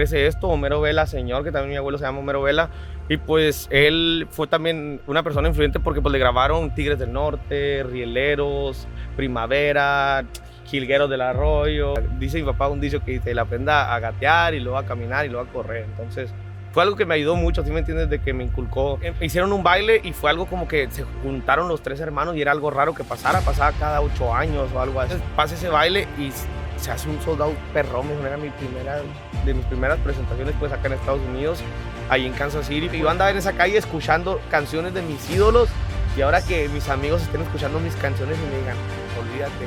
[0.00, 2.68] crece esto, Homero Vela, señor, que también mi abuelo se llama Homero Vela,
[3.08, 7.82] y pues él fue también una persona influyente porque pues le grabaron Tigres del Norte,
[7.82, 10.24] Rieleros, Primavera,
[10.66, 11.94] Jilgueros del Arroyo.
[12.16, 15.26] Dice mi papá un dicho que dice, le aprenda a gatear y luego a caminar
[15.26, 15.86] y luego a correr.
[15.86, 16.32] Entonces
[16.70, 18.08] fue algo que me ayudó mucho, ¿sí me entiendes?
[18.08, 19.00] De que me inculcó.
[19.02, 22.42] Eh, Hicieron un baile y fue algo como que se juntaron los tres hermanos y
[22.42, 25.16] era algo raro que pasara, pasaba cada ocho años o algo así.
[25.34, 26.30] Pasa ese baile y
[26.76, 29.00] se hace un soldado perrón, era mi primera,
[29.44, 31.60] de mis primeras presentaciones pues acá en Estados Unidos,
[32.08, 32.88] ahí en Kansas City.
[32.92, 35.68] Y yo andaba en esa calle escuchando canciones de mis ídolos
[36.16, 38.76] y ahora que mis amigos estén escuchando mis canciones y me digan,
[39.20, 39.66] olvídate,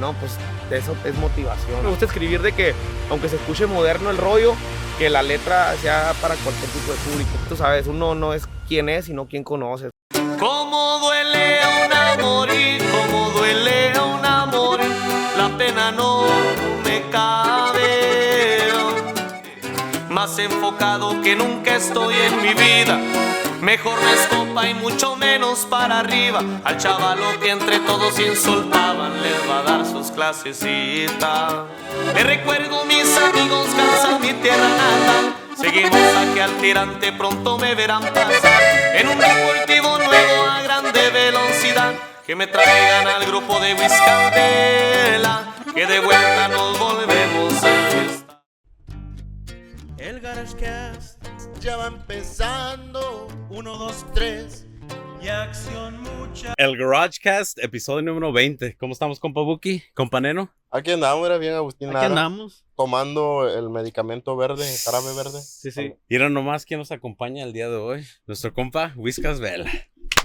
[0.00, 0.36] no, pues
[0.70, 1.82] eso es motivación.
[1.82, 2.74] Me gusta escribir de que,
[3.10, 4.54] aunque se escuche moderno el rollo,
[4.98, 7.30] que la letra sea para cualquier tipo de público.
[7.48, 9.90] Tú sabes, uno no es quién es, sino quién conoce.
[10.38, 11.17] Cómo duele
[21.28, 22.98] que nunca estoy en mi vida.
[23.60, 26.42] Mejor no es copa y mucho menos para arriba.
[26.64, 31.52] Al chavalo que entre todos insultaban les va a dar sus clasecitas.
[32.14, 35.34] Me recuerdo mis amigos cansan mi tierra natal.
[35.54, 38.62] Seguimos aquí al tirante, pronto me verán pasar
[38.94, 41.92] en un deportivo nuevo a grande velocidad.
[42.26, 48.42] Que me traigan al grupo de Vizcandela, que de vuelta nos volvemos a fiesta.
[49.98, 51.17] El GarageCast
[51.60, 53.28] ya va empezando.
[53.50, 54.66] Uno, dos, tres.
[55.20, 56.54] Y acción mucha.
[56.56, 58.76] El GarageCast, episodio número 20.
[58.76, 59.82] ¿Cómo estamos, compa Buki?
[59.94, 60.52] ¿Compa Neno?
[60.70, 62.64] Aquí andamos, era bien Agustín Aquí Lara, andamos.
[62.76, 65.40] tomando el medicamento verde, el jarabe verde.
[65.40, 65.94] Sí, sí.
[66.08, 68.06] Y era nomás quien nos acompaña el día de hoy.
[68.26, 69.70] Nuestro compa, Whiskas Vela.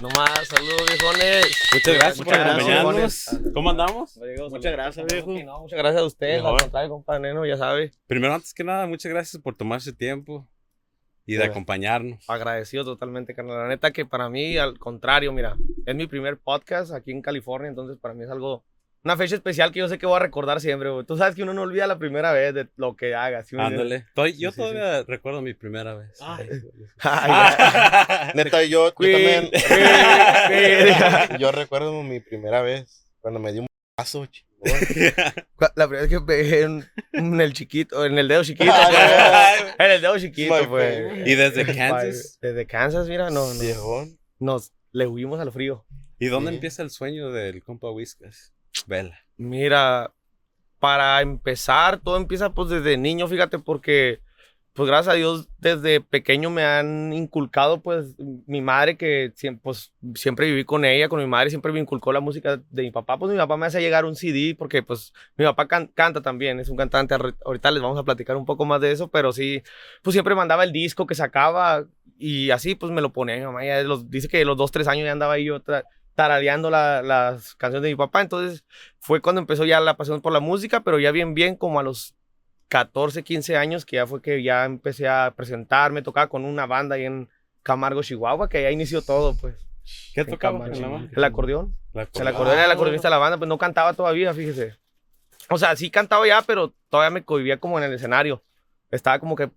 [0.00, 1.58] Nomás, saludos viejones.
[1.72, 3.52] Muchas gracias por Muchas gracias, acompañarnos.
[3.54, 4.20] ¿Cómo andamos?
[4.50, 5.30] Muchas gracias, viejo.
[5.44, 7.92] No, muchas gracias a ustedes, al contrario, compa Neno, ya sabe.
[8.06, 10.46] Primero, antes que nada, muchas gracias por tomarse tiempo
[11.26, 11.48] y de Sí.
[11.50, 12.28] acompañarnos.
[12.28, 13.58] Agradecido totalmente, carnal.
[13.58, 17.68] La neta que para mí, al contrario, mira, es mi primer podcast aquí en California,
[17.68, 18.64] entonces para mí es algo,
[19.02, 21.04] una fecha especial que yo sé que voy a recordar siempre, güey.
[21.04, 23.42] Tú sabes que uno no olvida la primera vez de lo que haga.
[23.44, 23.54] ¿sí?
[23.58, 23.96] Ándale.
[23.96, 26.18] Estoy- yo Sí, sí, todavía recuerdo mi primera vez.
[26.22, 26.48] Ay,
[27.00, 29.50] Ay, Neta, yo, yo también,
[31.38, 33.66] yo recuerdo mi primera vez, cuando me dio un
[33.96, 34.26] paso,
[35.76, 38.72] La primera vez que pegué en, en el chiquito, en el dedo chiquito.
[38.72, 39.74] Pues.
[39.78, 41.26] En el dedo chiquito, My pues.
[41.26, 42.38] ¿Y desde Kansas?
[42.40, 44.06] Desde Kansas, mira, no, no,
[44.38, 45.84] nos le huimos al frío.
[46.18, 46.54] ¿Y dónde Sí.
[46.56, 48.52] empieza el sueño del compa Whiskas?
[48.86, 49.18] Vela.
[49.36, 50.12] Mira,
[50.78, 54.20] para empezar, todo empieza pues desde niño, fíjate, porque
[54.74, 59.92] pues gracias a Dios desde pequeño me han inculcado pues mi madre que siempre, pues,
[60.16, 63.16] siempre viví con ella, con mi madre siempre me inculcó la música de mi papá,
[63.18, 66.58] pues mi papá me hace llegar un CD porque pues mi papá can- canta también,
[66.60, 67.14] es un cantante,
[67.44, 69.62] ahorita les vamos a platicar un poco más de eso, pero sí,
[70.02, 71.86] pues siempre mandaba el disco que sacaba
[72.18, 73.36] y así pues me lo ponía.
[73.36, 75.60] Mi mamá, ya los, dice que los dos, tres años ya andaba ahí yo
[76.14, 78.64] tarareando la- las canciones de mi papá, entonces
[78.98, 81.82] fue cuando empezó ya la pasión por la música, pero ya bien, bien como a
[81.82, 82.14] los
[82.74, 86.96] 14, 15 años, que ya fue que ya empecé a presentarme, tocaba con una banda
[86.96, 87.28] ahí en
[87.62, 89.54] Camargo, Chihuahua, que ya inició todo, pues.
[90.12, 90.66] ¿Qué tocaba?
[90.66, 91.78] El acordeón.
[91.92, 94.76] La El acordeón era el acordeonista de la banda, pues no cantaba todavía, fíjese.
[95.50, 98.42] O sea, sí cantaba ya, pero todavía me cohibía como en el escenario.
[98.90, 99.52] Estaba como que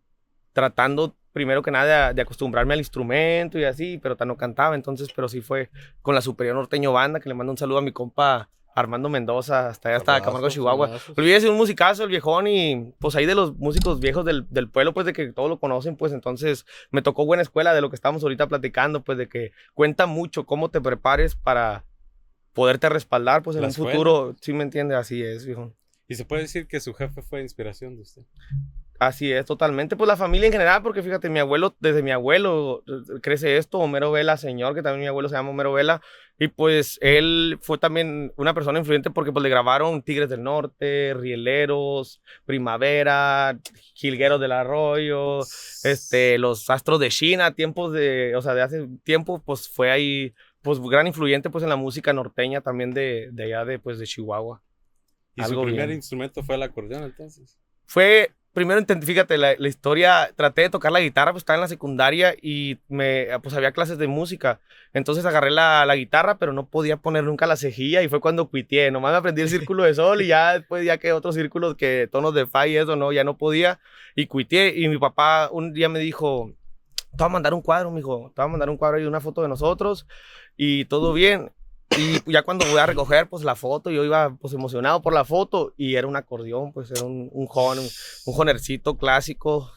[0.54, 4.76] tratando, primero que nada, de, de acostumbrarme al instrumento y así, pero no cantaba.
[4.76, 5.72] Entonces, pero sí fue
[6.04, 8.48] con la Superior Norteño Banda, que le mando un saludo a mi compa
[8.80, 11.00] Armando Mendoza, hasta allá, hasta Camargo, Chihuahua.
[11.18, 14.94] Olvídese un musicazo, el viejón, y pues ahí de los músicos viejos del, del pueblo,
[14.94, 17.96] pues de que todos lo conocen, pues entonces me tocó buena escuela de lo que
[17.96, 21.86] estamos ahorita platicando, pues de que cuenta mucho cómo te prepares para
[22.54, 23.92] poderte respaldar, pues en La un escuela.
[23.92, 25.74] futuro, sí me entiende, así es, viejón.
[26.08, 28.22] ¿Y se puede decir que su jefe fue inspiración de usted?
[29.00, 29.96] Así es, totalmente.
[29.96, 33.78] Pues la familia en general, porque fíjate, mi abuelo, desde mi abuelo eh, crece esto,
[33.78, 36.02] Homero Vela, señor, que también mi abuelo se llama Homero Vela,
[36.40, 41.14] y pues él fue también una persona influyente porque pues le grabaron Tigres del Norte,
[41.16, 43.60] Rieleros, Primavera,
[43.94, 45.42] Jilgueros del Arroyo,
[45.84, 50.34] este, los Astros de China, tiempos de, o sea, de hace tiempo, pues fue ahí,
[50.64, 54.06] pues gran influyente pues en la música norteña también de, de allá de, pues de
[54.08, 54.62] Chihuahua.
[55.36, 55.98] ¿Y su Algo primer bien.
[55.98, 57.60] instrumento fue el acordeón entonces?
[57.88, 61.68] fue, primero, fíjate, la, la historia, traté de tocar la guitarra, pues estaba en la
[61.68, 64.60] secundaria y me, pues había clases de música.
[64.94, 68.50] Entonces agarré la, la guitarra, pero no podía poner nunca la cejilla y fue cuando
[68.50, 68.90] cuiteé.
[68.90, 72.10] Nomás me aprendí el círculo de sol y ya después, ya que otros círculos que
[72.12, 73.80] tonos de fa y eso, no, ya no podía.
[74.16, 76.52] Y cuiteé y mi papá un día me dijo,
[77.12, 79.22] te voy a mandar un cuadro, mijo, te voy a mandar un cuadro y una
[79.22, 80.08] foto de nosotros
[80.56, 81.52] y todo bien.
[81.98, 85.24] Y ya cuando voy a recoger, pues la foto, yo iba pues emocionado por la
[85.26, 87.88] foto y era un acordeón, pues era un, un jon, un,
[88.26, 89.72] un jonercito clásico,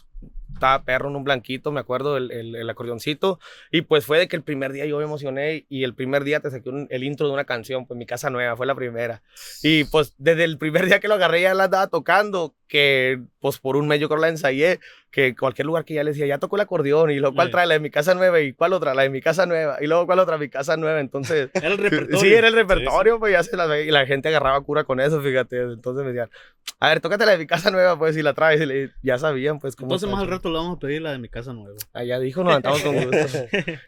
[0.52, 3.38] estaba perro en un blanquito, me acuerdo, el, el, el acordeoncito.
[3.70, 6.40] Y pues fue de que el primer día yo me emocioné y el primer día
[6.40, 9.22] te saqué un- el intro de una canción, pues mi casa nueva, fue la primera.
[9.62, 13.58] Y pues desde el primer día que lo agarré ya la andaba tocando, que pues
[13.58, 14.78] por un mes yo creo la ensayé,
[15.10, 17.50] que cualquier lugar que ya le decía, ya tocó el acordeón, y cual Sí.
[17.50, 19.88] trae la de mi casa nueva, y cuál otra, la de mi casa nueva, y
[19.88, 21.00] luego cuál otra, mi casa nueva.
[21.00, 22.18] Entonces, Era el repertorio.
[22.20, 25.20] Sí, era el repertorio, pues ya se la, y la gente agarraba cura con eso,
[25.20, 25.60] fíjate.
[25.62, 26.30] Entonces me decían,
[26.78, 28.60] a ver, tócate la de mi casa nueva, pues, si la traes.
[28.60, 29.88] Y le- ya sabían, pues, cómo.
[29.88, 31.76] Entonces más al rato le vamos a pedir la de mi casa nueva.
[31.92, 33.38] Allá dijo, nos levantamos con gusto.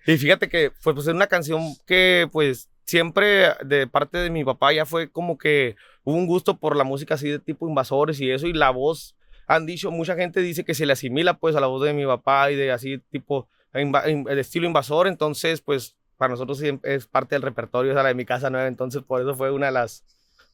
[0.07, 4.45] y fíjate que, fue pues, es una canción que, pues, siempre de parte de mi
[4.45, 8.21] papá ya fue como que hubo un gusto por la música así de tipo invasores
[8.21, 11.57] y eso, y la voz, han dicho, mucha gente dice que se le asimila, pues,
[11.57, 15.97] a la voz de mi papá y de así tipo, de estilo invasor, entonces, pues,
[16.17, 19.35] para nosotros es parte del repertorio, esa la de mi casa nueva, entonces por eso
[19.35, 20.05] fue una de las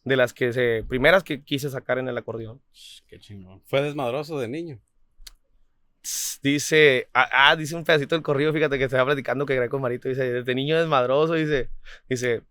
[0.04, 2.62] de las que primeras que quise sacar en el acordeón.
[3.06, 3.60] Qué chingón.
[3.66, 4.80] Fue desmadroso de niño.
[6.42, 9.82] Dice, ah, ah, dice un pedacito del corrido, fíjate que estaba platicando que grabé con
[9.82, 11.70] Marito, dice, desde niño desmadroso, dice,
[12.08, 12.42] dice,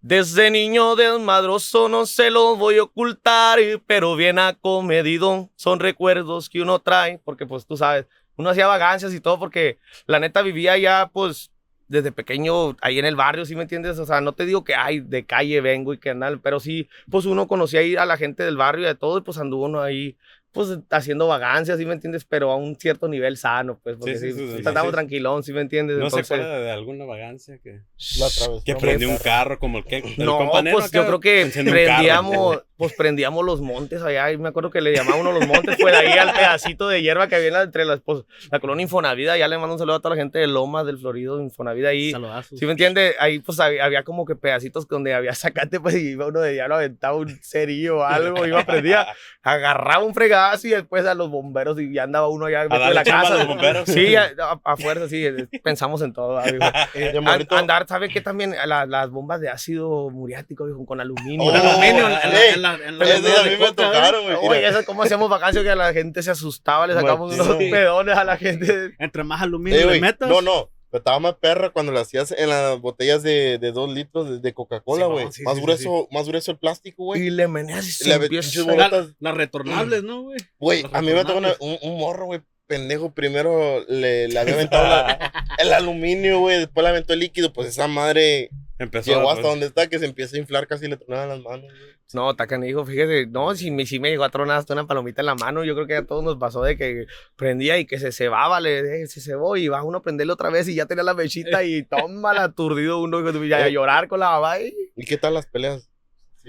[0.00, 6.62] desde niño desmadroso no se lo voy a ocultar, pero bien acomedido, son recuerdos que
[6.62, 8.06] uno trae, porque pues tú sabes,
[8.36, 11.50] uno hacía vagancias y todo, porque la neta vivía ya pues
[11.88, 13.98] desde pequeño ahí en el barrio, ¿sí me entiendes?
[13.98, 16.88] O sea, no te digo que ay, de calle vengo y que andar, pero sí,
[17.10, 19.64] pues uno conocía ahí a la gente del barrio y de todo, y pues anduvo
[19.64, 20.16] uno ahí
[20.52, 22.24] pues haciendo vagancias, ¿sí me entiendes?
[22.24, 25.98] Pero a un cierto nivel sano, pues, porque Sí, sí, sí, tranquilón, ¿sí me entiendes?
[25.98, 27.82] No se Entonces, acuerda de alguna vagancia que,
[28.18, 28.26] La
[28.64, 29.98] que prendió un carro como el que.
[29.98, 31.70] el No, pues acá yo creo que un carro.
[31.70, 35.76] prendíamos, pues prendíamos los montes allá, y me acuerdo que le llamaba uno los montes,
[35.80, 39.48] pues ahí al pedacito de hierba que había entre las, pues, la colonia Infonavida, ya
[39.48, 42.12] le mando un saludo a toda la gente de Lomas, del Florido, Infonavida ahí.
[42.12, 42.58] Saludazos.
[42.58, 43.14] ¿Sí me entiende?
[43.18, 46.52] Ahí pues había, había como que pedacitos donde había sacate, pues y iba uno de
[46.52, 49.06] diablo, aventaba un cerillo o algo, iba, prendía,
[49.42, 50.14] agarraba un
[50.50, 53.22] fregazo y después a los bomberos y ya andaba uno allá en la chamba a
[53.30, 53.34] casa.
[53.36, 53.88] los bomberos.
[53.88, 56.38] Sí, a, a- a fuerza, sí, eh, pensamos en todo.
[56.38, 56.58] amigo.
[56.94, 58.20] De An- morrito, andar, ¿sabe qué?
[58.20, 61.46] También la- las bombas de ácido muriático, viejo, con aluminio.
[61.46, 63.72] Oh, Con aluminio en, en la- en la- a me ¿eh?
[63.74, 64.36] tocaron, güey.
[64.42, 68.24] Oye, eso cómo hacíamos vacaciones que la gente se asustaba, le sacamos unos pedones a
[68.24, 68.94] la gente.
[68.98, 70.28] Entre más Eh, aluminio le metas.
[70.28, 70.70] No, no.
[70.90, 74.38] Pero estaba más perra cuando lo hacías en las botellas de, de dos litros de,
[74.40, 75.30] de Coca-Cola, güey.
[75.30, 77.26] sí, más, sí, grueso, más grueso el plástico, güey.
[77.26, 80.38] Y le meneas y se La- las retornables, ¿no, güey?
[80.58, 83.12] Güey, a mí me tocó un, un morro, güey, pendejo.
[83.12, 86.58] Primero le, le había aventado la- el aluminio, güey.
[86.58, 87.52] Después le aventó el líquido.
[87.52, 88.48] Pues esa madre
[88.78, 91.70] Empezó llegó hasta donde está que se empieza a inflar casi le tronaban las manos,
[91.70, 91.97] güey.
[92.14, 92.34] No,
[92.66, 95.34] hijo, fíjate, no, si me, si me llegó a tronar hasta una palomita en la
[95.34, 97.06] mano, yo creo que a todos nos pasó de que
[97.36, 100.48] prendía y que se cebaba, le, eh, se cebó y va uno a prenderle otra
[100.48, 104.20] vez y ya tenía la mechita y toma la aturdido uno y a llorar con
[104.20, 104.58] la mamá.
[104.58, 105.90] y- ¿Y qué tal las peleas?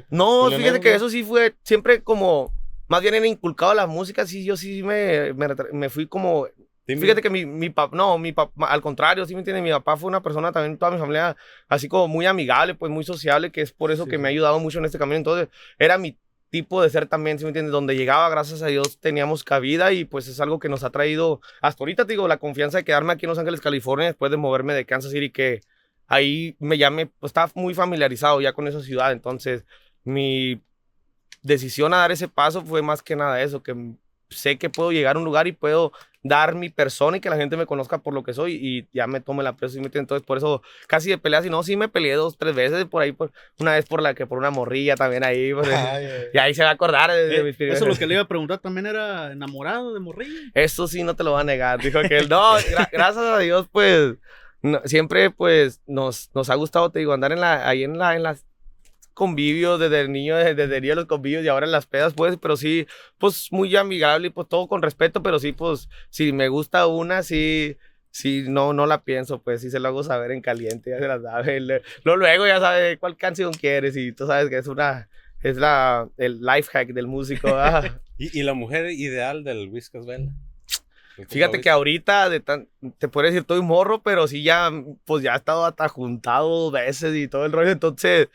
[0.09, 2.53] No, peleonero, fíjate que eso sí fue siempre como,
[2.87, 6.47] más bien era inculcado la música, sí, yo sí me, me, me fui como.
[6.97, 9.97] Fíjate que mi, mi papá, no, mi papá, al contrario, sí me entiendes, mi papá
[9.97, 11.35] fue una persona también, toda mi familia,
[11.67, 14.31] así como muy amigable, pues muy sociable, que es por eso Sí, que me ha
[14.31, 15.17] ayudado mucho en este camino.
[15.17, 16.17] Entonces, era mi
[16.49, 17.71] tipo de ser también, ¿sí me entiendes?
[17.71, 21.41] Donde llegaba, gracias a Dios, teníamos cabida y pues es algo que nos ha traído,
[21.61, 24.37] hasta ahorita te digo, la confianza de quedarme aquí en Los Ángeles, California, después de
[24.37, 25.61] moverme de Kansas City, que
[26.07, 29.63] ahí me llamé, pues estaba muy familiarizado ya con esa ciudad, entonces
[30.03, 30.61] mi
[31.43, 33.93] decisión a dar ese paso fue más que nada eso, que
[34.29, 35.91] sé que puedo llegar a un lugar y puedo
[36.21, 39.07] dar mi persona y que la gente me conozca por lo que soy y ya
[39.07, 39.79] me tome la presa.
[39.79, 43.01] Entonces, por eso casi de peleas, y no, sí me peleé dos, tres veces por
[43.01, 45.53] ahí, por, una vez por la que por una morrilla también ahí.
[45.53, 47.95] pues, Ay, y ahí se va a acordar de, de Eh, mis Eso es lo
[47.95, 50.51] que le iba a preguntar también era enamorado de morrillo.
[50.53, 51.81] Eso sí, no te lo va a negar.
[51.81, 54.15] Dijo que no, gra- gracias a Dios, pues,
[54.61, 58.15] no- siempre, pues, nos, nos ha gustado, te digo, andar en la, ahí en la,
[58.17, 58.45] en las
[59.19, 62.37] convivios, desde el niño, desde, desde niño los convivios y ahora en las pedas, pues,
[62.37, 66.47] pero sí, pues, muy amigable y pues todo con respeto, pero sí, pues, si me
[66.47, 67.75] gusta una, sí,
[68.11, 71.07] sí, no, no la pienso, pues, sí se lo hago saber en caliente, ya se
[71.09, 71.59] la sabe.
[71.59, 71.83] Luego,
[72.15, 75.09] luego ya sabe cuál canción quieres y tú sabes que es una,
[75.43, 77.99] es la, el life hack del músico, ah.
[78.17, 80.31] ¿Y, y la mujer ideal del Whiskas Vela?
[81.17, 84.71] El Fíjate que ahorita de tan, te puedo decir, estoy morro, pero sí ya,
[85.03, 87.71] pues ya he estado hasta juntado dos veces y todo el rollo.
[87.71, 88.29] Entonces,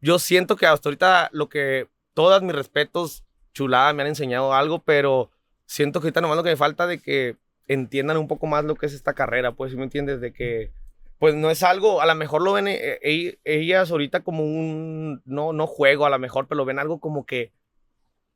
[0.00, 4.82] yo siento que hasta ahorita lo que, todas mis respetos, chulada, me han enseñado algo,
[4.82, 5.30] pero
[5.66, 7.36] siento que ahorita nomás lo que me falta de que
[7.68, 10.20] entiendan un poco más lo que es esta carrera, pues, si me entiendes?
[10.20, 10.72] De que,
[11.18, 15.22] pues no es algo, a lo mejor lo ven eh, eh, ellas ahorita como un,
[15.24, 17.52] no, no juego a lo mejor, pero lo ven algo como que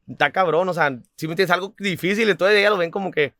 [0.08, 3.34] está cabrón, o sea, si me entiendes, algo difícil, entonces ellas lo ven como que,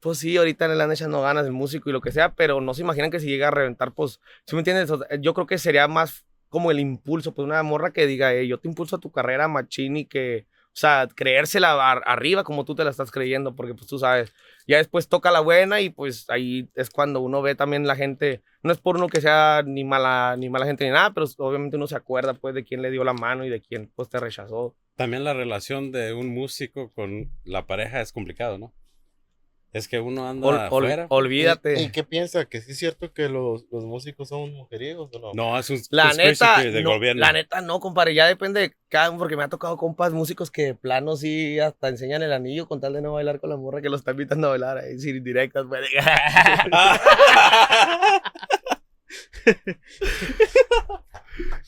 [0.00, 2.74] pues sí, ahorita le han echando ganas el músico y lo que sea, pero no
[2.74, 4.90] se imaginan que si llega a reventar, pues, si me entiendes,
[5.20, 6.25] yo creo que sería más
[6.56, 9.46] como el impulso, pues una morra que diga, "Eh, yo te impulso a tu carrera,
[9.46, 13.74] machín, y que, o sea, creérsela ar- arriba como tú te la estás creyendo, porque
[13.74, 14.32] pues tú sabes,
[14.66, 18.40] ya después toca la buena y pues ahí es cuando uno ve también la gente,
[18.62, 21.76] no es por uno que sea ni mala, ni mala gente ni nada, pero obviamente
[21.76, 24.18] uno se acuerda pues de quién le dio la mano y de quién pues te
[24.18, 24.74] rechazó.
[24.96, 28.72] También la relación de un músico con la pareja es complicado, ¿no?
[29.76, 31.06] Es que uno anda Ol- ol- afuera.
[31.10, 31.78] olvídate.
[31.80, 32.46] ¿Y, y qué piensa?
[32.46, 35.32] ¿Que sí es cierto que los, los músicos son mujeriegos o no?
[35.34, 37.20] No, es un La neta, theory del no, gobierno.
[37.20, 40.50] la neta no, compadre, ya depende de cada uno, porque me ha tocado compas músicos
[40.50, 43.56] que de plano sí hasta enseñan el anillo con tal de no bailar con la
[43.58, 45.86] morra que lo está invitando a bailar ahí sin directas, pues.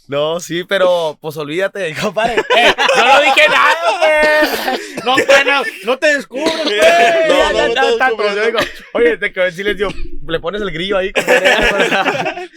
[0.09, 2.37] No, sí, pero pues olvídate, compadre.
[2.57, 5.05] Eh, yo no dije nada, pues.
[5.05, 6.79] No, pues, no, no te descubres, No, güey.
[6.79, 8.59] Ya, no estás tanto, yo digo,
[8.95, 9.89] Oye, te quedó en silencio.
[10.27, 12.51] Le pones el grillo ahí, compadre.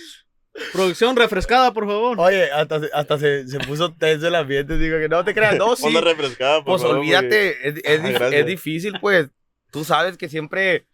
[0.74, 2.20] Producción refrescada, por favor.
[2.20, 4.77] Oye, hasta, se- hasta se, se puso tenso el ambiente.
[4.77, 5.89] Digo que no te creas, no, sí.
[5.96, 8.34] Refrescada, por Pues favor, olvídate, es, es Ah, dif- gracias.
[8.41, 9.27] es difícil, pues.
[9.72, 10.86] Tú sabes que siempre.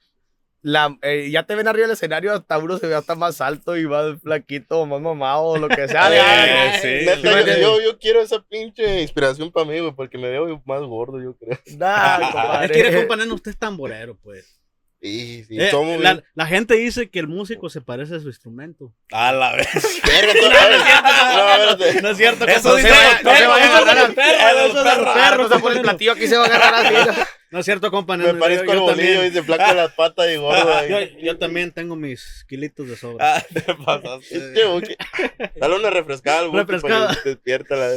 [0.63, 3.77] La, eh, ya te ven arriba del escenario, hasta uno se ve hasta más alto
[3.77, 6.09] y más flaquito, más mamado, lo que sea.
[6.09, 7.61] de- Ay, sí, neta, sí, yo, sí.
[7.61, 11.35] yo, yo quiero esa pinche inspiración para mí, güey, porque me veo más gordo, yo
[11.37, 11.57] creo.
[11.77, 14.55] Nah, Es que, compa, neno, usted es tamborero, pues.
[14.99, 18.29] Y, y Eh, somos la, la gente dice que el músico se parece a su
[18.29, 18.91] instrumento.
[19.11, 19.67] A la vez.
[22.01, 25.43] No, es cierto, Eso No dice vaya- no se vaya a eso agarrar al- perro.
[25.47, 26.73] No se pone el platillo aquí, se va a agarrar
[27.05, 27.21] así.
[27.51, 28.17] No es cierto, compa.
[28.17, 30.87] Me yo- parezco yo, al bolillo, dice flaco de las patas y gordo.
[30.87, 31.17] yo, ahí.
[31.21, 33.37] yo también tengo mis kilitos de sobra.
[33.37, 34.27] Ah, te pasaste.
[34.37, 34.97] Este.
[35.59, 37.05] Dale una refrescada al Refrescada.
[37.07, 37.89] para que se despierta la...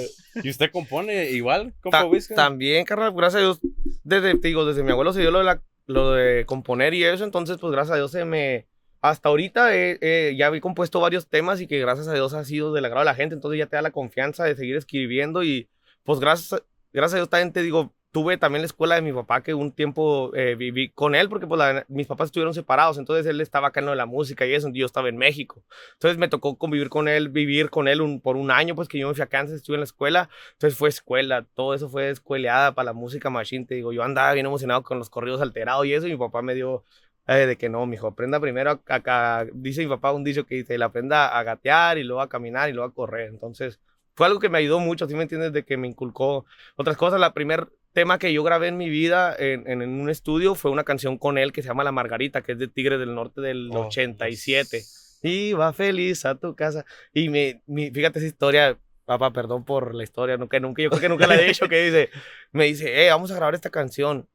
[0.43, 2.35] ¿Y usted compone igual, compa Ta- Whisky?
[2.35, 3.59] también, carnal, gracias a Dios,
[4.05, 7.03] desde, te digo, desde mi abuelo se dio lo de, la- lo de componer y
[7.05, 8.67] eso, entonces, pues gracias a Dios se me...
[9.03, 12.45] Hasta ahorita eh, eh, ya había compuesto varios temas y que gracias a Dios ha
[12.45, 15.43] sido del agrado de la gente, entonces ya te da la confianza de seguir escribiendo
[15.43, 15.69] y
[16.05, 19.43] pues gracias, gracias a Dios también te digo, tuve también la escuela de mi papá
[19.43, 23.25] que un tiempo eh, viví con él porque pues la- mis papás estuvieron separados, entonces
[23.27, 25.63] él estaba acá en lo de la música y eso, yo estaba en México.
[25.93, 28.99] Entonces me tocó convivir con él, vivir con él un- por un año, pues que
[28.99, 32.11] yo me fui a Kansas, estuve en la escuela, entonces fue escuela, todo eso fue
[32.11, 35.87] escueleada para la música machine, te digo, yo andaba bien emocionado con los corridos alterados
[35.87, 36.85] y eso, y mi papá me dio
[37.27, 40.45] eh, de que no, mijo, aprenda primero a, a- a- dice mi papá un dicho
[40.47, 43.81] que dice, él aprenda a gatear y luego a caminar y luego a correr, entonces
[44.15, 45.53] fue algo que me ayudó mucho, ¿sí me entiendes?
[45.53, 46.45] De que me inculcó
[46.77, 50.11] otras cosas, la primer tema que yo grabé en mi vida en, en- en un
[50.11, 52.99] estudio fue una canción con él que se llama La Margarita, que es de Tigres
[52.99, 54.83] del Norte del Oh, 87.
[55.23, 56.85] Iba feliz a tu casa.
[57.13, 61.01] Y me, mi- fíjate esa historia, papá, perdón por la historia, nunca, nunca, yo creo
[61.01, 62.11] que nunca la he dicho, que dice,
[62.53, 64.29] me dice, eh, vamos a grabar esta canción.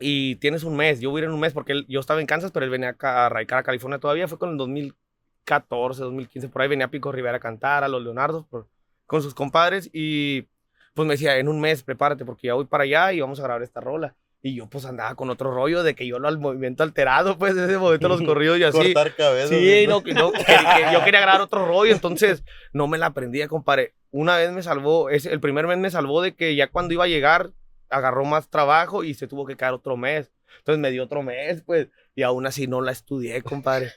[0.00, 2.20] Y tienes un mes, yo voy a ir en un mes porque él- yo estaba
[2.20, 6.02] en Kansas, pero él venía acá a radicar a California todavía, fue con el 2014,
[6.02, 8.66] 2015, por ahí venía Pico Rivera a cantar, a los Leonardos, por-
[9.06, 10.46] con sus compadres, y
[10.94, 13.42] pues me decía, en un mes, prepárate, porque ya voy para allá y vamos a
[13.42, 14.14] grabar esta rola.
[14.42, 17.56] Y yo pues andaba con otro rollo de que yo lo al movimiento alterado, pues
[17.56, 18.76] ese movimiento de los corridos y así.
[18.92, 19.48] Cortar cabezas.
[19.50, 23.06] Sí, no, que- no, que- que yo quería grabar otro rollo, entonces no me la
[23.06, 23.94] aprendía, compadre.
[24.10, 27.04] Una vez me salvó, ese, el primer mes me salvó de que ya cuando iba
[27.04, 27.50] a llegar,
[27.88, 30.30] agarró más trabajo y se tuvo que quedar otro mes.
[30.58, 33.92] Entonces me dio otro mes, pues, y aún así no la estudié, compadre.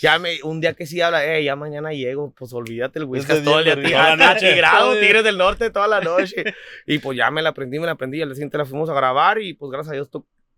[0.00, 3.42] Ya me, un día que sí habla, eh, ya mañana llego, pues olvídate el whisky
[3.44, 4.54] todo el día toda la noche.
[4.54, 6.44] tirado, Tigres del Norte toda la noche.
[6.86, 8.88] Y pues ya me la aprendí, me la aprendí, y al día siguiente la fuimos
[8.88, 10.08] a grabar y pues gracias a Dios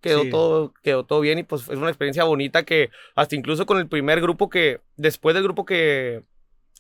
[0.01, 0.31] quedó Sí.
[0.31, 3.87] todo quedó todo bien y pues es una experiencia bonita que hasta incluso con el
[3.89, 6.23] primer grupo que después del grupo que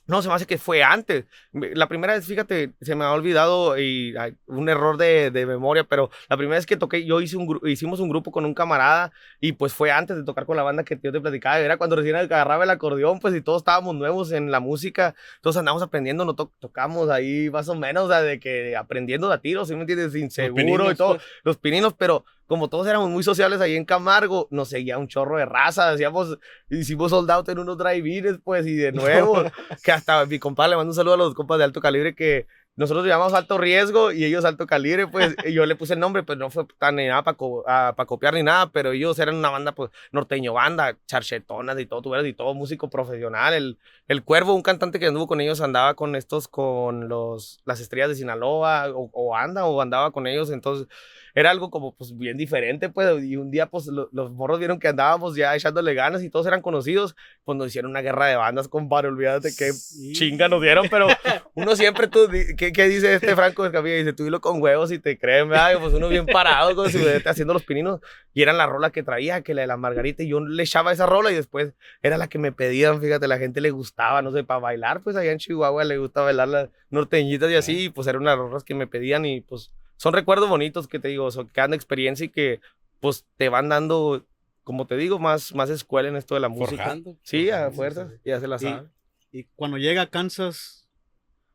[0.06, 1.24] no, se me hace que fue antes.
[1.52, 5.84] La primera vez, fíjate, se me ha olvidado y hay un error de, de memoria,
[5.84, 9.12] pero la primera vez que toqué, yo hice un hicimos un grupo con un camarada
[9.40, 11.60] y pues fue antes de tocar con la banda que yo te platicaba.
[11.60, 15.56] Era cuando recién agarraba el acordeón, pues y todos estábamos nuevos en la música, todos
[15.56, 19.34] andamos aprendiendo, no to- tocamos ahí más o menos, o sea, de que aprendiendo de
[19.34, 20.14] a tiros, ¿sí me entiendes?
[20.14, 21.26] Inseguro y pininos, todo pues.
[21.44, 25.38] los pininos, pero como todos éramos muy sociables ahí en Camargo, nos seguía un chorro
[25.38, 29.42] de raza, hacíamos, hicimos sold out en unos drive-ins, pues, y de nuevo,
[29.82, 32.46] que hasta mi compa le mando un saludo a los compas de alto calibre que
[32.74, 36.38] nosotros llamamos alto riesgo y ellos alto calibre, pues, yo le puse el nombre, pues
[36.38, 39.90] no fue tan ni nada para copiar ni nada, pero ellos eran una banda, pues,
[40.10, 44.98] norteño banda, charchetonas y todo, tuvieras y todo, músico profesional, el, el Cuervo, un cantante
[44.98, 49.36] que anduvo con ellos, andaba con estos, con los, las estrellas de Sinaloa, o, o
[49.36, 50.88] anda, o andaba con ellos, entonces
[51.34, 54.78] era algo como pues bien diferente, pues, y un día pues lo- los morros vieron
[54.78, 58.36] que andábamos ya echándole ganas y todos eran conocidos, pues nos hicieron una guerra de
[58.36, 60.12] bandas, compadre, olvídate qué Sí.
[60.12, 61.06] chinga nos dieron, pero
[61.54, 62.28] uno siempre tú,
[62.62, 63.96] ¿qué, qué dice este Franco Escamilla?
[63.96, 65.74] Dice, tú dilo con huevos y te creen, ¿verdad?
[65.74, 68.00] Y, pues uno bien parado con su haciendo los pininos,
[68.32, 70.92] y eran la rola que traía, que la de la Margarita, y yo le echaba
[70.92, 74.30] esa rola y después era la que me pedían, fíjate, la gente le gustaba, no
[74.30, 77.88] sé, para bailar, pues allá en Chihuahua le gusta bailar las norteñitas y así, y
[77.88, 81.30] pues eran unas rolas que me pedían y pues son recuerdos bonitos que te digo,
[81.32, 82.60] son, que dan experiencia y que
[83.00, 84.24] pues te van dando,
[84.62, 86.84] como te digo, más, más escuela en esto de la música.
[86.84, 87.16] Forjando.
[87.22, 88.30] Sí, a forjando, fuerza, sí, sí.
[88.30, 88.88] ya se la Y- sabe.
[89.32, 90.81] Y cuando llega a Kansas,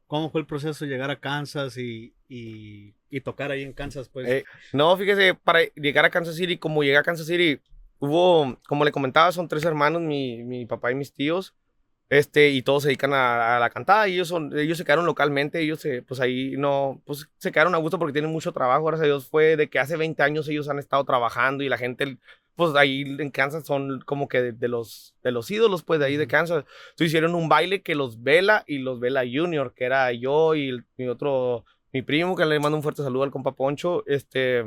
[0.07, 4.09] ¿cómo fue el proceso de llegar a Kansas y, y, y tocar ahí en Kansas?
[4.09, 7.59] Pues, Eh, No, fíjese, para llegar a Kansas City, como llegué a Kansas City,
[7.99, 11.53] hubo, como le comentaba, son tres hermanos, mi, mi papá y mis tíos,
[12.09, 15.05] este, y todos se dedican a, a la cantada, y ellos, son, ellos se quedaron
[15.05, 18.85] localmente, ellos se, pues ahí no, pues se quedaron a gusto porque tienen mucho trabajo,
[18.85, 21.77] gracias a Dios, fue de que hace 20 años ellos han estado trabajando y la
[21.77, 22.17] gente,
[22.57, 26.07] pues ahí en Kansas son como que de, de los, de los ídolos, pues de
[26.07, 29.85] ahí de Kansas, entonces hicieron un baile que los Vela y los Vela Junior, que
[29.85, 33.31] era yo y el- mi otro, mi primo, que le mando un fuerte saludo al
[33.31, 34.65] compa Poncho, este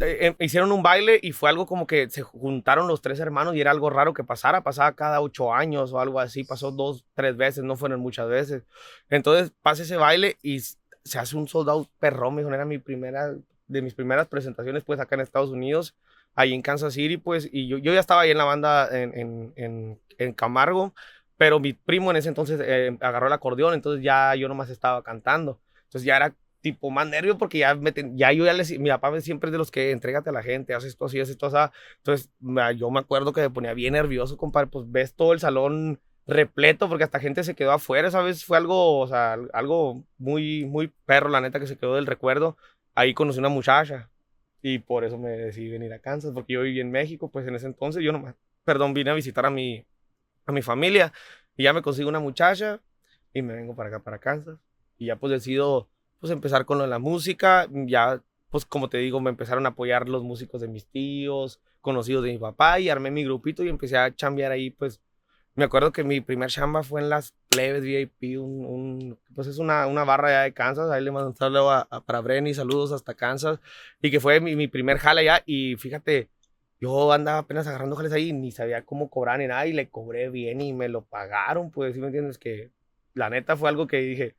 [0.00, 3.54] eh, eh, hicieron un baile y fue algo como que se juntaron los tres hermanos
[3.54, 7.04] y era algo raro que pasara, pasaba cada ocho años o algo así, pasó dos,
[7.14, 8.64] tres veces, no fueron muchas veces.
[9.08, 13.34] Entonces pasa ese baile y se hace un soldado perrón, mijo, era mi primera,
[13.66, 15.94] de mis primeras presentaciones pues acá en Estados Unidos,
[16.34, 19.16] ahí en Kansas City pues, y yo, yo ya estaba ahí en la banda en,
[19.18, 20.94] en, en, en Camargo,
[21.36, 25.02] pero mi primo en ese entonces eh, agarró el acordeón, entonces ya yo nomás estaba
[25.02, 28.78] cantando, entonces ya era tipo más nervio porque ya, me ten- ya yo ya les,
[28.78, 31.32] mi papá siempre es de los que entrégate a la gente, haces esto así, haces
[31.32, 31.72] esto así.
[31.98, 32.30] Entonces
[32.76, 36.88] yo me acuerdo que me ponía bien nervioso, compadre, pues ves todo el salón repleto
[36.88, 38.44] porque hasta gente se quedó afuera, ¿sabes?
[38.46, 42.56] Fue algo, o sea, algo muy, muy perro, la neta, que se quedó del recuerdo.
[42.94, 44.10] Ahí conocí una muchacha
[44.62, 47.54] y por eso me decidí venir a Kansas, porque yo viví en México, pues en
[47.54, 48.34] ese entonces yo nomás,
[48.64, 49.84] perdón, vine a visitar a mi,
[50.46, 51.12] a mi familia
[51.56, 52.80] y ya me consigo una muchacha
[53.32, 54.58] y me vengo para acá, para Kansas.
[54.96, 55.88] Y ya pues decido
[56.20, 60.22] pues empezar con la música, ya pues como te digo, me empezaron a apoyar los
[60.22, 64.14] músicos de mis tíos, conocidos de mi papá y armé mi grupito y empecé a
[64.14, 65.00] chambear ahí, pues
[65.54, 69.58] me acuerdo que mi primer chamba fue en las plebes VIP, un, un- pues es
[69.58, 72.54] una, una barra allá de Kansas, ahí le mando un saludo a, a- para Brenny,
[72.54, 73.60] saludos hasta Kansas,
[74.02, 76.28] y que fue mi, mi primer jale allá y fíjate,
[76.80, 80.28] yo andaba apenas agarrando jales ahí, ni sabía cómo cobrar ni nada y le cobré
[80.30, 82.38] bien y me lo pagaron, pues, ¿sí me entiendes?
[82.38, 82.70] Que
[83.14, 84.34] la neta fue algo que dije,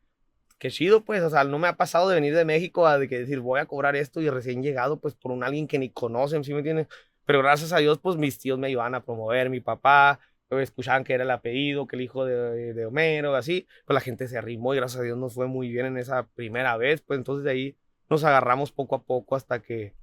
[0.60, 3.08] qué chido, pues, o sea, no me ha pasado de venir de México a de
[3.10, 5.90] que decir, voy a cobrar esto y recién llegado, pues, por un alguien que ni
[5.90, 6.88] conocen, ¿sí me entiendes?
[7.26, 11.14] Pero gracias a Dios, pues, mis tíos me iban a promover, mi papá, escuchaban que
[11.14, 14.74] era el apellido, que el hijo de, de Homero, así, pues la gente se arrimó
[14.74, 17.52] y gracias a Dios nos fue muy bien en esa primera vez, pues, entonces de
[17.52, 17.76] ahí
[18.10, 19.94] nos agarramos poco a poco hasta que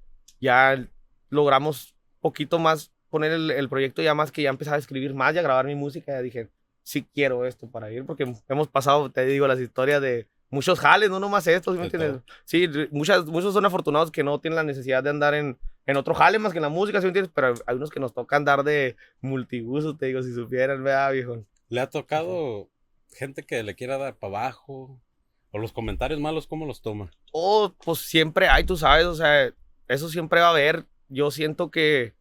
[0.41, 0.85] ya
[1.31, 5.35] logramos poquito más poner el, el proyecto ya más que ya empezaba a escribir más
[5.35, 6.49] y a grabar mi música, ya dije,
[6.83, 11.11] sí quiero esto para ir, porque hemos pasado, te digo, las historias de muchos jales,
[11.11, 12.23] no nomás esto, ¿sí me De entiendes?
[12.45, 16.15] Sí, muchas, muchos son afortunados que no tienen la necesidad de andar en, en otro
[16.15, 17.33] jale más que en la música, ¿sí me entiendes?
[17.35, 21.45] Pero hay unos que nos toca andar de multiuso, te digo, si supieran, ¿verdad, viejo?
[21.69, 22.71] ¿Le ha tocado
[23.13, 25.01] gente que le quiera dar para abajo?
[25.51, 27.11] ¿O los comentarios malos, cómo los toma?
[27.33, 29.53] Oh, pues siempre hay, tú sabes, o sea,
[29.89, 30.87] eso siempre va a haber.
[31.09, 32.15] Yo siento que,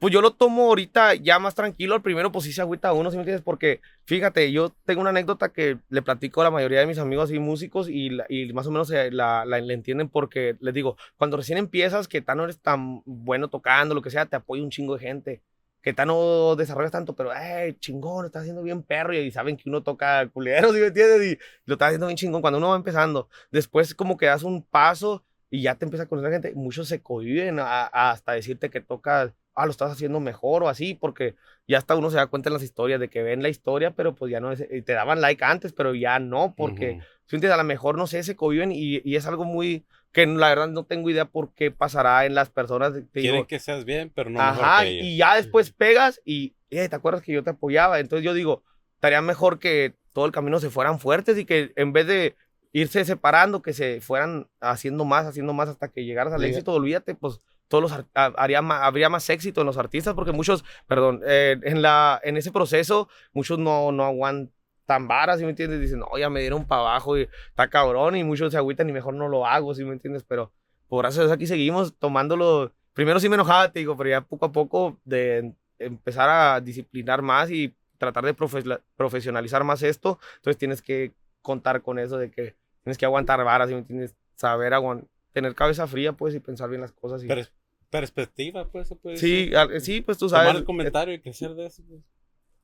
[0.00, 1.94] pues yo lo tomo ahorita ya más tranquilo.
[1.94, 3.44] Al primero, pues sí se agüita uno, ¿sí me entiendes?
[3.44, 7.30] Porque, fíjate, yo tengo una anécdota que le platico a la mayoría de mis amigos
[7.30, 10.74] y músicos y, la- y más o menos eh, la, la, la entienden porque, les
[10.74, 14.36] digo, cuando recién empiezas, que tan no eres tan bueno tocando, lo que sea, te
[14.36, 15.42] apoya un chingo de gente.
[15.82, 19.14] Que tan no desarrollas tanto, pero, eh, chingón, lo estás haciendo bien perro.
[19.14, 21.22] Y saben que uno toca culero, ¿sí me entiendes?
[21.32, 23.28] Y lo estás haciendo bien chingón cuando uno va empezando.
[23.50, 26.52] Después como que das un paso y ya te empieza a conocer gente.
[26.54, 30.68] Muchos se cohiben a- a hasta decirte que tocas, ah, lo estás haciendo mejor o
[30.68, 31.34] así, porque
[31.66, 34.14] ya hasta uno se da cuenta en las historias de que ven la historia, pero
[34.14, 37.00] pues ya no es, te daban like antes, pero ya no, porque.
[37.26, 37.54] ¿sí entiendes?
[37.54, 40.68] a lo mejor, no sé, se cohiben y, y es algo muy, que la verdad
[40.68, 42.92] no tengo idea por qué pasará en las personas.
[42.92, 45.06] Te digo, Quieren que seas bien, pero no mejor Ajá, que ellos.
[45.06, 48.00] y ya después pegas y, eh, ¿te acuerdas que yo te apoyaba?
[48.00, 51.92] Entonces yo digo, estaría mejor que todo el camino se fueran fuertes y que en
[51.92, 52.34] vez de
[52.72, 56.50] irse separando, que se fueran haciendo más, haciendo más hasta que llegaras al Diga.
[56.50, 57.40] éxito, olvídate, pues
[57.70, 61.20] todos los ar- ha- haría ma- habría más éxito en los artistas porque muchos, perdón,
[61.24, 65.80] eh, en, la, en ese proceso muchos no, no aguantan varas, ¿sí me entiendes?
[65.80, 68.92] Dicen, no, ya me dieron para abajo y está cabrón y muchos se agüitan y
[68.92, 70.24] mejor no lo hago, ¿sí me entiendes?
[70.24, 70.52] Pero
[70.88, 72.72] por Dios aquí seguimos tomándolo.
[72.92, 77.22] Primero sí me enojaba, te digo, pero ya poco a poco de empezar a disciplinar
[77.22, 82.30] más y tratar de profe- profesionalizar más esto, entonces tienes que contar con eso de
[82.32, 84.16] que tienes que aguantar varas, ¿sí me entiendes?
[84.34, 87.22] Saber aguantar, tener cabeza fría, pues, y pensar bien las cosas.
[87.22, 87.28] Y...
[87.28, 87.52] Pers-
[87.90, 89.80] perspectiva, pues, se puede sí, decir.
[89.80, 90.56] sí, pues tú Tomar sabes.
[90.56, 91.82] el comentario y crecer de eso.
[91.88, 92.02] pues.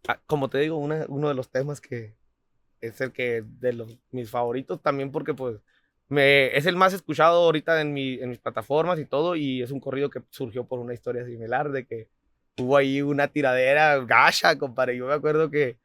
[0.09, 2.15] Ah, como te digo, una- uno de los temas que
[2.81, 5.59] es el que de los mis favoritos también porque pues
[6.09, 9.71] me, es el más escuchado ahorita en, mi, en mis plataformas y todo y es
[9.73, 12.09] un corrido que surgió por una historia similar de que
[12.59, 14.97] hubo ahí una tiradera gacha, compadre.
[14.97, 15.79] Yo me acuerdo que,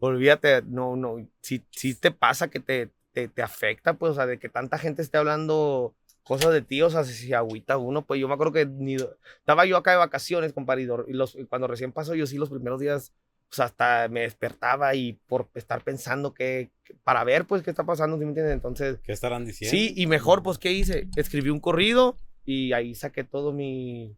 [0.00, 4.26] olvídate, no, no, si, si te pasa que te te, te afecta, pues, o sea,
[4.26, 8.04] de que tanta gente esté hablando cosas de ti, o sea, si, si agüita uno,
[8.04, 11.44] pues yo me acuerdo que ni, estaba yo acá de vacaciones, compadre, y los, y
[11.46, 13.12] cuando recién pasó, yo sí los primeros días,
[13.50, 17.84] sea, hasta me despertaba y por estar pensando que, que- para ver, pues, qué está
[17.84, 18.54] pasando, ¿sí me entiendes?
[18.54, 19.70] Entonces, ¿Qué estarán diciendo?
[19.72, 21.08] sí, y mejor, pues, ¿qué hice?
[21.16, 24.16] Escribí un corrido y ahí saqué todo mi,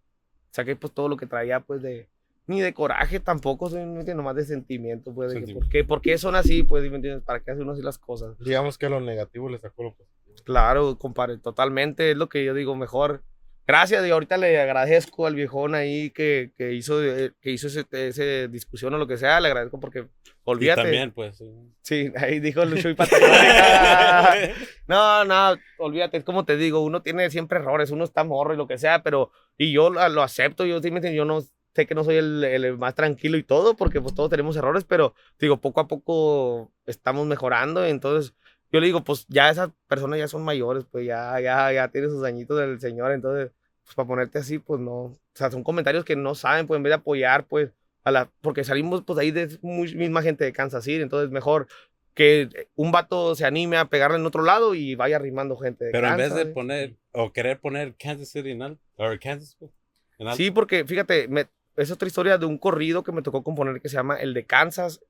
[0.53, 2.09] saqué pues todo lo que traía, pues, de,
[2.47, 4.17] ni de coraje tampoco, ¿sí me entiendes?
[4.17, 5.65] Nomás de sentimiento, pues, de que, Sentimiento.
[5.67, 7.25] ¿por qué, por qué son así, pues, ¿sí me entiendes?
[7.25, 8.39] ¿Para qué hace uno así las cosas?
[8.39, 10.14] Digamos que a lo negativo le sacó lo positivo.
[10.45, 13.23] Claro, compadre, totalmente es lo que yo digo, mejor.
[13.67, 17.87] Gracias, y ahorita le agradezco al viejón ahí que, que hizo, eh, que hizo ese,
[17.93, 20.07] ese discusión o lo que sea, le agradezco porque, Y
[20.45, 20.83] olvídate.
[20.83, 21.39] también, pues.
[21.39, 21.51] sí.
[21.81, 24.49] Sí, ahí dijo Chuy Patagónica.
[24.87, 28.59] No, no, olvídate, es como te digo, uno tiene siempre errores, uno está morro y
[28.59, 31.41] lo que sea, pero, y yo lo, acepto, yo sí me yo no
[31.75, 34.85] sé que no soy el, el más tranquilo y todo, porque pues todos tenemos errores,
[34.85, 38.35] pero digo, poco a poco estamos mejorando, entonces
[38.75, 42.09] yo le digo, pues ya esas personas ya son mayores, pues ya, ya, ya tiene
[42.09, 43.53] sus añitos del señor, entonces,
[43.85, 46.83] pues para ponerte así, pues no, o sea, son comentarios que no saben, pues en
[46.83, 47.71] vez de apoyar, pues,
[48.03, 51.69] a la, porque salimos pues ahí de muy- misma gente de Kansas City, entonces mejor
[52.15, 55.93] que un vato se anime a pegarle en otro lado y vaya arrimando gente de
[55.93, 59.55] Pero en vez Kansas, de poner, o querer poner Kansas City en alto, o Kansas,
[59.57, 59.71] pues,
[60.19, 60.37] en alto.
[60.37, 63.89] Sí, porque fíjate, me- es otra historia de un corrido que me tocó componer que
[63.89, 65.01] se llama El de Kansas,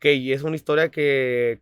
[0.00, 1.60] que es una historia que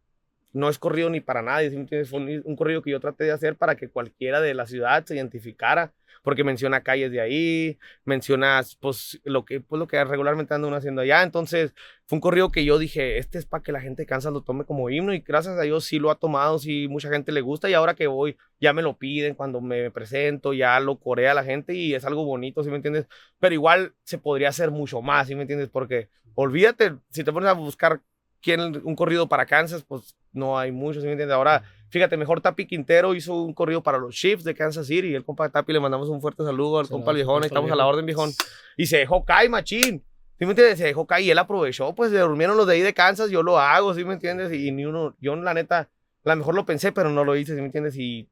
[0.53, 2.11] no es corrido ni para nadie, ¿sí me entiendes?
[2.11, 5.05] Fue un, un corrido que yo traté de hacer para que cualquiera de la ciudad
[5.05, 10.55] se identificara, porque menciona calles de ahí, menciona pues lo que, pues, lo que regularmente
[10.55, 11.75] anda uno haciendo allá, entonces
[12.07, 14.65] fue un corrido que yo dije, este es para que la gente de lo tome
[14.65, 17.71] como himno y gracias a Dios sí lo ha tomado, sí mucha gente le gusta
[17.71, 21.45] y ahora que voy ya me lo piden cuando me presento, ya lo corea la
[21.45, 23.07] gente y es algo bonito, ¿sí me entiendes?
[23.39, 25.69] Pero igual se podría hacer mucho más, ¿sí me entiendes?
[25.71, 28.03] Porque olvídate, si te pones a buscar
[28.43, 31.35] quién un corrido para Kansas, pues no hay mucho, ¿sí me entiendes?
[31.35, 35.15] Ahora, fíjate, mejor Tapi Quintero hizo un corrido para los Chiefs de Kansas City y
[35.15, 37.77] el compa Tapi le mandamos un fuerte saludo al Se compa lo- viejón, estamos a
[37.77, 38.31] la orden viejón.
[38.77, 40.05] Y se dejó caer, machín.
[40.39, 40.79] ¿Sí me entiendes?
[40.79, 43.43] Se dejó caer y él aprovechó, pues se durmieron los de ahí de Kansas, yo
[43.43, 44.51] lo hago, ¿sí me entiendes?
[44.53, 45.91] Y ni uno, yo la neta,
[46.25, 47.95] la mejor lo pensé, pero no lo hice, ¿sí me entiendes?
[47.99, 48.27] Y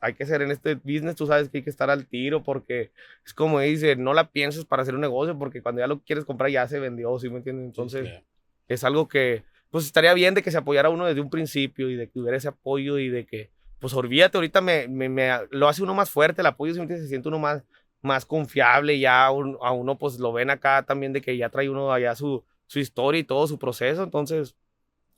[0.00, 2.90] hay que ser en este business, tú sabes que hay que estar al tiro porque
[3.24, 6.24] es como dice, no la pienses para hacer un negocio porque cuando ya lo quieres
[6.24, 7.66] comprar ya se vendió, ¿sí me entiendes?
[7.66, 8.22] Entonces Ya.
[8.66, 11.96] es algo que pues estaría bien de que se apoyara uno desde un principio y
[11.96, 15.66] de que hubiera ese apoyo y de que, pues olvídate, ahorita me, me, me- lo
[15.68, 17.06] hace uno más fuerte, el apoyo ¿sí me entiendes?
[17.06, 17.64] se siente uno más,
[18.02, 21.68] más confiable, ya un- a uno pues lo ven acá también de que ya trae
[21.68, 24.54] uno allá su, su historia y todo su proceso, entonces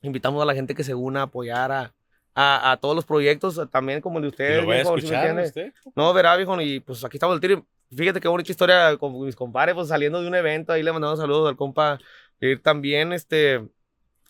[0.01, 1.93] invitamos a la gente que se una a apoyar a,
[2.33, 4.57] a, a todos los proyectos, también como el de ustedes.
[4.61, 4.81] lo voy a.
[5.95, 7.65] No, verá, viejo, y pues aquí estamos el tiro.
[7.95, 11.19] Fíjate qué bonita historia con mis compadres, pues saliendo de un evento, ahí le mandamos
[11.19, 11.99] saludos al compa
[12.41, 13.63] Ir también, este,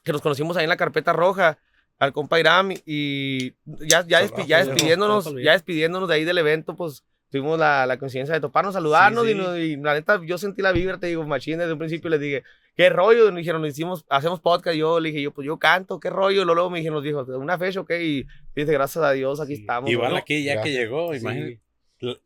[0.06, 1.58] que nos conocimos ahí en la carpeta roja,
[2.00, 6.76] al compa Iram, y ya, ya, despi- ya despidiéndonos, ya despidiéndonos de ahí del evento,
[6.76, 9.40] pues tuvimos la, la coincidencia de toparnos, saludarnos, Sí, Y, sí.
[9.40, 12.20] no- y la neta, yo sentí la vibra, te digo, machín, desde un principio les
[12.20, 12.44] dije,
[12.76, 13.24] ¿qué rollo?
[13.26, 16.44] Y nos dijeron, hicimos, hacemos podcast, yo le dije, yo, pues yo canto, ¿qué rollo?
[16.44, 18.04] Y luego me dijeron, nos dijo, ¿una fecha o qué?
[18.04, 19.62] Y dice, gracias a Dios, aquí Sí.
[19.62, 19.90] estamos.
[19.90, 20.18] Igual ¿no?
[20.18, 20.76] aquí, ya que Gracias.
[20.78, 21.20] llegó, Sí.
[21.22, 21.60] imagínate.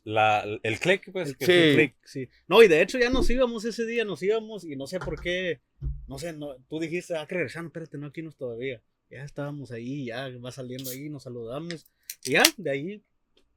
[0.04, 1.36] La- el click, pues.
[1.36, 1.52] que Sí.
[1.52, 2.28] fue- Click, sí.
[2.48, 5.20] No, y de hecho ya nos íbamos ese día, nos íbamos y no sé por
[5.20, 5.60] qué,
[6.08, 8.82] no sé, no, tú dijiste, ah, que regresando, espérate, no, aquí no es todavía.
[9.10, 11.86] Ya estábamos ahí, ya va saliendo ahí, nos saludamos.
[12.24, 13.02] Y ya, de ahí,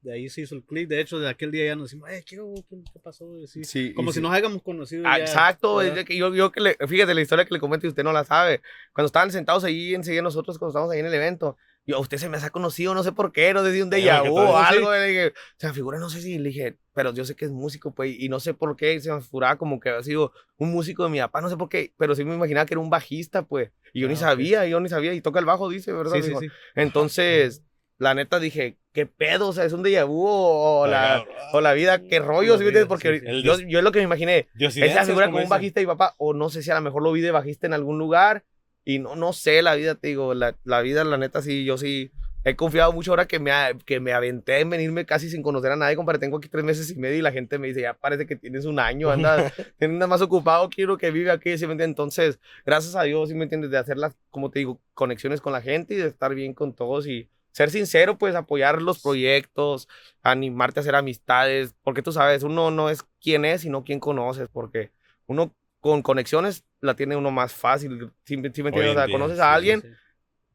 [0.02, 0.88] de ahí se hizo el click.
[0.88, 2.36] De hecho, de aquel día ya nos decimos, eh, ¿qué?
[2.68, 3.46] ¿Qué, qué pasó?
[3.46, 4.16] Sí, Sí, Como sí.
[4.18, 5.04] si nos hayamos conocido.
[5.06, 8.02] Ah, ya, exacto, yo, yo que le, fíjate la historia que le comenté y usted
[8.04, 8.60] no la sabe.
[8.92, 11.56] Cuando estaban sentados ahí enseguida nosotros, cuando estábamos ahí en el evento,
[11.86, 14.22] yo, usted se me ha conocido, no sé por qué, no sé si un déjà
[14.28, 14.90] vu o algo.
[14.92, 17.50] le dije, se me figura, no sé si, le dije, pero yo sé que es
[17.50, 20.70] músico, pues, y no sé por qué se me figuraba como que había sido un
[20.72, 22.90] músico de mi papá, no sé por qué, pero sí me imaginaba que era un
[22.90, 24.20] bajista, pues, y yo Ah, ni ok.
[24.20, 26.16] sabía, yo ni sabía, y toca el bajo, dice, ¿verdad?
[26.16, 26.48] Sí, sí, sí.
[26.74, 27.62] Entonces,
[27.98, 29.48] la neta dije, ¿qué pedo?
[29.48, 32.64] O sea, es un déjà vu o, o la, o la vida, qué rollo, ¿sí
[32.88, 33.42] Porque sí, sí.
[33.42, 34.48] Yo, yo es lo que me imaginé.
[34.54, 37.02] Diosidencias, figura como como un bajista y papá, o no sé si a lo mejor
[37.02, 38.44] lo vi de bajista en algún lugar,
[38.84, 41.78] y no, no sé, la vida, te digo, la, la vida, la neta, sí, yo
[41.78, 42.12] sí
[42.44, 43.50] he confiado mucho ahora que me,
[43.86, 46.90] que me aventé en venirme casi sin conocer a nadie, compadre, tengo aquí tres meses
[46.90, 50.06] y medio y la gente me dice, ya parece que tienes un año, anda, anda
[50.06, 51.92] más ocupado que uno que vive aquí, ¿sí me entiendes?
[51.92, 53.70] Entonces, gracias a Dios, ¿sí me entiendes?
[53.70, 56.74] De hacer las, como te digo, conexiones con la gente y de estar bien con
[56.74, 59.88] todos y ser sincero, pues apoyar los proyectos,
[60.22, 64.48] animarte a hacer amistades, porque tú sabes, uno no es quién es, sino quién conoces,
[64.48, 64.90] porque
[65.26, 68.84] uno con conexiones la tiene uno más fácil, ¿sí, me- sí me entiendes?
[68.84, 69.88] en O sea, día, conoces a sí, alguien, Sí,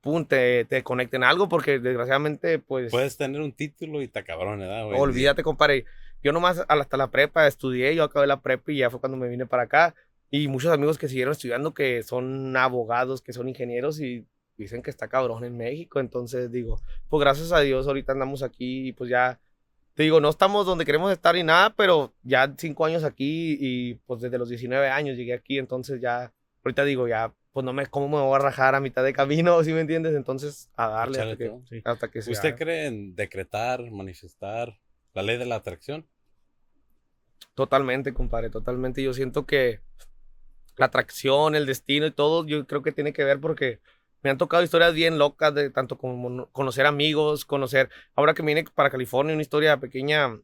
[0.02, 4.60] pum, te, te conecten algo, porque desgraciadamente, pues, Puedes tener un título y está cabrón,
[4.60, 4.86] ¿verdad?
[4.86, 5.00] güey?
[5.00, 5.86] olvídate, compadre.
[6.22, 9.28] Yo nomás hasta la prepa estudié, yo acabé la prepa y ya fue cuando me
[9.30, 9.96] vine para acá.
[10.32, 14.26] Y muchos amigos que siguieron estudiando que son abogados, que son ingenieros y
[14.58, 16.00] dicen que está cabrón en México.
[16.00, 19.40] Entonces digo, pues gracias a Dios ahorita andamos aquí y pues ya,
[20.00, 23.96] te digo, no estamos donde queremos estar ni nada, pero ya cinco años aquí y
[24.06, 26.32] pues desde los 19 años llegué aquí, entonces ya,
[26.64, 29.62] ahorita digo, ya, pues no me, ¿cómo me voy a rajar a mitad de camino,
[29.66, 30.16] si me entiendes?
[30.16, 31.66] Entonces, a darle hasta que, todo.
[31.68, 31.82] Sí.
[31.84, 32.58] hasta que se ¿Usted haga.
[32.58, 34.80] cree en decretar, manifestar
[35.14, 36.08] la ley de la atracción?
[37.54, 39.04] Totalmente, compadre, totalmente.
[39.04, 39.82] Yo siento que
[40.78, 43.82] la atracción, el destino y todo, yo creo que tiene que ver porque
[44.22, 48.42] me han tocado historias bien locas de tanto como no- conocer amigos, conocer, ahora que
[48.44, 50.38] vine para California, una historia pequeña,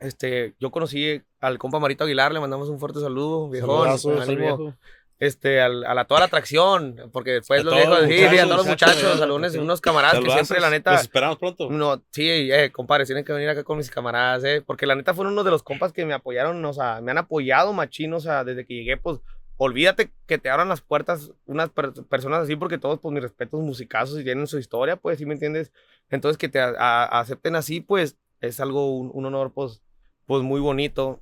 [0.00, 3.88] este, yo conocí al compa Marito Aguilar, le mandamos un fuerte saludo, viejón,
[4.36, 4.74] viejo.
[5.20, 8.24] este, al- a la toda la atracción, porque después A los viejos, los sí, sí,
[8.24, 11.70] a muchachos, todos los muchachos, unos camaradas que siempre, la neta, Los esperamos pronto.
[11.70, 15.14] no, sí, eh, compadres, tienen que venir acá con mis camaradas, eh, porque la neta
[15.14, 18.18] fueron uno de los compas que me apoyaron, o sea, me han apoyado machín, o
[18.20, 19.20] sea, desde que llegué, pues,
[19.64, 23.60] olvídate que te abran las puertas unas per- personas así, porque todos, pues, mis respetos
[23.62, 25.70] musicazos y tienen su historia, pues, ¿sí me entiendes?
[26.10, 29.82] Entonces, que te acepten así, pues, es algo, un, un honor, pues,
[30.26, 31.20] pues, muy bonito.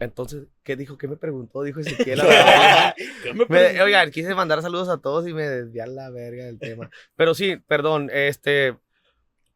[0.00, 0.96] Entonces, ¿qué dijo?
[0.96, 1.62] ¿Qué me preguntó?
[1.62, 2.20] Dijo Ezequiel.
[3.48, 6.90] Me- oigan, quise mandar saludos a todos y me desvié a la verga del tema.
[7.16, 8.72] Pero sí, perdón, este,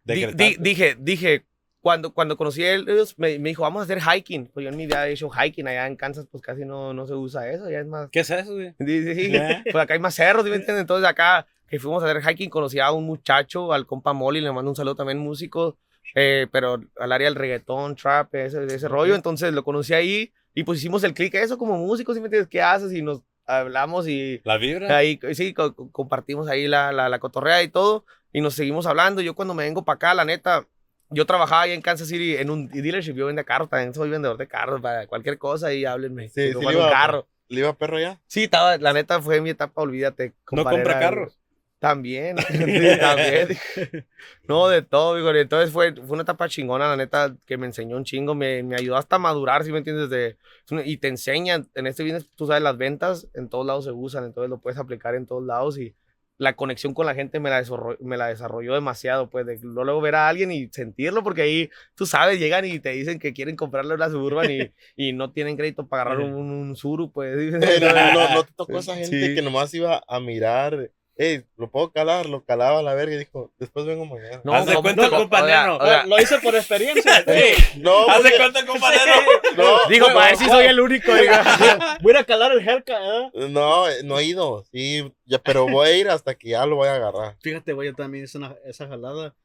[0.04, 0.36] Di- Decretar.
[0.36, 1.46] di- dije, dije,
[1.84, 4.46] cuando, cuando conocí a ellos, me, me dijo, vamos a hacer hiking.
[4.54, 7.06] Pues yo en mi vida he hecho hiking allá en Kansas, pues casi no, no
[7.06, 8.08] se usa eso, ya es más.
[8.10, 8.74] ¿Qué es eso, güey?
[8.78, 9.32] Sí, sí.
[9.70, 10.80] Pues acá hay más cerros, ¿sí me entiendes?
[10.80, 14.50] Entonces acá que fuimos a hacer hiking, conocí a un muchacho, al compa Molly, le
[14.50, 15.76] mando un saludo también, músico,
[16.14, 19.14] eh, pero al área del reggaetón, trap, ese, ese rollo.
[19.14, 22.48] Entonces lo conocí ahí y pues hicimos el clic, eso como músicos, ¿sí me entiendes?
[22.48, 22.92] ¿Qué haces?
[22.94, 24.96] Y nos hablamos y ¿La vibra?
[24.96, 29.20] Ahí, sí, co- compartimos ahí la, la, la cotorrea y todo, y nos seguimos hablando.
[29.20, 30.66] Yo cuando me vengo para acá, la neta,
[31.10, 34.36] yo trabajaba ahí en Kansas City en un dealership, yo vendía carros, también soy vendedor
[34.36, 36.28] de carros, para cualquier cosa, y háblenme.
[36.28, 37.26] Sí, sí, le un iba- carro.
[37.48, 38.20] ¿Le iba perro ya?
[38.26, 40.32] Sí, estaba, la neta fue mi etapa, olvídate.
[40.50, 41.38] ¿No compra carros?
[41.78, 43.48] También, sí, también.
[44.48, 47.96] No, de todo, digo, entonces fue, fue una etapa chingona, la neta, que me enseñó
[47.96, 50.38] un chingo, me, me ayudó hasta a madurar, si me entiendes, de,
[50.84, 54.24] y te enseña, en este business, tú sabes, las ventas en todos lados se usan,
[54.24, 55.94] entonces lo puedes aplicar en todos lados y
[56.36, 60.00] la conexión con la gente me la, desarrolló, me la desarrolló demasiado, pues, de luego
[60.00, 63.54] ver a alguien y sentirlo, porque ahí, tú sabes, llegan y te dicen que quieren
[63.56, 64.58] comprarle una Suburban y,
[64.96, 67.36] y no tienen crédito para agarrar un, un Suru, pues.
[67.64, 69.34] Eh, no, no, no, no te tocó esa gente Sí.
[69.34, 70.90] que nomás iba a mirar.
[71.16, 74.40] Ey, lo puedo calar, lo calaba a la verga y dijo, después vengo mañana.
[74.42, 75.78] No, Haz de cuenta, No, compañero.
[76.06, 77.24] Lo hice por experiencia.
[77.24, 77.80] Sí.
[77.80, 79.12] No, Haz de cuenta, compañero.
[79.56, 81.98] no, Digo, para ver si soy el único, diga.
[82.02, 83.48] Voy a ir a calar el Hellcat, ¿eh?
[83.48, 86.88] No, no he ido, sí, ya, pero voy a ir hasta que ya lo voy
[86.88, 87.36] a agarrar.
[87.40, 89.36] Fíjate, güey, yo también hice una- esa jalada.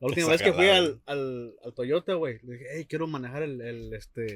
[0.00, 3.06] La última Esa vez que fui al, al, al Toyota, güey, le dije, hey, quiero
[3.06, 4.34] manejar el, el, este,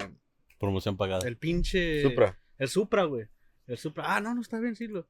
[0.61, 1.27] Promoción pagada.
[1.27, 2.01] el pinche...
[2.03, 2.39] Supra.
[2.59, 3.27] El Supra, güey.
[3.67, 4.05] El Supra.
[4.07, 4.87] Ah, no, no está bien, sí.
[4.87, 5.09] Lo...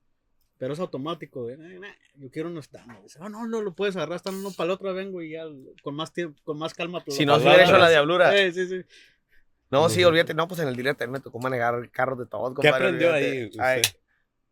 [0.59, 1.57] Pero es automático, güey.
[1.57, 3.03] Nah, nah, Yo quiero uno estándar.
[3.03, 4.16] Dice, oh, no, no lo puedes agarrar.
[4.16, 5.45] Están uno para el otro, vengo y ya
[5.83, 7.03] con más tiempo, con más calma.
[7.07, 8.33] Si no hubiera hecho la diablura.
[8.33, 8.85] Sí, sí, sí.
[9.71, 10.33] No, sí, olvídate.
[10.33, 12.55] No, pues en el dealer me tocó manejar carros de todos.
[12.59, 13.38] ¿Qué aprendió olvídate.
[13.38, 13.62] ahí usted?
[13.62, 13.83] Ay,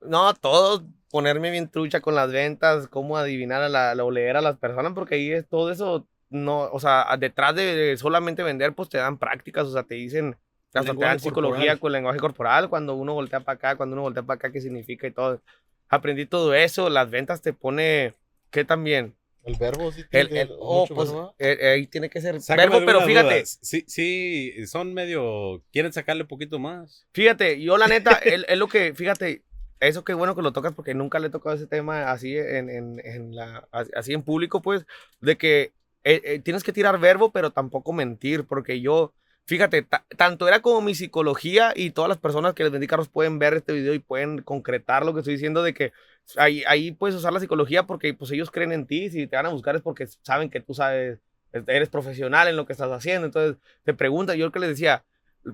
[0.01, 0.85] no, todo.
[1.11, 4.59] Ponerme bien trucha con las ventas, cómo adivinar a la, la- o leer a las
[4.59, 6.07] personas, porque ahí es todo eso.
[6.29, 10.37] No, o sea, detrás de, solamente vender, pues te dan prácticas, o sea, te dicen,
[10.73, 11.79] hasta te dan psicología corporal.
[11.81, 15.07] con lenguaje corporal, cuando uno voltea para acá, cuando uno voltea para acá, qué significa
[15.07, 15.41] y todo.
[15.95, 18.15] Aprendí todo eso, las ventas te pone,
[18.51, 19.15] ¿qué también?
[19.45, 22.69] El verbo sí El, tiene el- oh, pues, verbo, eh, ahí tiene que ser Sácame
[22.71, 23.45] verbo, pero fíjate.
[23.45, 25.63] Sí, sí, son medio.
[25.71, 27.07] Quieren sacarle un poquito más.
[27.13, 29.43] Fíjate, yo la neta, es, es lo que, fíjate,
[29.81, 32.71] eso qué bueno que lo tocas porque nunca le he tocado ese tema así en,
[32.71, 34.87] en, en la, así en público, pues,
[35.21, 35.73] de que
[36.05, 39.13] eh, eh, tienes que tirar verbo, pero tampoco mentir, porque yo,
[39.47, 43.09] fíjate, ta- tanto era como mi psicología y todas las personas que les vendí carros
[43.09, 45.93] pueden ver este video y pueden concretar lo que estoy diciendo de que
[46.37, 49.47] ahí, ahí puedes usar la psicología porque pues ellos creen en ti, si te van
[49.47, 51.19] a buscar es porque saben que tú sabes,
[51.53, 55.05] eres profesional en lo que estás haciendo, entonces te preguntan, yo que les decía,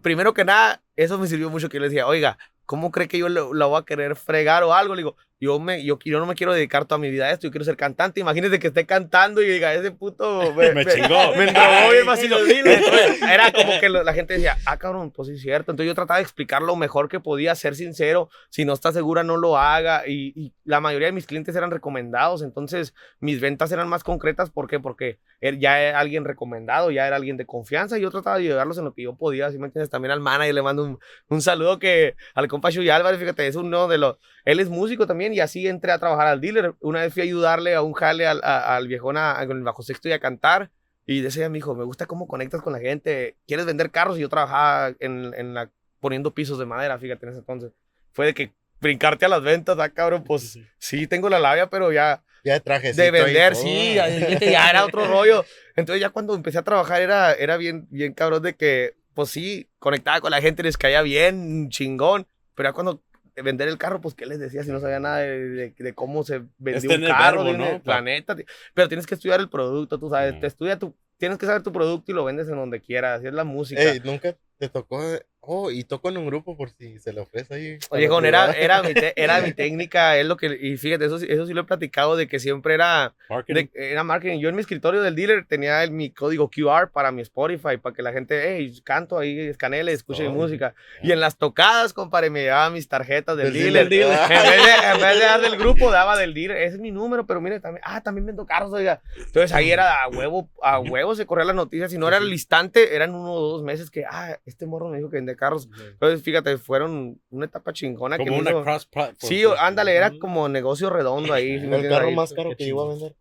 [0.02, 3.18] primero que nada, eso me sirvió mucho que yo les decía, oiga, ¿cómo cree que
[3.18, 4.94] yo la voy a querer fregar o algo?
[4.94, 7.46] Le digo, yo, me, yo, yo no me quiero dedicar toda mi vida a esto,
[7.46, 8.20] yo quiero ser cantante.
[8.20, 11.32] Imagínese que esté cantando y diga, ese puto me, Me chingó.
[11.36, 12.36] Me endrogó bien vacío.
[12.38, 15.70] Entonces, era como que lo- la gente decía, ah, cabrón, pues sí es cierto.
[15.72, 18.28] Entonces yo trataba de explicar lo mejor que podía, ser sincero.
[18.50, 20.06] Si no está segura, no lo haga.
[20.06, 22.42] Y, y la mayoría de mis clientes eran recomendados.
[22.42, 24.50] Entonces mis ventas eran más concretas.
[24.50, 24.78] ¿Por qué?
[24.78, 27.98] Porque er- ya era alguien recomendado, ya era alguien de confianza.
[27.98, 29.50] Y yo trataba de ayudarlos en lo que yo podía.
[29.50, 29.88] ¿Sí me entiendes?
[29.88, 30.98] También al manager le mando un,
[31.28, 34.18] un saludo que al compa Shuy Álvarez, fíjate, es uno de los.
[34.44, 36.74] Él es músico también y así entré a trabajar al dealer.
[36.80, 39.56] Una vez fui a ayudarle a un jale al, a- al viejón a- a- con
[39.58, 40.70] el bajo sexto y a cantar.
[41.06, 43.36] Y decía, mi hijo, me gusta cómo conectas con la gente.
[43.46, 44.16] ¿Quieres vender carros?
[44.18, 47.72] Y yo trabajaba en, en la, poniendo pisos de madera, fíjate, en ese entonces.
[48.12, 51.92] Fue de que brincarte a las ventas, ah, cabrón, pues sí tengo la labia, pero
[51.92, 52.92] ya Ya de traje.
[52.92, 55.44] de vender, sí, ya, ya era otro rollo.
[55.76, 59.68] Entonces ya cuando empecé a trabajar era, era bien, bien cabrón de que, pues sí,
[59.78, 63.02] conectaba con la gente, les caía bien, chingón, pero ya cuando
[63.42, 66.24] vender el carro, pues qué les decía si no sabía nada de, de- de cómo
[66.24, 67.82] se vendía Es un carro, verbo, ¿no?
[67.82, 70.40] planeta, ti- pero tienes que estudiar el producto, tú sabes, Mm.
[70.40, 73.28] te estudia tu, tienes que saber tu producto y lo vendes en donde quieras, así
[73.28, 73.80] es la música.
[73.82, 75.00] Ey, nunca te tocó.
[75.42, 77.78] Oh, y toco en un grupo por si se le ofrece ahí.
[77.88, 81.16] Oye, con era, era, mi te- era mi técnica, es lo que, y fíjate, eso,
[81.16, 83.68] eso sí lo he platicado, de que siempre era, Marketing.
[83.72, 84.38] de- era marketing.
[84.40, 87.96] Yo en mi escritorio del dealer tenía el, mi código QR para mi Spotify, para
[87.96, 90.74] que la gente, hey, canto ahí, escanele, escuche mi Oh, música.
[91.02, 93.88] Y en las tocadas, compadre, me llevaba mis tarjetas del Del dealer.
[93.88, 94.18] dealer.
[94.30, 96.58] En vez, de, en vez de dar del grupo, daba del dealer.
[96.58, 99.00] Ese es mi número, pero mire, también, ah, también vendo carros, oiga.
[99.16, 101.90] Entonces ahí era a huevo, a huevo se corría las noticias.
[101.90, 104.98] Si no era el instante, eran uno o dos meses que, ah, este morro me
[104.98, 105.68] dijo que vende carros.
[105.92, 109.16] Entonces, fíjate, fueron una etapa chingona que Como una hizo- cross platform.
[109.28, 111.60] Sí, ándale, era como negocio redondo ahí.
[111.60, 112.14] ¿sí me El carro Ahí.
[112.14, 113.14] más caro que llegó a vender.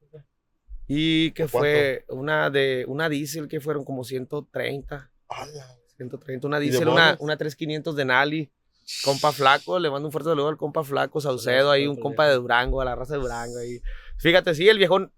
[0.87, 1.59] Y que ¿Cuánto?
[1.59, 5.77] fue una de una diésel que fueron como 130, ¡Hala!
[5.97, 8.49] 130, una de diésel, una, una 3500 de Nali,
[9.03, 12.33] compa flaco, le mando un fuerte saludo al compa flaco, Saucedo, ahí un compa de
[12.35, 13.79] Durango, a la raza de Durango ahí.
[14.17, 15.11] Fíjate, sí, el viejón,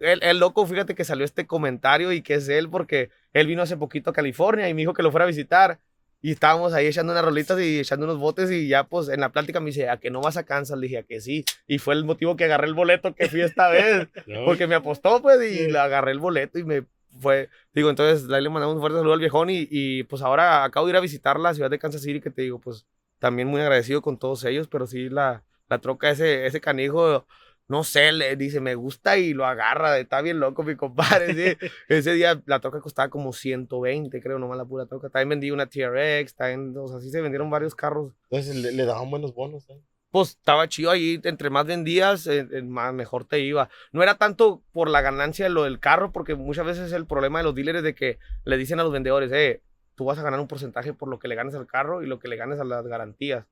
[0.00, 3.62] el, el loco, fíjate que salió este comentario y que es él porque él vino
[3.62, 5.78] hace poquito a California y me dijo que lo fuera a visitar.
[6.22, 9.30] Y estábamos ahí echando unas rolitas y echando unos botes y ya pues en la
[9.30, 10.78] plática me dice, ¿a que no vas a Kansas?
[10.78, 11.44] Le dije, ¿a que sí?
[11.66, 14.08] Y fue el motivo que agarré el boleto que fui esta vez.
[14.44, 16.84] Porque me apostó, pues, y le agarré el boleto y me
[17.20, 17.48] fue.
[17.72, 20.86] Digo, entonces ahí le mandamos un fuerte saludo al viejón y, y, pues ahora acabo
[20.86, 22.86] de ir a visitar la ciudad de Kansas City, que te digo, pues
[23.18, 27.26] también muy agradecido con todos ellos, pero sí la, la troca, ese, ese canijo,
[27.68, 31.34] no sé, le dice, me gusta y lo agarra, está bien loco mi compadre.
[31.34, 31.66] sí.
[31.88, 35.08] Ese día la troca costaba como 120, creo, nomás la pura troca.
[35.08, 38.84] También vendí una TRX, también, o sea, sí se vendieron varios carros Entonces le, le
[38.84, 39.68] daban buenos bonos.
[39.70, 39.80] ¿eh?
[40.16, 43.68] pues estaba chido ahí, entre más vendías, eh, más mejor te iba.
[43.92, 47.40] No era tanto por la ganancia de lo del carro, porque muchas veces el problema
[47.40, 49.62] de los dealers de que le dicen a los vendedores, eh,
[49.94, 52.18] tú vas a ganar un porcentaje por lo que le ganes al carro y lo
[52.18, 53.44] que le ganes a las garantías.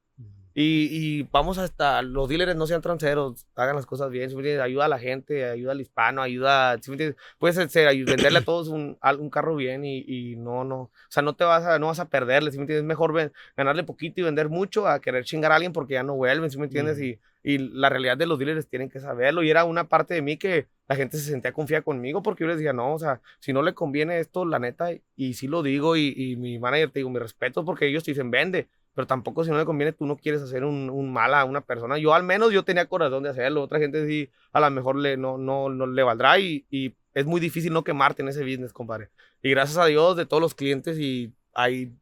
[0.56, 4.60] Y, y vamos hasta, los dealers no sean transeros, hagan las cosas bien, ¿sí me
[4.60, 8.68] ayuda a la gente, ayuda al hispano, ayuda, ¿sí me puedes ser, venderle a todos
[8.68, 11.88] un, un carro bien y, y no, no, o sea, no te vas a, no
[11.88, 12.82] vas a perderle, ¿sí me entiendes?
[12.82, 16.04] Es mejor ven- ganarle poquito y vender mucho a querer chingar a alguien porque ya
[16.04, 17.00] no vuelven, ¿sí me entiendes?
[17.00, 20.22] Y, y la realidad de los dealers tienen que saberlo y era una parte de
[20.22, 23.20] mí que la gente se sentía confiada conmigo porque yo les decía, no, o sea,
[23.40, 26.90] si no le conviene esto, la neta, y sí lo digo y, y mi manager,
[26.90, 29.92] te digo, mi respeto porque ellos te dicen, vende, pero tampoco si no le conviene,
[29.92, 31.98] tú no quieres hacer un, un mal a una persona.
[31.98, 35.16] Yo al menos yo tenía corazón de hacerlo, otra gente sí, a lo mejor le,
[35.16, 38.72] no, no, no le valdrá y, y es muy difícil no quemarte en ese business,
[38.72, 39.10] compadre.
[39.42, 41.92] Y gracias a Dios de todos los clientes y ahí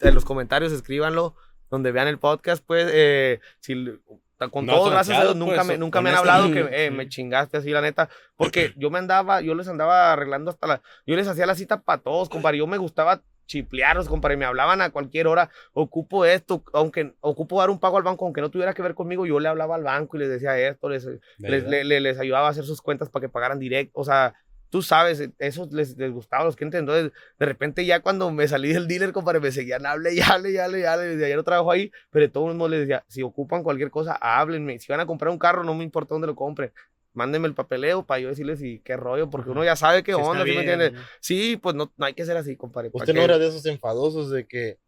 [0.00, 1.34] en los comentarios escríbanlo,
[1.70, 3.74] donde vean el podcast, pues, eh, si,
[4.48, 6.90] con No todos, gracias a Dios, nunca, pues, me, nunca me han hablado que eh,
[6.90, 8.08] me chingaste así, la neta.
[8.36, 10.82] Porque yo me andaba, yo les andaba arreglando hasta la.
[11.06, 12.58] Yo les hacía la cita para todos, compadre.
[12.58, 14.36] Yo me gustaba chiplearlos, compadre.
[14.36, 15.50] Me hablaban a cualquier hora.
[15.72, 19.26] Ocupo esto, aunque ocupo dar un pago al banco, aunque no tuviera que ver conmigo.
[19.26, 21.06] Yo le hablaba al banco y les decía esto, les,
[21.38, 24.00] les, les ayudaba a hacer sus cuentas para que pagaran directo.
[24.00, 24.34] O sea,
[24.70, 26.78] tú sabes, eso les, les gustaba a los clientes.
[26.78, 30.52] Entonces, de repente, ya cuando me salí del dealer, compadre, me seguían, hable y hable
[30.52, 31.04] y hable y hable.
[31.06, 33.90] Desde ayer no trabajo ahí, pero de todo el mundo les decía, si ocupan cualquier
[33.90, 34.78] cosa, háblenme.
[34.78, 36.72] Si van a comprar un carro, no me importa dónde lo compren.
[37.20, 40.42] Mándenme el papeleo para yo decirles y qué rollo, porque uno ya sabe qué onda,
[40.42, 40.92] ¿sí me entiendes?
[41.20, 42.88] Sí, pues no, no hay que ser así, compadre.
[42.88, 43.18] ¿pa' Usted qué?
[43.18, 44.78] no era de esos enfadosos de que,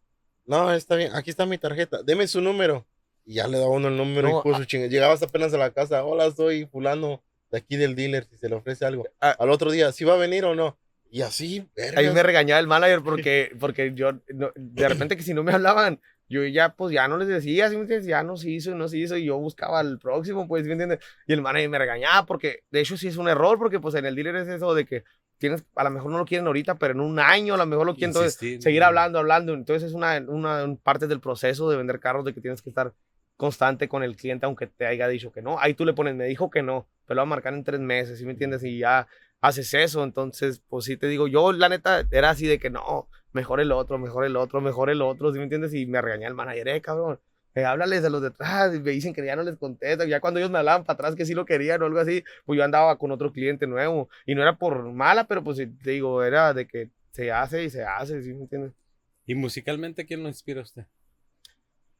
[0.46, 2.86] no, está bien, aquí está mi tarjeta, deme su número.
[3.26, 4.88] Y ya le daba uno el número No, y puso chingue.
[4.88, 8.54] Llegabas apenas a la casa, hola, soy fulano de aquí del dealer, si se le
[8.54, 9.04] ofrece algo.
[9.20, 9.36] Ah.
[9.38, 10.78] Al otro día, ¿sí va a venir o no?
[11.10, 11.98] Y así, vergas.
[11.98, 15.52] Ahí me regañaba el manager porque, porque yo, no- de repente que si no me
[15.52, 16.00] hablaban,
[16.32, 18.06] yo ya, pues ya no les decía, ¿sí me entiendes?
[18.06, 20.72] Ya no se hizo, no se hizo, y yo buscaba al próximo, pues, ¿sí me
[20.72, 21.00] entiendes?
[21.26, 24.06] Y el manager me regañaba porque, de hecho, sí es un error, porque pues en
[24.06, 25.04] el dealer es eso de que
[25.36, 27.86] tienes, a lo mejor no lo quieren ahorita, pero en un año a lo mejor
[27.86, 32.00] lo quieren, entonces seguir hablando, hablando, entonces es una, una parte del proceso de vender
[32.00, 32.94] carros de que tienes que estar
[33.36, 36.26] constante con el cliente aunque te haya dicho que no, ahí tú le pones, me
[36.26, 38.62] dijo que no, pero lo va a marcar en tres meses, ¿sí me entiendes?
[38.62, 39.08] Y ya
[39.40, 43.08] haces eso, entonces, pues sí te digo, yo la neta era así de que no,
[43.32, 45.74] mejor el otro, mejor el otro, mejor el otro, ¿sí me entiendes?
[45.74, 47.20] Y me regañaba el manager, eh, cabrón,
[47.54, 50.40] eh, háblales a los detrás, y me dicen que ya no les contestan, ya cuando
[50.40, 52.96] ellos me hablaban para atrás que sí lo querían o algo así, pues yo andaba
[52.98, 56.66] con otro cliente nuevo, y no era por mala, pero pues te digo, era de
[56.66, 58.72] que se hace y se hace, ¿sí me entiendes?
[59.26, 60.86] ¿Y musicalmente quién lo inspira a usted?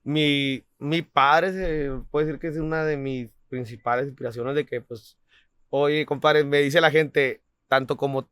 [0.04, 4.80] mi, mi padre se puede decir que es una de mis principales inspiraciones de que,
[4.80, 5.18] pues,
[5.70, 8.28] oye, compadre, me dice la gente, tanto como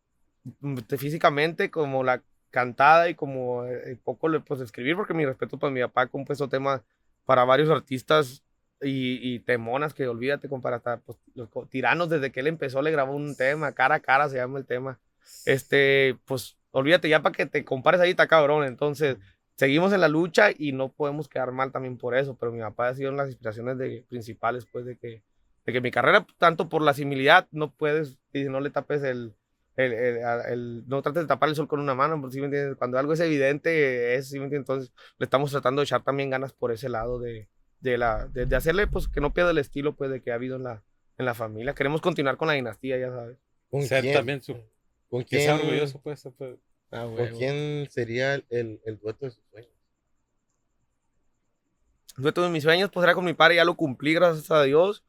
[0.61, 5.59] mm, físicamente, como la cantada y como eh, poco le pues escribir, porque mi respeto
[5.59, 6.83] para mi papá ha compuesto temas
[7.25, 8.43] para varios artistas
[8.83, 12.91] y, y temonas que olvídate, compadre, hasta pues, los tiranos desde que él empezó le
[12.91, 14.99] grabó un tema, cara a cara se llama el tema.
[15.47, 19.17] Este, pues olvídate ya para que te compares ahí está cabrón, entonces
[19.55, 22.89] seguimos en la lucha y no podemos quedar mal también por eso, pero mi papá
[22.89, 25.23] ha sido una de las inspiraciones de, principales pues de que,
[25.67, 29.35] de que mi carrera, tanto por la similidad, no puedes, dice, no le tapes el,
[29.81, 30.19] el, el-
[30.53, 32.77] el- no trates de tapar el sol con una mano, porque, ¿sí me entiendes?
[32.77, 34.69] Cuando algo es evidente, es, ¿sí me entiendes?
[34.69, 37.49] Entonces le estamos tratando de echar también ganas por ese lado de,
[37.81, 40.35] de, la, de, de hacerle, pues, que no pierda el estilo, pues, de que ha
[40.35, 40.83] habido en la,
[41.19, 41.75] en la familia.
[41.75, 43.37] Queremos continuar con la dinastía, ya sabes.
[43.71, 44.15] ¿Con Ser quién?
[44.15, 44.57] también su-
[45.09, 46.29] ¿Con sea quién, orgulloso, pues.
[46.37, 46.57] pues.
[46.93, 49.71] Ah, ¿Con quién sería el, el, el dueto de sus sueños?
[52.17, 55.05] dueto de mis sueños, pues era con mi padre, ya lo cumplí, gracias a Dios.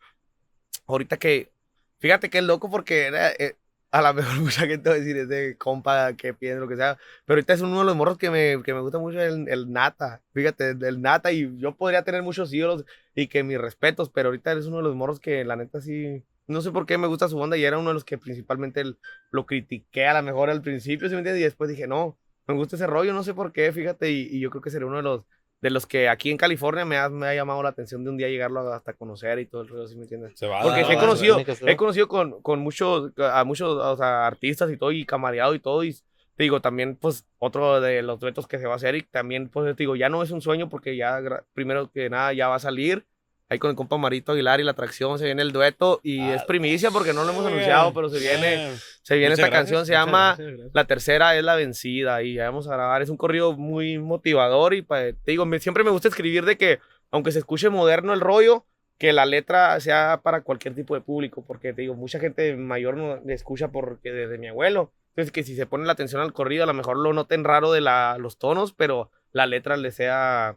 [0.87, 1.51] Ahorita que,
[1.99, 3.55] fíjate que es loco porque era, eh,
[3.91, 6.97] a lo mejor mucha gente va a decir, ese compa que piensa lo que sea,
[7.25, 9.71] pero ahorita es uno de los morros que me, que me gusta mucho, el, el
[9.71, 12.85] Nata, fíjate, el Nata, y yo podría tener muchos ídolos
[13.15, 16.23] y que mis respetos, pero ahorita eres uno de los morros que la neta sí,
[16.47, 18.83] no sé por qué me gusta su onda y era uno de los que principalmente
[19.31, 21.41] lo critiqué a lo mejor al principio, ¿sí me entiendes?
[21.41, 22.17] Y después dije, no,
[22.47, 24.87] me gusta ese rollo, no sé por qué, fíjate, y, y yo creo que sería
[24.87, 25.25] uno de los
[25.61, 28.17] de los que aquí en California me ha, me ha llamado la atención de un
[28.17, 30.33] día llegarlo hasta conocer y todo el rollo, ¿sí me entiendes?
[30.35, 33.97] Se va a Porque he va conocido, he conocido con, con muchos, a muchos o
[33.97, 35.93] sea, artistas y todo, y camareado y todo, y
[36.35, 39.49] te digo, también, pues, otro de los duetos que se va a hacer, y también,
[39.49, 41.21] pues, te digo, ya no es un sueño porque ya,
[41.53, 43.05] primero que nada, ya va a salir,
[43.51, 46.41] ahí con el compa Marito Aguilar y la atracción, se viene el dueto, y es
[46.43, 48.71] primicia porque no lo hemos anunciado, pero se viene,
[49.03, 50.27] se viene esta gracias, canción, se llama...
[50.37, 50.71] gracias, gracias.
[50.73, 53.01] La tercera es La Vencida y ya vamos a grabar.
[53.01, 56.57] Es un corrido muy motivador y pa- te digo, me- siempre me gusta escribir de
[56.57, 56.79] que,
[57.11, 58.65] aunque se escuche moderno el rollo,
[58.97, 62.95] que la letra sea para cualquier tipo de público, porque te digo, mucha gente mayor
[62.95, 64.93] no le escucha porque desde mi abuelo.
[65.09, 67.73] Entonces, que si se pone la atención al corrido, a lo mejor lo noten raro
[67.73, 70.55] de la, los tonos, pero la letra le sea,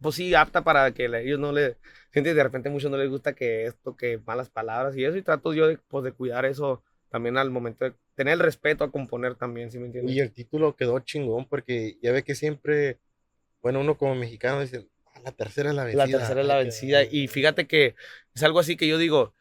[0.00, 1.76] pues sí, apta para que la- ellos no le...
[2.12, 5.16] Gente, de repente a muchos no les gusta que esto, que malas palabras y eso,
[5.16, 8.84] y trato yo de, pues, de cuidar eso también al momento de tener el respeto
[8.84, 10.14] a componer también, ¿sí me entiendes?
[10.14, 12.98] Y el título quedó chingón porque ya ve que siempre,
[13.62, 16.06] bueno, uno como mexicano dice, "Ah, la tercera es la vencida.
[16.06, 17.02] La tercera es la vencida.
[17.04, 17.94] Y fíjate que
[18.34, 19.34] es algo así que yo digo,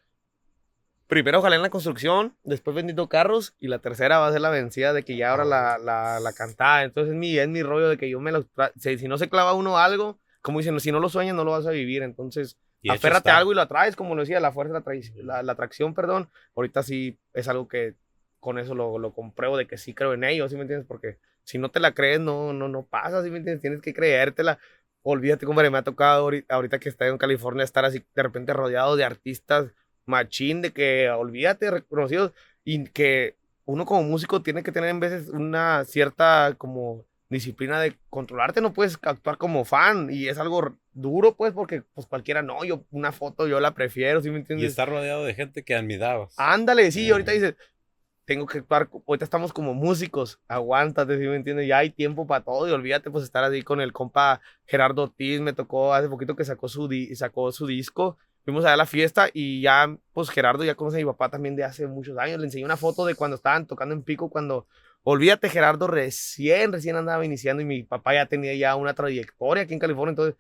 [1.07, 4.49] primero ojalá en la construcción, después vendiendo carros, y la tercera va a ser la
[4.51, 6.84] vencida de que ya ahora la, la, la cantada.
[6.84, 9.30] Entonces es mi, es mi rollo de que yo me tra- Si, si no se
[9.30, 12.04] clava uno algo, como dicen, si no lo sueñas no lo vas a vivir.
[12.04, 14.84] Entonces aférrate a algo y lo atraes, como lo decía, la fuerza,
[15.16, 16.30] la, la atracción, perdón.
[16.56, 17.96] Ahorita sí es algo que
[18.40, 20.88] con eso lo, lo compruebo de que sí creo en ello, ¿sí me entiendes?
[20.88, 23.62] Porque si no te la crees, no, no, no pasa, ¿sí me entiendes?
[23.62, 24.60] Tienes que creértela.
[25.02, 28.54] Olvídate, compadre, me ha tocado ahorita, ahorita que estoy en California estar así de repente
[28.54, 29.72] rodeado de artistas
[30.06, 32.34] machín, de que olvídate, reconocidos,
[32.64, 37.96] y que uno como músico tiene que tener en veces una cierta como disciplina de
[38.10, 42.64] controlarte, no puedes actuar como fan, y es algo duro, pues, porque pues cualquiera no,
[42.66, 44.72] yo una foto yo la prefiero, ¿sí me Y entiendes?
[44.72, 46.34] está rodeado de gente que admirabas.
[46.38, 47.56] Ándale, sí, ahorita dices,
[48.26, 51.68] tengo que actuar, ahorita estamos como músicos, aguántate, ¿sí me entiendes?
[51.68, 55.40] Ya hay tiempo para todo y olvídate pues estar así con el compa Gerardo Ortiz,
[55.42, 58.86] me tocó hace poquito que sacó su, di- sacó su disco, fuimos allá a la
[58.86, 62.40] fiesta y ya, pues Gerardo ya conoce a mi papá también de hace muchos años,
[62.40, 64.68] le enseñé una foto de cuando estaban tocando en Pico, cuando,
[65.12, 69.74] olvídate, Gerardo recién, recién andaba iniciando y mi papá ya tenía ya una trayectoria aquí
[69.74, 70.36] en California, entonces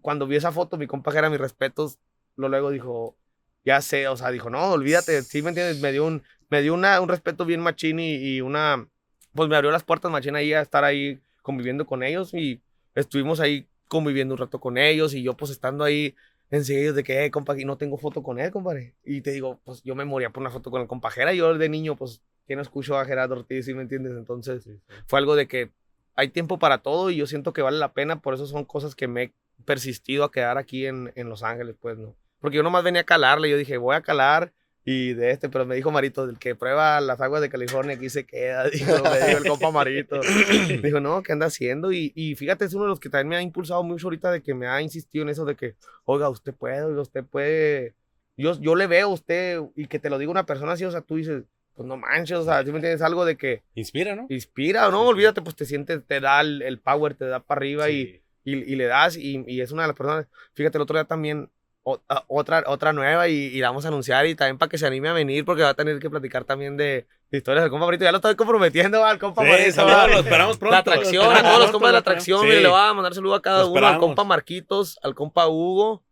[0.00, 1.98] cuando vi esa foto, mi compa Gerardo, mis respetos,
[2.34, 3.16] lo luego dijo,
[3.64, 6.74] ya sé, o sea, dijo, no, olvídate, sí me entiendes, me dio un, me dio
[6.74, 8.88] una, un respeto bien machín y, y una,
[9.34, 12.60] pues me abrió las puertas machín ahí a estar ahí conviviendo con ellos y
[12.96, 16.14] estuvimos ahí conviviendo un rato con ellos y yo pues estando ahí
[16.50, 18.94] enseguida de que, eh, compa, aquí no tengo foto con él, compadre.
[19.04, 21.56] Y te digo, pues yo me moría por una foto con el compa Jera, yo
[21.56, 24.14] de niño, pues, ¿quién no escuchó a Gerardo Ortiz, ¿sí me entiendes?
[24.16, 24.66] Entonces,
[25.06, 25.70] fue algo de que
[26.16, 28.96] hay tiempo para todo y yo siento que vale la pena, por eso son cosas
[28.96, 29.32] que me he
[29.66, 32.16] persistido a quedar aquí en, en Los Ángeles, pues, ¿no?
[32.40, 35.66] Porque yo nomás venía a calarle, yo dije, voy a calar y de este, pero
[35.66, 39.26] me dijo Marito, del que prueba las aguas de California aquí se queda, dijo, me
[39.26, 40.18] dijo el compa Marito.
[40.82, 41.92] Dijo, no, ¿qué anda haciendo?
[41.92, 44.42] Y, y fíjate, es uno de los que también me ha impulsado mucho ahorita de
[44.42, 45.74] que me ha insistido en eso de que,
[46.06, 47.94] oiga, usted puede, usted puede.
[48.38, 50.90] Yo, yo le veo a usted y que te lo diga una persona así, o
[50.90, 51.44] sea, tú dices,
[51.78, 53.00] pues no manches, o sea, ¿sí me entiendes?
[53.02, 54.26] Algo de que Inspira, ¿no?
[54.28, 54.98] inspira, ¿no?
[54.98, 55.08] Sí, sí.
[55.10, 58.56] Olvídate, pues te sientes, te da el, el power, te da para arriba y, y,
[58.56, 61.50] y le das y, y es una de las personas, fíjate, el otro día también,
[61.84, 64.76] o- a- otra, otra nueva y, y la vamos a anunciar y también para que
[64.76, 67.70] se anime a venir porque va a tener que platicar también de, de historias del
[67.70, 70.06] compa Marito, ya lo estoy comprometiendo al compa Sí, saludos, va.
[70.08, 70.72] lo esperamos pronto.
[70.72, 72.48] La atracción, a todos los compas de la atracción, Sí.
[72.48, 76.02] le voy a mandar saludo a cada uno, al compa Marquitos, al compa Hugo,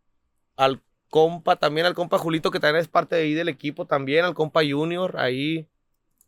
[0.55, 4.25] al compa, también al compa Julito, que también es parte de ahí del equipo también,
[4.25, 5.65] al compa Junior, ahí,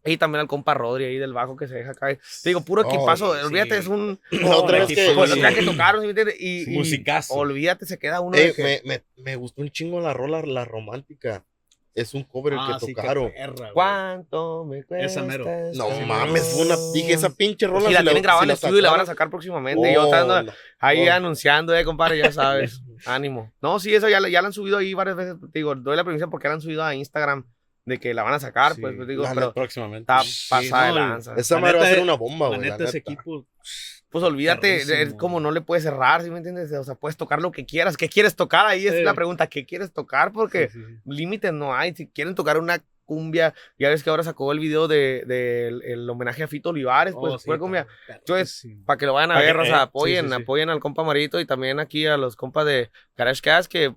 [0.06, 2.20] Y también al compa Rodri ahí del bajo que se deja caer.
[2.42, 3.36] Te digo, puro Oh, equipazo.
[3.36, 3.42] sí.
[3.46, 4.18] Olvídate, es un.
[4.32, 5.42] La otra vez que- Pues, sí.
[5.42, 6.06] que tocaron.
[6.40, 7.34] Y, y Musicazo.
[7.34, 8.38] Olvídate, se queda uno.
[8.38, 11.44] Eh, de que- me, me, me gustó un chingo la rola, la romántica.
[11.96, 13.32] Es un cover el Ah, que sí, qué tocaron.
[13.32, 13.72] perra.
[13.74, 15.06] ¿Cuánto me cuesta?
[15.06, 15.46] Esa mero.
[15.74, 16.76] No este mames, fue una.
[16.94, 17.90] Dije, esa pinche rola.
[17.90, 19.94] Y la si tienen grabada si en el estudio y la van a sacar próximamente.
[19.94, 21.14] yo Oh, estando la- ahí oh.
[21.14, 22.82] anunciando, eh, compadre, ya sabes.
[23.06, 23.52] Ánimo.
[23.62, 25.36] No, sí, eso ya, la- ya la han subido ahí varias veces.
[25.52, 27.46] Te digo, doy la premisa porque la han subido a Instagram
[27.86, 28.82] de que la van a sacar, Sí.
[28.82, 30.12] pues, pues, digo, La pero Próximamente.
[30.14, 31.34] está Sí, pasada de no, lanza.
[31.36, 32.70] Esa La madre va a ser una bomba, La güey.
[32.70, 33.48] neta, ese equipo.
[34.10, 36.72] Pues olvídate, es como no le puedes cerrar, ¿sí me entiendes?
[36.74, 37.96] O sea, puedes tocar lo que quieras.
[37.96, 38.66] ¿Qué quieres tocar?
[38.66, 40.32] Ahí es la pregunta, ¿qué quieres tocar?
[40.32, 41.94] Porque Sí, límites no hay.
[41.96, 46.10] Si quieren tocar una cumbia, ya ves que ahora sacó el video de, del- el
[46.10, 47.88] homenaje a Fito Olivares, pues Oh, sí, pura cumbia.
[48.08, 48.68] Entonces.
[48.86, 51.40] Para que lo vayan a Pa' que- ver, o sea, apoyen, apoyen al compa Marito
[51.40, 53.94] y también aquí a los compas de Garage Cast que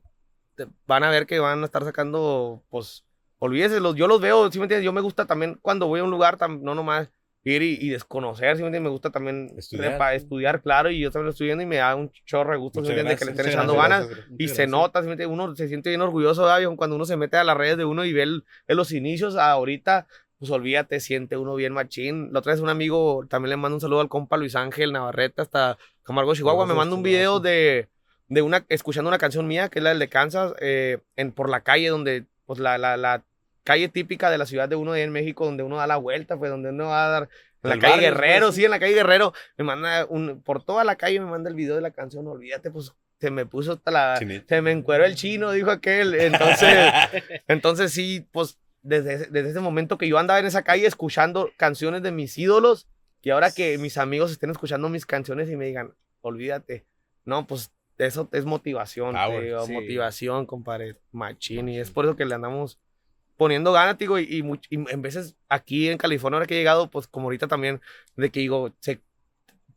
[0.86, 3.04] van a ver que van a estar sacando, pues,
[3.38, 4.84] olvídese, los, yo los veo, ¿sí me entiendes?
[4.84, 7.08] Yo me gusta también cuando voy a un lugar, tam- no nomás
[7.45, 9.99] ir y, y desconocer, ¿sí me gusta también Estudiar.
[9.99, 12.59] repa- estudiar, claro, y yo también lo estoy viendo y me da un chorro de
[12.59, 13.18] gusto, ¿sí entiendes?
[13.18, 14.07] Que le estén echando ganas.
[14.07, 16.76] Gracias, Y se nota, ¿sí uno se siente bien orgulloso, ¿verdad, viejo?
[16.76, 19.36] Cuando uno se mete a las redes de uno y ve el- en los inicios
[19.36, 20.07] a ahorita,
[20.38, 22.32] pues olvídate, siente uno bien machín.
[22.32, 25.43] La otra vez un amigo, también le mando un saludo al compa Luis Ángel Navarrete
[25.43, 27.88] hasta Camargo, Chihuahua, me manda un video de,
[28.28, 31.49] de una, escuchando una canción mía, que es la del de Kansas, eh, en, por
[31.49, 33.22] la calle donde, pues la, la, la
[33.64, 36.36] calle típica de la ciudad de uno ahí en México, donde uno da la vuelta,
[36.36, 37.28] pues donde uno va a dar...
[37.64, 39.32] En la calle barrio, Guerrero, pues, sí, en la calle Guerrero.
[39.56, 42.72] Me manda un, por toda la calle me manda el video de la canción, olvídate,
[42.72, 44.46] pues se me puso hasta la, Chinito.
[44.48, 46.12] se me encueró el chino, dijo aquel.
[46.14, 46.76] Entonces,
[47.46, 51.50] entonces sí, pues desde, ese- desde ese momento que yo andaba en esa calle escuchando
[51.56, 52.88] canciones de mis ídolos
[53.22, 56.84] y ahora que mis amigos estén escuchando mis canciones y me digan, olvídate,
[57.24, 59.72] no, pues eso es motivación, digo, sí.
[59.72, 61.68] motivación, compadre, machín.
[61.68, 62.80] Y es por eso que le andamos
[63.43, 66.90] poniendo ganas, digo, y, y, y en veces aquí en California, ahora que he llegado,
[66.90, 67.80] pues como ahorita también,
[68.16, 69.03] de que digo, se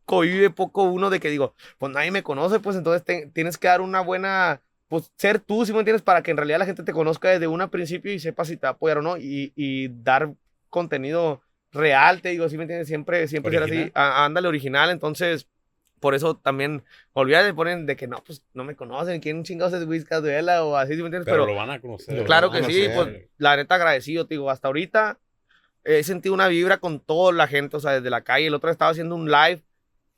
[0.06, 3.68] cohibe poco uno de que digo, pues nadie me conoce, pues entonces te- tienes que
[3.68, 6.84] dar una buena, pues ser tú, si me entiendes, para que en realidad la gente
[6.84, 9.52] te conozca desde un principio y sepa si te va a apoyar o no, y,
[9.56, 10.34] y dar
[10.70, 11.42] contenido
[11.72, 15.48] real, te digo, si me entiendes, siempre, siempre ser así, á- ándale original, entonces,
[16.06, 16.84] por eso también,
[17.14, 20.64] olvídate de poner de que no, pues no me conocen, quién chingados es Whiskas Duela
[20.64, 22.24] o así, si me entiendes, Pero, pero lo van a conocer.
[22.26, 25.18] Claro que sí, pues la neta agradecido, te digo, hasta ahorita
[25.84, 28.46] he sentido una vibra con toda la gente, o sea, desde la calle.
[28.46, 29.64] El otro estaba haciendo un live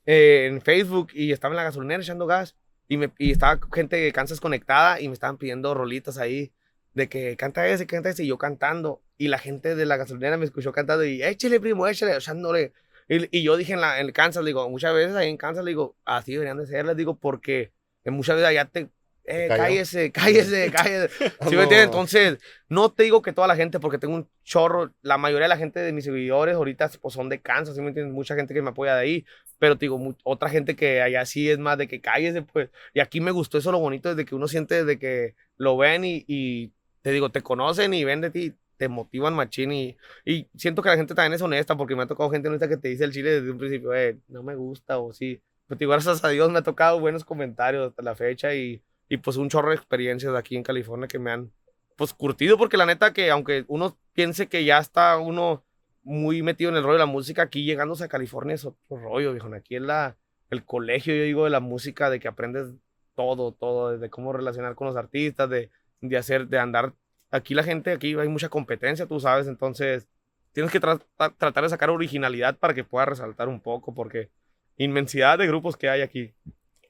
[0.04, 2.54] eh, en Facebook y estaba en la gasolinera echando gas
[2.86, 6.52] y, me, y estaba gente de Kansas conectada y me estaban pidiendo rolitas ahí
[6.92, 9.00] de que canta ese, canta ese, y yo cantando.
[9.16, 12.74] Y la gente de la gasolinera me escuchó cantando y échale, primo, échale, echándole.
[13.08, 15.96] Y, y yo dije en, la, en Kansas, digo, muchas veces ahí en Kansas, digo,
[16.04, 17.72] así deberían de ser, les digo, porque
[18.04, 18.90] en muchas veces allá te,
[19.30, 21.08] eh, cállese, cállese, cállese.
[21.10, 21.84] ¿Sí me entiendes?
[21.84, 22.38] Entonces,
[22.70, 25.58] no te digo que toda la gente, porque tengo un chorro, la mayoría de la
[25.58, 28.14] gente de mis seguidores ahorita pues, son de Kansas, ¿sí me entiendes?
[28.14, 29.26] Mucha gente que me apoya de ahí,
[29.58, 32.70] pero te digo, otra gente que allá sí es más de que cállese, pues.
[32.94, 36.06] Y aquí me gustó eso, lo bonito, desde que uno siente desde que lo ven
[36.06, 40.48] y, y te digo, te conocen y ven de ti, te motivan machín y, y
[40.56, 42.88] siento que la gente también es honesta, porque me ha tocado gente honesta que te
[42.88, 45.42] dice el chile desde un principio, eh, no me gusta o sí.
[45.66, 48.82] Pero te digo, gracias a Dios me ha tocado buenos comentarios hasta la fecha y,
[49.08, 51.52] y pues un chorro de experiencias aquí en California que me han
[51.96, 55.64] pues curtido porque la neta que aunque uno piense que ya está uno
[56.08, 59.32] muy metido en el rollo de la música, aquí llegándose a California es otro rollo,
[59.32, 59.52] viejo.
[59.54, 60.16] Aquí es la,
[60.48, 62.68] el colegio, yo digo, de la música, de que aprendes
[63.14, 65.70] todo, todo, desde cómo relacionar con los artistas, de,
[66.00, 66.94] de hacer, de andar.
[67.30, 70.08] Aquí la gente, aquí hay mucha competencia, tú sabes, entonces
[70.52, 74.30] tienes que tra- tra- tratar de sacar originalidad para que pueda resaltar un poco, porque
[74.76, 76.34] inmensidad de grupos que hay aquí.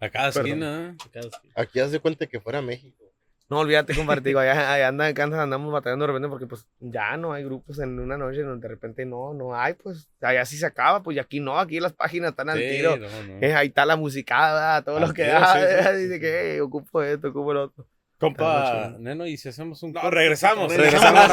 [0.01, 0.47] A cada Perdón.
[0.63, 0.97] esquina.
[1.15, 1.31] ¿eh?
[1.57, 3.05] Aquí haz de cuenta que fuera México.
[3.51, 6.47] No, olvídate, compadre, te digo, allá, allá anda en Kansas, andamos batallando de repente porque
[6.47, 10.07] pues ya no hay grupos en una noche donde de repente no, no hay, pues
[10.21, 12.97] allá sí se acaba, pues y aquí no, aquí las páginas están al Sí, tiro.
[12.99, 13.39] no, no.
[13.41, 16.21] Eh, ahí está la musicada, todo Al lo que da, sí, sí, dice sí.
[16.21, 17.87] que "Hey, ocupo esto, ocupo lo otro.
[18.19, 19.93] Compa, Neno, y si hacemos un.
[19.93, 21.29] No, regresamos, Regresamos,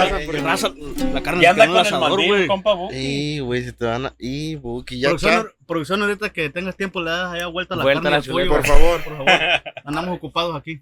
[1.14, 2.48] la carne Y se anda con el asador, mandil, güey.
[2.48, 2.96] compa Buki.
[2.96, 4.16] Y, güey, se te van a.
[4.20, 7.84] Y, Buki, ya Producción, producción, ahorita que tengas tiempo, le das allá vuelta a la
[7.84, 9.04] Vuelta carne a la Por favor.
[9.04, 9.28] por favor.
[9.84, 10.80] Andamos ocupados aquí.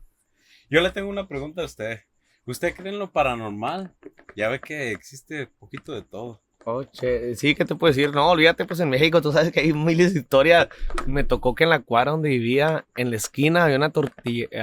[0.69, 2.01] Yo le tengo una pregunta a usted.
[2.45, 3.93] ¿Usted cree en lo paranormal?
[4.35, 6.42] Ya ve que existe poquito de todo.
[6.65, 8.13] Oye, sí, ¿qué te puedo decir?
[8.13, 10.69] No, olvídate, pues en México tú sabes que hay miles de historias.
[11.05, 13.91] Me tocó que en la cuadra donde vivía, en la esquina, había una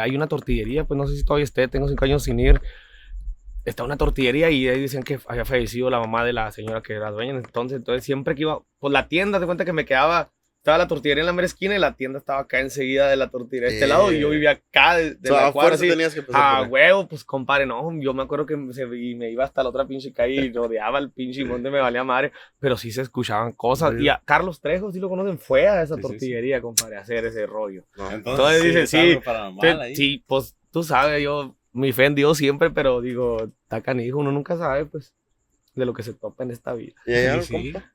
[0.02, 2.60] hay una tortillería, pues no sé si todavía esté, tengo cinco años sin ir.
[3.66, 6.94] Está una tortillería y ahí decían que había fallecido la mamá de la señora que
[6.94, 7.32] era dueña.
[7.36, 10.86] Entonces, entonces siempre que iba, pues la tienda, te cuenta que me quedaba estaba la
[10.88, 13.74] tortillería en la mera esquina y la tienda estaba acá enseguida de la tortillería de
[13.74, 13.88] este Eh.
[13.88, 15.88] lado y yo vivía acá de, de O sea, la cuadra así.
[15.88, 19.14] tenías que pasar Ah, huevo, pues compadre, no, yo me acuerdo que me, se- y
[19.14, 22.32] me iba hasta la otra pinche calle y rodeaba el pinche monte, me valía madre,
[22.58, 23.94] pero sí se escuchaban cosas.
[23.98, 26.12] Y a Carlos Trejo, si lo conocen, fue a esa Sí, sí, sí.
[26.12, 27.86] tortillería, compadre, a hacer ese rollo.
[27.96, 28.10] No.
[28.10, 29.18] Entonces dicen, es sí,
[29.94, 34.30] sí, pues tú sabes, yo, mi fe en Dios siempre, pero digo, está canijo, uno
[34.30, 35.14] nunca sabe, pues,
[35.74, 36.94] de lo que se topa en esta vida.
[37.06, 37.72] Y allá, Sí, sí.
[37.72, 37.92] compa.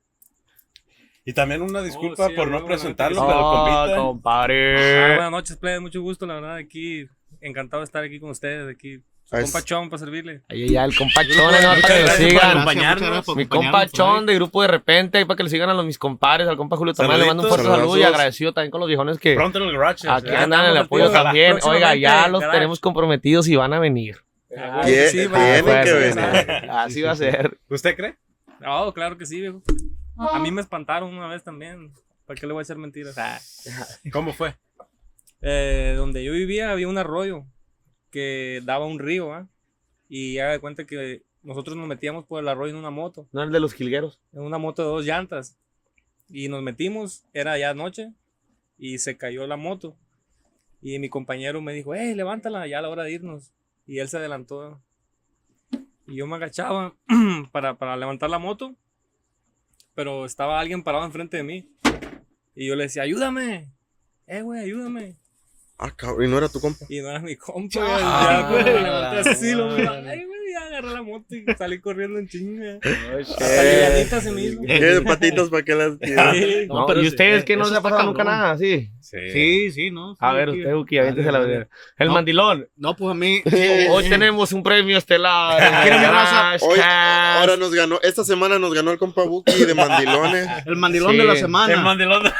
[1.28, 4.76] Y también una disculpa sí, por a no presentarlo, pero Oh, compadre.
[5.02, 7.06] Ah, buenas noches, plebes, mucho gusto, la verdad, aquí,
[7.40, 10.42] encantado de estar aquí con ustedes, aquí, su Ah, es- compa Chon para servirle.
[10.48, 12.50] Ahí ya el compa Chon, Muchas ahí va para que lo sigan.
[12.52, 13.10] acompañarnos.
[13.10, 13.88] Mi acompañarnos compa por ahí.
[13.92, 16.56] Chon de grupo de repente, ahí para que le sigan a los mis compadres, al
[16.56, 19.34] compa Julio Tomás, le mando un fuerte saludo y agradecido también con los viejones que
[19.34, 20.08] Pronto en el garage.
[20.08, 20.44] aquí ya.
[20.44, 21.58] andan en el apoyo también.
[21.64, 22.56] Oiga, ya los garage.
[22.56, 24.18] tenemos comprometidos y van a venir.
[24.56, 25.38] Ah, sí, va.
[25.38, 26.70] tienen Pues, que pues, venir.
[26.70, 27.58] Así va a ser.
[27.68, 28.14] ¿Usted cree?
[28.60, 29.60] No, claro que sí, viejo.
[30.18, 31.92] A mí me espantaron una vez también.
[32.26, 33.16] ¿Para qué le voy a hacer mentiras?
[33.18, 33.38] Ah.
[34.12, 34.54] ¿Cómo fue?
[35.42, 37.44] Eh, donde yo vivía había un arroyo
[38.10, 39.48] que daba a un río, ¿ah?
[40.08, 43.44] Y haga de cuenta que nosotros nos metíamos por el arroyo en una moto, No
[43.44, 44.20] es de los jilgueros.
[44.32, 45.58] en una moto de dos llantas.
[46.28, 48.12] Y nos metimos, era ya noche,
[48.78, 49.96] y se cayó la moto.
[50.82, 53.52] Y mi compañero me dijo, hey, levántala, ya a la hora de irnos.
[53.86, 54.80] Y él se adelantó.
[56.06, 56.94] Y yo me agachaba
[57.52, 58.74] para, para levantar la moto,
[59.96, 61.68] pero estaba alguien parado enfrente de mí.
[62.54, 63.72] Y yo le decía, ayúdame,
[64.26, 65.16] eh, güey, ayúdame.
[65.78, 66.84] Ah, cabrón, y no era tu compa.
[66.88, 67.80] Y no era mi compa.
[67.82, 69.70] Ah, ya, güey, levanté así, lo.
[69.70, 70.35] Ay, güey,
[70.78, 72.78] agarré la moto y salí corriendo en chinga.
[72.82, 74.60] Eh, Hasta se me hizo.
[74.66, 76.36] ¿Qué patitas para qué las tiras?
[76.36, 76.66] Sí.
[76.68, 78.56] No, pero ¿Y ustedes eh, que no se ha pasado nunca nada?
[78.58, 78.90] Sí.
[79.00, 79.70] Sí.
[79.70, 80.12] Sí, ¿no?
[80.14, 81.40] Sí, A ver, usted, Uki, aviéntese la.
[81.42, 81.68] El
[82.08, 82.12] No.
[82.12, 82.68] mandilón.
[82.76, 83.42] No, pues a mí.
[83.90, 85.62] Hoy tenemos un premio estelar.
[86.62, 90.48] Hoy, ahora nos ganó, esta semana nos ganó el compa Buki de mandilones.
[90.66, 91.18] El mandilón Sí.
[91.18, 92.36] de la El semana.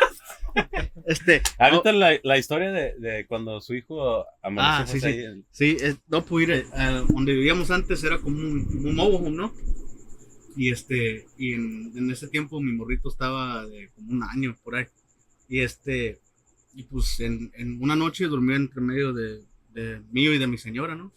[1.07, 1.41] Este.
[1.59, 5.09] Ahorita la, la historia de, de cuando su hijo amaneció Ah, sí, pues, sí.
[5.21, 8.95] ahí Sí, es- no, pues mire, eh, donde vivíamos antes era como un, como un
[8.97, 9.55] mobile home, ¿no?
[10.57, 14.77] Y este, y en, en ese tiempo mi morrito estaba de como un año por
[14.77, 14.87] ahí.
[15.49, 16.19] Y este,
[16.75, 19.43] y pues en, en una noche durmió entre medio de,
[19.75, 21.13] de mío y de mi señora, ¿no?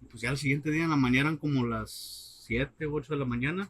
[0.00, 3.18] Y pues ya al siguiente día en la mañana eran como las 7, 8 de
[3.18, 3.68] la mañana.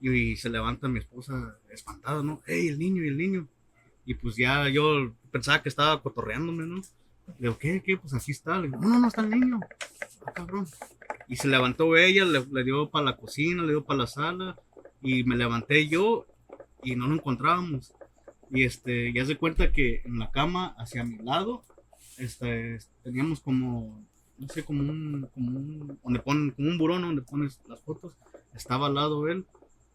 [0.00, 2.42] Y, se levanta mi esposa espantada, ¿no?
[2.46, 3.48] ¡Ey, el niño y el niño!
[4.06, 6.76] Y pues ya yo pensaba que estaba cotorreándome, ¿no?
[7.38, 7.82] Le digo, ¿qué?
[7.82, 7.96] ¿Qué?
[7.96, 8.58] Pues así está.
[8.58, 9.60] Le digo, no, no, no está el niño.
[10.26, 10.66] Ah, cabrón.
[11.28, 14.56] Y se levantó ella, le, le dio para la cocina, le dio para la sala.
[15.00, 16.26] Y me levanté yo
[16.82, 17.94] y no lo encontrábamos.
[18.50, 21.64] Y este, ya se cuenta que en la cama, hacia mi lado,
[22.18, 24.04] este, teníamos como,
[24.38, 28.12] no sé, como un, como un, donde ponen, como un burón donde pones las fotos.
[28.54, 29.46] Estaba al lado él,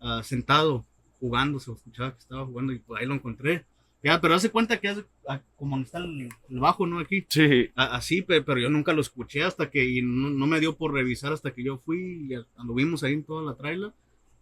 [0.02, 0.86] ah, sentado,
[1.20, 3.66] jugando, se escuchaba que estaba jugando y por ahí lo encontré.
[4.02, 7.00] Ya, pero hace cuenta que hace, ah, como está el, el bajo, ¿no?
[7.00, 7.26] Aquí.
[7.28, 7.70] Sí.
[7.76, 10.78] A- Así, pe- pero yo nunca lo escuché hasta que y no, no me dio
[10.78, 13.94] por revisar hasta que yo fui y anduvimos ahí en toda la traila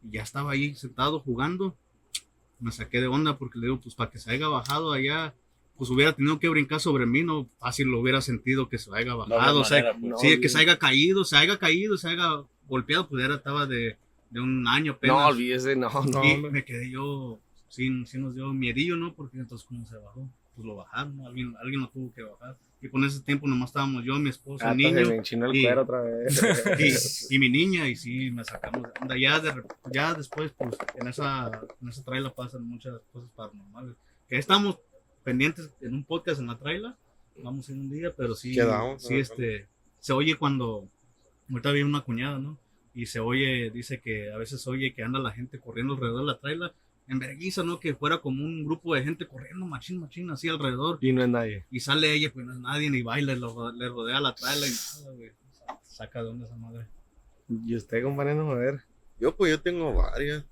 [0.04, 1.76] y ya estaba ahí sentado jugando.
[2.60, 5.34] Me saqué de onda porque le digo, pues para que se haya bajado allá,
[5.76, 9.12] pues hubiera tenido que brincar sobre mí, no fácil lo hubiera sentido que se haya
[9.12, 10.10] No bajado, había o sea, manera, pues.
[10.12, 13.66] no, sí, que se haya caído, se haya caído, se haya golpeado, pues era estaba
[13.66, 13.98] de,
[14.30, 15.18] de un año apenas.
[15.18, 16.24] No, olvídese, no, no.
[16.24, 17.40] y me quedé yo,
[17.70, 19.14] sí, sí nos dio miedillo, ¿no?
[19.14, 20.28] Porque entonces, ¿cómo se bajó?
[20.56, 21.28] Pues lo bajaron, ¿no?
[21.28, 22.58] alguien, alguien lo tuvo que bajar.
[22.82, 25.56] Y con ese tiempo nomás estábamos yo, mi esposa, Ah, se niño me enchinó el
[25.56, 26.40] y- cuero otra vez.
[27.32, 29.18] y, y mi niña, y sí, me sacamos de onda.
[29.18, 31.50] Ya, de ya después, pues, en esa,
[31.82, 33.96] en esa traila pasan muchas cosas paranormales.
[34.28, 34.78] Que estamos
[35.24, 36.96] pendientes en un podcast en la traila,
[37.44, 39.68] vamos en un día, pero sí, Quedamos, sí, este,
[40.00, 40.88] se oye cuando,
[41.50, 42.60] ahorita viene una cuñada, ¿no?
[42.94, 46.26] Y se oye, dice que a veces oye que anda la gente corriendo alrededor de
[46.28, 46.74] la traila,
[47.08, 47.80] en vergüenza, ¿no?
[47.80, 50.98] Que fuera como un grupo de gente corriendo, machín, machín, así alrededor.
[51.02, 51.66] Y no es nadie.
[51.72, 54.68] Y sale ella, pues no es nadie, ni baila, le, ro- le rodea la traila
[54.68, 55.32] y nada, güey.
[55.84, 56.86] Saca de onda esa madre.
[57.66, 58.82] Y usted, compañero, a ver.
[59.20, 60.44] Yo, pues, yo tengo varias.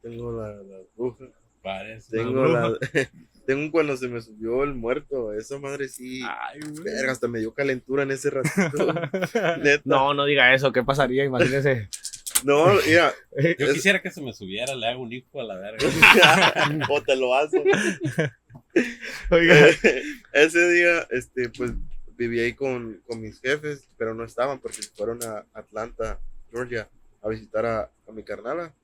[0.00, 1.26] Tengo la, la bruja.
[1.62, 2.16] Parece.
[2.16, 2.76] Tengo la.
[3.46, 5.32] tengo cuando se me subió el muerto.
[5.32, 6.22] Esa madre sí.
[6.24, 6.82] Ay, güey.
[6.84, 8.94] Verga, hasta me dio calentura en ese ratito.
[9.84, 10.72] No, no diga eso.
[10.72, 11.24] ¿Qué pasaría?
[11.24, 11.88] Imagínese.
[12.44, 13.12] No, mira.
[13.58, 15.86] Yo es- quisiera que se me subiera, le hago un hijo a la verga.
[16.90, 17.50] o te lo hago.
[19.30, 19.68] Oiga.
[20.32, 21.72] Ese día, este, pues
[22.16, 26.20] viví ahí con, con mis jefes, pero no estaban porque fueron a Atlanta,
[26.50, 26.88] Georgia,
[27.22, 28.74] a visitar a, a mi carnala.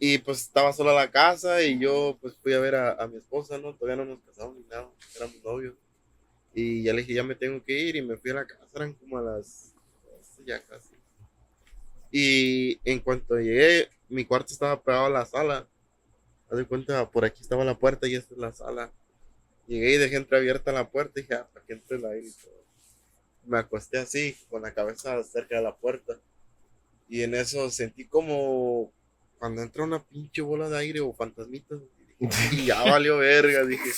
[0.00, 3.16] Y pues estaba sola la casa y yo pues fui a ver a, a mi
[3.16, 3.74] esposa, ¿no?
[3.74, 5.74] Todavía no nos casamos ni nada, éramos novios.
[6.54, 8.64] Y ya le dije, ya me tengo que ir y me fui a la casa,
[8.76, 9.74] eran como a las
[10.04, 10.94] 12 ya casi.
[12.10, 15.68] Y en cuanto llegué, mi cuarto estaba pegado a la sala
[16.50, 18.90] Haz de cuenta, por aquí estaba la puerta y esta es la sala.
[19.66, 22.32] Llegué y dejé entreabierta la puerta y dije, ah, para que entre el aire y
[22.32, 22.54] todo.
[23.46, 26.18] Me acosté así, con la cabeza cerca de la puerta.
[27.08, 28.92] Y en eso sentí como
[29.38, 31.80] cuando entra una pinche bola de aire o fantasmitas.
[32.18, 33.90] Y ya valió verga, dije.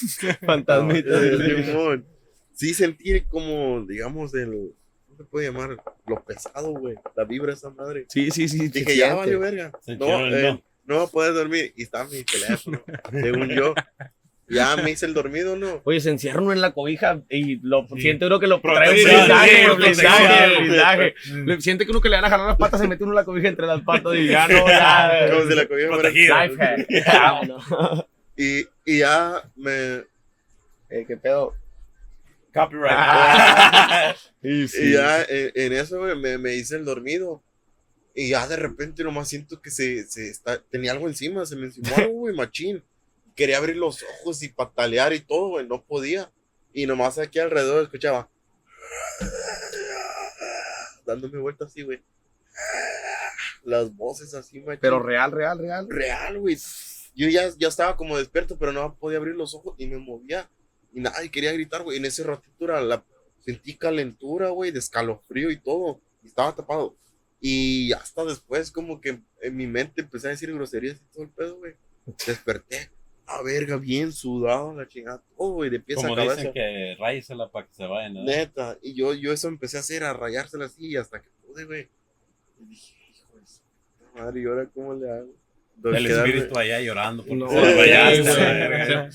[0.44, 1.10] Fantasmita.
[1.22, 2.06] Eh, Simón.
[2.52, 4.74] Sí sentí como, digamos, el.
[5.20, 5.76] ¿Cómo se puede llamar?
[6.06, 6.94] Lo pesado, güey.
[7.14, 8.06] La vibra esa madre.
[8.08, 8.68] Sí, sí, sí.
[8.68, 9.70] Dije, ya valió verga.
[9.82, 10.62] Se No, eh, no.
[10.86, 11.72] no va a poder dormir.
[11.76, 13.74] Y está mi teléfono, según yo.
[14.48, 15.80] Ya me hice el dormido, ¿no?
[15.84, 18.94] Oye, se encierra uno en la cobija y lo siente uno que lo trae un
[19.04, 20.56] blindaje, sí, un blindaje, protección.
[20.56, 21.14] un blindaje.
[21.44, 23.16] Le- Siente que uno que le van a jalar las patas, se mete uno en
[23.16, 25.28] la cobija entre las patas y ya no, ya.
[25.30, 26.10] Como si la cobija fuera-.
[26.10, 28.06] Life hack.
[28.36, 29.70] Y, y ya me.
[30.88, 31.52] Eh, ¿Qué pedo?
[32.52, 34.16] Copyright.
[34.42, 37.42] Y Y ya eh, en eso, güey, me, me hice el dormido.
[38.14, 41.66] Y ya de repente nomás siento que se, se está, tenía algo encima, se me
[41.66, 42.82] encimó algo, güey, machín.
[43.36, 46.30] Quería abrir los ojos y patalear y todo, güey, no podía.
[46.72, 48.28] Y nomás aquí alrededor escuchaba.
[51.06, 52.02] Dándome vueltas así, güey.
[53.62, 54.80] Las voces así, machín.
[54.80, 55.86] Pero real, real, real.
[55.88, 56.56] real, güey.
[57.14, 60.48] Yo ya, ya estaba como despierto, pero no podía abrir los ojos y me movía.
[60.92, 61.98] Y nada, y quería gritar, güey.
[61.98, 63.04] En ese ratito era la,
[63.40, 66.00] sentí calentura, güey, de escalofrío y todo.
[66.22, 66.96] Y estaba tapado.
[67.40, 71.30] Y hasta después, como que en mi mente empecé a decir groserías y todo el
[71.30, 71.74] pedo, güey.
[72.26, 72.90] Desperté.
[73.26, 76.34] A verga, bien sudado, la chingada, todo, güey, de pies Como a cabeza.
[76.36, 78.14] dicen que ráyesela para que se vayan.
[78.14, 78.24] ¿no?
[78.24, 78.76] Neta.
[78.82, 81.88] Y yo, yo eso empecé a hacer, a rayársela así hasta que pude, güey.
[82.58, 83.60] Y dije, hijo de su
[84.14, 85.39] madre, ¿y ahora cómo le hago?
[85.82, 87.22] El Quedarme- espíritu allá llorando.
[87.24, 88.26] porque No, Bien.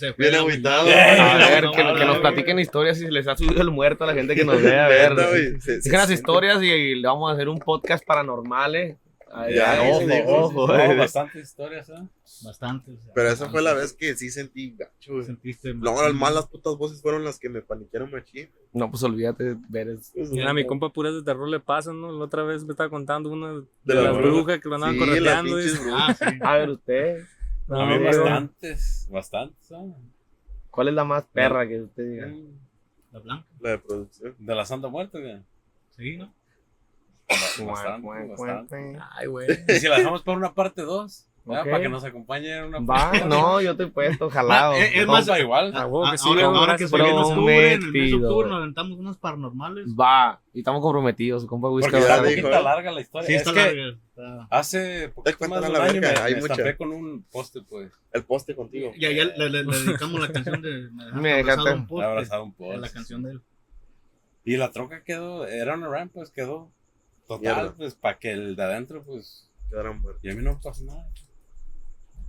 [1.19, 2.21] A ver, No, que, no, que no, nos no.
[2.21, 4.77] platiquen historias si se les ha subido el muerto a la gente que nos ve
[4.79, 5.15] a ver.
[5.15, 8.97] Dejen las historias y le vamos a hacer un podcast paranormales.
[9.37, 12.07] Ay, Ya, ay, ya, ojo, sí, ojo, No, bastantes historias, ¿eh?
[12.43, 12.91] Bastante.
[12.91, 15.25] o sea, Pero esa fue la vez que sí sentí gacho, güey.
[15.25, 18.49] Sentiste No, las más las putas voces fueron las que me paniquearon machín.
[18.71, 22.11] No, pues olvídate, ver es- Mira, a mi compa puras de terror le pasan, ¿no?
[22.11, 24.99] La otra vez me estaba contando una de, De las brujas que lo andaban Sí,
[24.99, 25.51] correteando.
[25.55, 25.81] brujas.
[25.91, 26.25] Ah, sí.
[26.41, 27.23] A ver, usted.
[27.67, 29.71] No, a mí bastantes, bastantes.
[29.71, 29.93] ¿eh?
[30.69, 32.33] ¿Cuál es la más perra que usted diga?
[33.11, 33.47] La blanca.
[33.59, 34.35] La de producción.
[34.37, 35.41] De la Santa Muerte, güey.
[35.97, 36.33] Sí, ¿no?
[37.27, 38.97] Bastante.
[39.17, 39.47] Ay, güey.
[39.67, 41.53] Y si la dejamos para una parte 2, Ok.
[41.57, 44.73] para que nos acompañe en una Va, parte no, yo estoy puesto, jalado.
[44.73, 45.75] Ah, es No, más, da igual.
[45.77, 48.49] A huevo que sí, ahora, ahora que se viene octubre, en el mes de octubre
[48.49, 49.85] nos aventamos unas paranormales.
[49.89, 51.91] Va, y estamos comprometidos, compa Whisky.
[51.91, 53.27] Porque está un poquito larga la historia.
[53.27, 53.75] Sí, es está que
[54.17, 54.47] larga.
[54.49, 56.53] hace poquito más de la un año verga, me, hay me mucha.
[56.53, 57.91] estampé con un poste, pues.
[58.11, 58.91] El poste contigo.
[58.97, 62.75] Ya, ya le, le- le dedicamos la canción de Me dejaste Me abrazado un poste.
[62.75, 62.81] Es.
[62.81, 63.41] La canción de él.
[64.45, 66.71] Y la troca quedó, era una ramp, pues quedó.
[67.27, 67.73] Total, Mierda.
[67.75, 69.49] pues para que el de adentro, pues.
[69.69, 70.23] Quedaron muertos.
[70.23, 71.05] Y a mí no me pasó nada.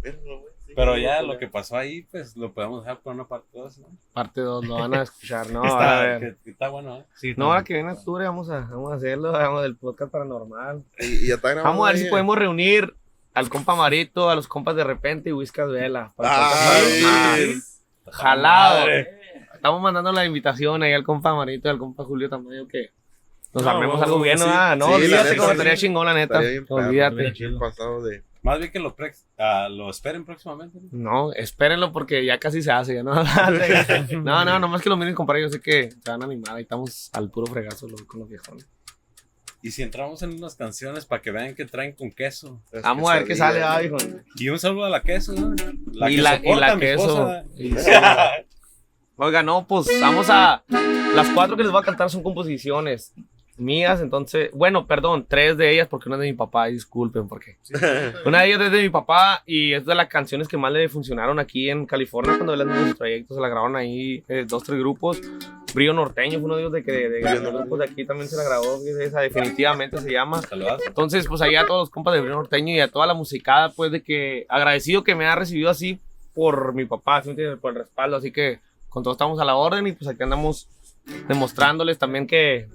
[0.03, 0.19] Pero,
[0.65, 3.79] sí, Pero ya lo que pasó ahí, pues lo podemos dejar para una parte 2,
[3.79, 3.87] ¿no?
[4.13, 5.63] Parte 2, lo van a escuchar, ¿no?
[5.65, 6.21] A está, ver.
[6.21, 7.05] que- que está bueno, ¿eh?
[7.15, 10.85] Sí, No, ahora que viene octubre vamos a, vamos a hacerlo, vamos del podcast paranormal.
[10.99, 11.69] Y, y ya está grabado.
[11.73, 12.95] Vamos a ver si ahí, podemos reunir
[13.35, 16.15] al compa Marito, a los compas de repente y Whiskas Vela.
[16.19, 17.63] Ay, paranormal.
[18.13, 18.81] Jalado.
[18.81, 19.21] Madre.
[19.55, 22.91] Estamos mandando la invitación ahí al compa Marito y al compa Julio Tamayo que
[23.57, 24.45] nos No, armemos algo bien, sí.
[24.45, 24.77] ¿no?
[24.77, 26.41] No, Sí, olvídate como estaría chingón, la neta.
[26.69, 27.33] Olvídate.
[27.33, 27.59] chido.
[27.59, 28.23] Pasado de.
[28.43, 30.79] Más bien que lo, prex- ah, lo esperen próximamente.
[30.93, 31.29] ¿no?
[31.29, 33.15] No, espérenlo porque ya casi se hace, ya no.
[34.23, 36.63] no, no, nomás que lo miren comprar, yo sé que se van a animar, ahí
[36.63, 38.69] estamos al puro fregazo lo- con los viejones.
[39.63, 42.61] Y si entramos en unas canciones para que vean que traen con queso.
[42.71, 43.97] las Vamos a ver qué sale, ah, hijo.
[44.37, 45.55] Y un saludo a la queso, ¿no?
[45.93, 47.05] La y que la, y la a mi queso.
[47.33, 47.45] esposa.
[47.57, 47.91] Y sí.
[49.17, 50.63] Oiga, no, pues vamos a.
[51.15, 53.13] Las cuatro que les voy a cantar son composiciones
[53.57, 54.51] mías, entonces.
[54.53, 57.57] Bueno, perdón, tres de ellas porque una es de mi papá, disculpen, porque.
[58.25, 60.89] Una de ellas es de mi papá y es de las canciones que más le
[60.89, 63.37] funcionaron aquí en California cuando él andaba en sus trayectos.
[63.37, 65.21] Se la grabaron ahí eh, dos, tres grupos.
[65.75, 68.05] Brillo Norteño fue uno de ellos de que de, de, Brillo los grupos de aquí
[68.05, 68.81] también se la grabó.
[69.01, 70.41] Esa definitivamente se llama.
[70.87, 73.71] Entonces, pues ahí a todos los compas de Brillo Norteño y a toda la musicada,
[73.71, 76.01] pues de que agradecido que me ha recibido así
[76.35, 78.17] por mi papá, ¿sí por el respaldo.
[78.17, 80.69] Así que con todo estamos a la orden y pues aquí andamos
[81.29, 82.69] demostrándoles también que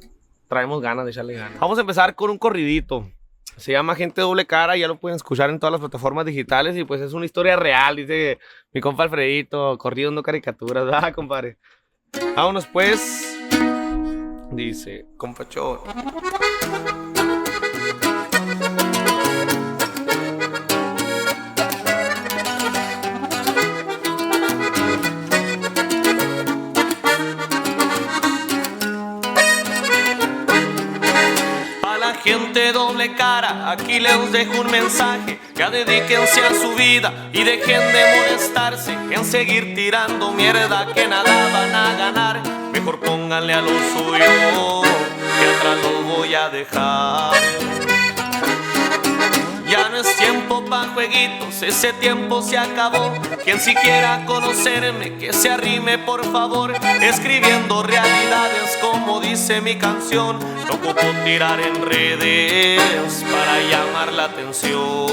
[0.52, 1.58] traemos ganas de echarle ganas.
[1.62, 3.10] Vamos a empezar con un corridito.
[3.56, 6.84] Se llama Gente Doble Cara, ya lo pueden escuchar en todas las plataformas digitales y
[6.84, 8.38] pues es una historia real, dice
[8.74, 11.58] mi compa Alfredito, corrido no caricaturas, ¿verdad, compadre?
[12.36, 13.40] Vámonos pues,
[14.52, 15.80] dice, compachón.
[33.10, 35.40] Cara, aquí les dejo un mensaje.
[35.56, 41.50] Ya dedíquense a su vida y dejen de molestarse en seguir tirando mierda que nada
[41.52, 42.42] van a ganar.
[42.72, 44.82] Mejor pónganle a lo suyo,
[45.40, 47.61] que atrás lo voy a dejar.
[50.94, 53.14] Jueguitos, ese tiempo se acabó.
[53.44, 56.74] Quien si quiera conocerme, que se arrime por favor.
[57.02, 60.40] Escribiendo realidades como dice mi canción.
[60.68, 65.08] No ocupo tirar en redes para llamar la atención.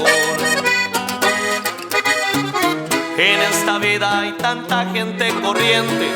[3.17, 6.07] En esta vida hay tanta gente corriente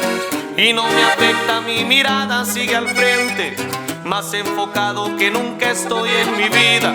[0.55, 3.55] y no me afecta mi mirada, sigue al frente.
[4.05, 6.93] Más enfocado que nunca estoy en mi vida.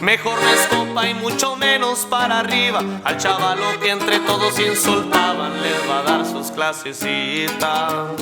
[0.00, 2.82] Mejor no es copa y mucho menos para arriba.
[3.04, 8.12] Al chavalo que entre todos insultaban les va a dar sus clasecitas.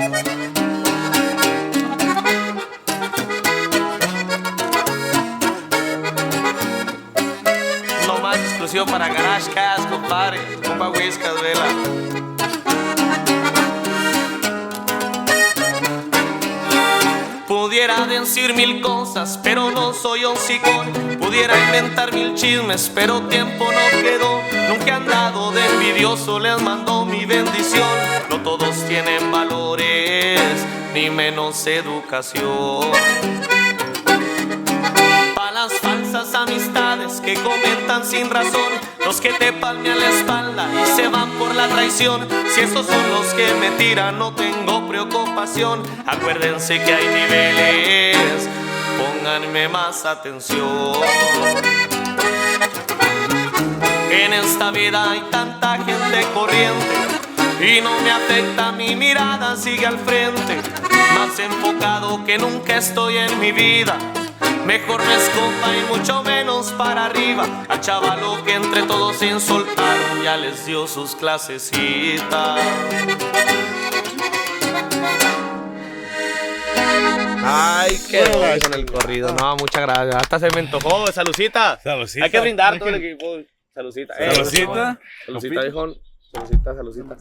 [8.06, 10.38] No más exclusivo para Garage Cast, compadre.
[10.66, 12.05] Compa Whiskas, vela.
[17.66, 20.92] Pudiera decir mil cosas, pero no soy un sicón.
[21.18, 24.40] Pudiera inventar mil chismes, pero tiempo no quedó.
[24.68, 27.88] Nunca he andado de envidioso, les mando mi bendición.
[28.30, 30.38] No todos tienen valores,
[30.94, 32.92] ni menos educación.
[36.12, 38.72] Falsas amistades que comentan sin razón,
[39.04, 42.28] los que te palmean la espalda y se van por la traición.
[42.54, 45.82] Si esos son los que me tiran, no tengo preocupación.
[46.06, 48.48] Acuérdense que hay niveles,
[48.96, 50.94] pónganme más atención.
[54.08, 56.94] En esta vida hay tanta gente corriente
[57.60, 60.60] y no me afecta mi mirada, sigue al frente.
[61.18, 63.98] Más enfocado que nunca estoy en mi vida.
[64.66, 67.64] Mejor no es copa y mucho menos para arriba.
[67.68, 72.60] Al chavalo que entre todos insultaron ya les dio sus clasecitas.
[77.48, 79.32] Ay, qué bueno con el corrido.
[79.34, 80.16] No, muchas gracias.
[80.16, 81.06] Hasta se me antojó.
[81.12, 81.78] Salucita.
[81.80, 82.24] Saludcita.
[82.24, 83.36] Hay que brindar todo el equipo.
[83.72, 84.14] Salucita.
[84.18, 85.00] Eh, Saludcita.
[85.26, 85.94] Salucita, viejo.
[86.32, 87.16] Salucita, salucita.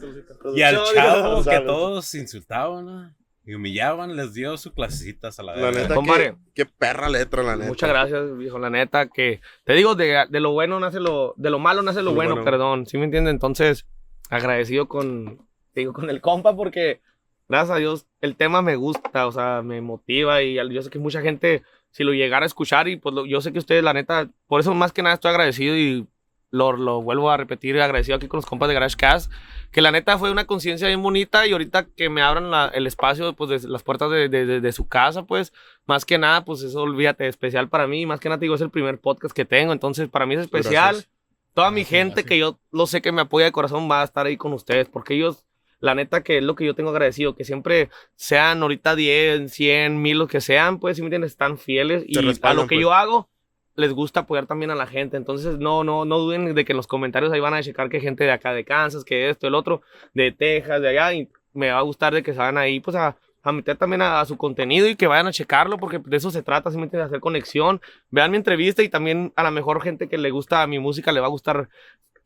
[0.52, 3.14] Y al chavo que todos insultaban ¿no?
[3.46, 6.34] Y humillaban, les dio su clasecitas a la La neta, Compadre.
[6.52, 7.68] qué, qué perra letra, la neta.
[7.68, 8.58] Muchas gracias, viejo.
[8.58, 11.32] La neta, que te digo, de, de lo bueno nace lo.
[11.36, 12.44] De lo malo nace lo, Lo bueno, bueno.
[12.44, 12.86] perdón.
[12.86, 13.32] ¿Sí me entiendes?
[13.32, 13.86] Entonces,
[14.30, 15.46] agradecido con.
[15.72, 17.00] te digo, con el compa, porque
[17.48, 20.42] gracias a Dios el tema me gusta, o sea, me motiva.
[20.42, 23.40] Y yo sé que mucha gente, si lo llegara a escuchar, y pues lo- yo
[23.40, 26.06] sé que ustedes, la neta, por eso más que nada estoy agradecido y
[26.50, 29.30] lo, lo vuelvo a repetir, agradecido aquí con los compas de Garage Cast,
[29.72, 32.86] que la neta fue una conciencia bien bonita y ahorita que me abran la- el
[32.86, 35.52] espacio, pues de las puertas de, de- de- su casa, pues
[35.86, 38.60] más que nada, pues eso olvídate, especial para mí, más que nada te digo, es
[38.60, 40.94] el primer podcast que tengo, entonces para mí es especial.
[40.94, 41.10] Gracias.
[41.52, 42.28] Toda mi Gracias, gente gracias.
[42.28, 44.88] que yo lo sé que me apoya de corazón va a estar ahí con ustedes,
[44.88, 45.44] porque ellos,
[45.80, 50.00] la neta que es lo que yo tengo agradecido, que siempre sean ahorita 10, 100,
[50.00, 52.22] 1000, lo que sean, pues si me entiendes, están fieles y a
[52.54, 52.80] lo que pues.
[52.82, 53.28] yo hago
[53.76, 55.16] les gusta apoyar también a la gente.
[55.16, 58.00] Entonces, no, no, no duden de que en los comentarios ahí van a checar que
[58.00, 59.82] gente de acá de Kansas, que esto, el otro,
[60.14, 62.96] de Texas, de allá, y me va a gustar de que se vayan ahí, pues
[62.96, 66.16] a, a meter también a, a su contenido y que vayan a checarlo, porque de
[66.16, 67.80] eso se trata, simplemente de hacer conexión.
[68.10, 71.20] Vean mi entrevista y también a la mejor gente que le gusta mi música le
[71.20, 71.68] va a gustar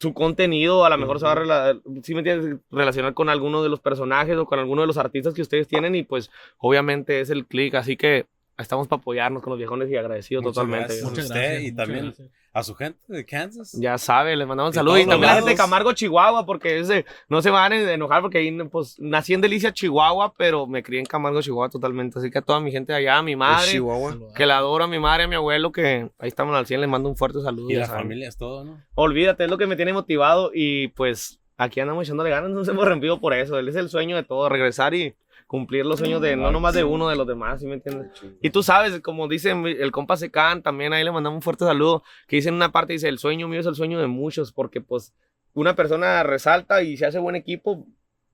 [0.01, 2.59] su contenido, a lo mejor se va a ¿sí me entiendes?
[2.71, 5.95] relacionar con alguno de los personajes o con alguno de los artistas que ustedes tienen
[5.95, 8.25] y pues obviamente es el click, así que
[8.61, 10.87] estamos para apoyarnos con los viejones y agradecido Muchas totalmente.
[10.87, 11.11] gracias.
[11.11, 11.61] Muchas usted gracias.
[11.63, 12.29] y muchas también- gracias.
[12.53, 13.73] A su gente de Kansas.
[13.81, 14.99] Ya sabe, les mandamos un De saludo.
[14.99, 15.65] Y también la gente de lados.
[15.71, 19.73] Camargo, Chihuahua, porque ese, no se van a enojar porque ahí pues, nací en Delicia,
[19.73, 22.19] Chihuahua, pero me crié en Camargo, Chihuahua totalmente.
[22.19, 24.17] Así que a toda mi gente de allá, a mi madre, Chihuahua.
[24.35, 26.91] que la adoro, a mi madre, a mi abuelo, que ahí estamos al 100, les
[26.91, 27.71] mando un fuerte saludo.
[27.71, 28.03] Y la saben.
[28.03, 28.81] familia es todo, ¿no?
[28.97, 32.85] Olvídate, es lo que me tiene motivado y pues aquí andamos echándole ganas, nos hemos
[32.85, 33.61] rompido por eso.
[33.61, 35.15] Él es el sueño de todo, regresar y
[35.51, 38.07] cumplir los sueños de no nomás de uno, de los demás, ¿sí me entiendes?
[38.41, 41.65] Y tú sabes, como dice mi- el compa Secan, también ahí le mandamos un fuerte
[41.65, 44.53] saludo, que dice en una parte, dice, el sueño mío es el sueño de muchos,
[44.53, 45.13] porque pues
[45.53, 47.85] una persona resalta y se hace buen equipo,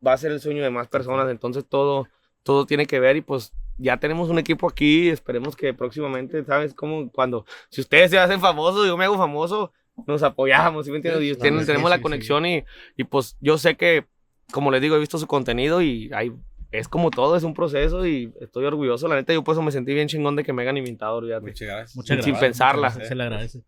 [0.07, 2.07] va a ser el sueño de más personas, entonces todo,
[2.43, 6.75] todo tiene que ver y pues ya tenemos un equipo aquí, esperemos que próximamente, ¿sabes?
[6.75, 9.73] Como cuando, si ustedes se hacen famosos, yo me hago famoso,
[10.07, 11.23] nos apoyamos, ¿sí me entiendes?
[11.23, 12.03] Y tenemos sí, la sí.
[12.03, 12.63] conexión y,
[12.95, 14.05] y pues yo sé que,
[14.53, 16.31] como les digo, he visto su contenido y hay
[16.79, 19.09] es como todo, es un proceso y estoy orgulloso.
[19.09, 21.17] La neta, yo por eso me sentí bien chingón de que me hayan invitado.
[21.17, 21.47] olvídate.
[21.47, 21.97] Muchas gracias.
[21.97, 22.81] Muchas Sin gracias, pensarla.
[22.89, 23.63] gracias, Se le agradece.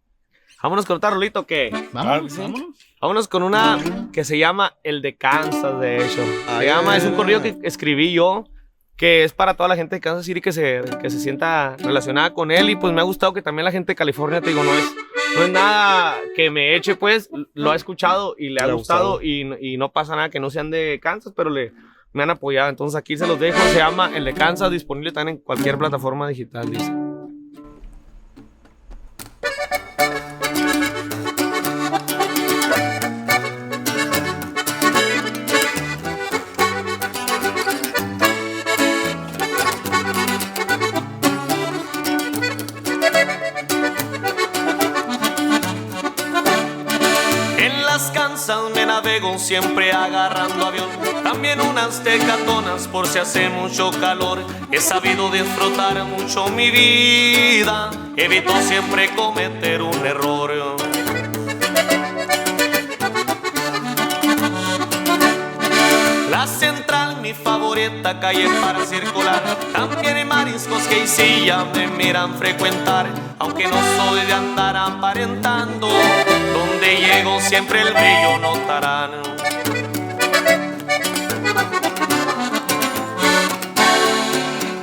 [0.62, 1.70] Vámonos con otra rolito que.
[1.92, 2.40] Vámonos, sí.
[2.40, 2.76] vámonos.
[3.00, 3.78] Vámonos con una
[4.12, 6.22] que se llama El de Kansas, de hecho.
[6.58, 8.44] Se llama, es un corrido que escribí yo
[8.96, 12.34] que es para toda la gente de Kansas City que se, que se sienta relacionada
[12.34, 14.64] con él y pues me ha gustado que también la gente de California, te digo,
[14.64, 14.92] no es,
[15.36, 19.10] no es nada que me eche, pues lo ha escuchado y le ha Le gustado,
[19.12, 19.22] gustado.
[19.22, 21.72] Y, y no pasa nada que no sean de Kansas, pero le,
[22.12, 22.68] me han apoyado.
[22.68, 26.28] Entonces aquí se los dejo, se llama El de Kansas, disponible también en cualquier plataforma
[26.28, 26.92] digital, dice.
[49.38, 50.67] Siempre agarrando.
[51.30, 54.38] También unas tecatonas por si hace mucho calor.
[54.72, 57.90] He sabido disfrutar mucho mi vida.
[58.16, 60.76] Evito siempre cometer un error.
[66.30, 69.42] La central, mi favorita calle para circular.
[69.74, 73.06] También hay mariscos que sí ya me miran frecuentar.
[73.38, 75.88] Aunque no soy de andar aparentando,
[76.54, 79.10] donde llego siempre el brillo notarán.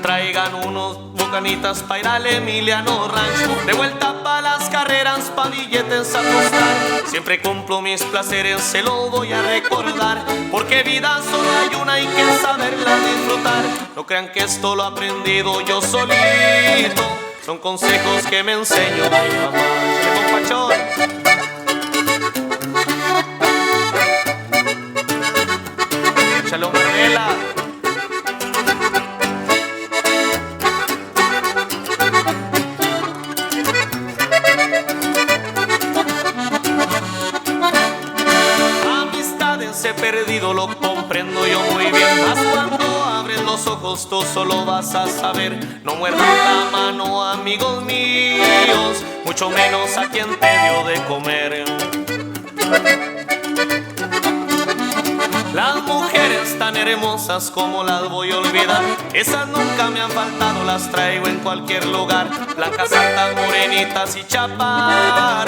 [0.01, 3.65] Traigan unos bocanitas para ir al Emiliano Rancho.
[3.65, 7.07] De vuelta pa' las carreras, pa' billetes a costar.
[7.07, 10.23] Siempre cumplo mis placeres, se lo voy a recordar.
[10.51, 13.63] Porque vida solo hay una, hay que saberla disfrutar.
[13.95, 17.03] No crean que esto lo he aprendido yo solito.
[17.45, 19.85] Son consejos que me enseñó mi mamá.
[26.55, 27.27] Una vela.
[39.01, 42.25] Amistades he perdido, lo comprendo yo muy bien.
[42.25, 45.81] Mas cuando abres los ojos, tú solo vas a saber.
[45.83, 51.65] No muerdan la mano, amigos míos, mucho menos a quien te dio de comer.
[55.55, 58.83] Las mujeres tan hermosas como las voy a olvidar.
[59.13, 62.27] Esas nunca me han faltado, las traigo en cualquier lugar.
[62.57, 65.47] Blancas, altas, morenitas y chaparras.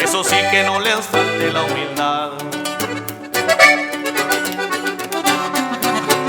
[0.00, 2.30] Eso sí que no les falte la humildad.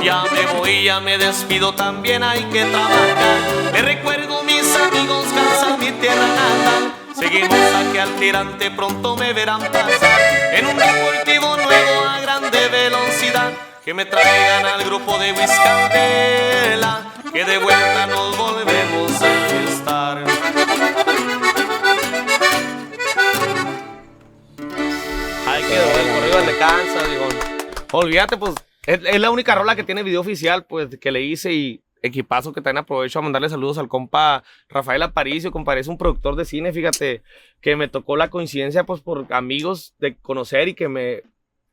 [0.04, 3.72] Ya me voy, ya me despido, también hay que trabajar.
[3.72, 7.03] Me recuerdo mis amigos, Kansas, mi tierra natal.
[7.14, 10.20] Seguimos aquí al tirante, pronto me verán pasar
[10.54, 13.52] en un deportivo nuevo a grande velocidad.
[13.86, 20.24] Que me traigan al grupo de Vizcandela, que de vuelta nos volvemos a enfiestar.
[25.46, 27.28] Ahí quedó el corrido de Kansas, digo.
[27.92, 28.56] Olvídate, pues,
[28.86, 32.54] es, es la única rola que tiene video oficial, pues, que le hice y equipazo
[32.54, 36.46] que también aprovecho a mandarle saludos al compa Rafael Aparicio, compa, es un productor de
[36.46, 37.24] cine, fíjate,
[37.62, 41.24] que me tocó la coincidencia, pues, por amigos de conocer y que me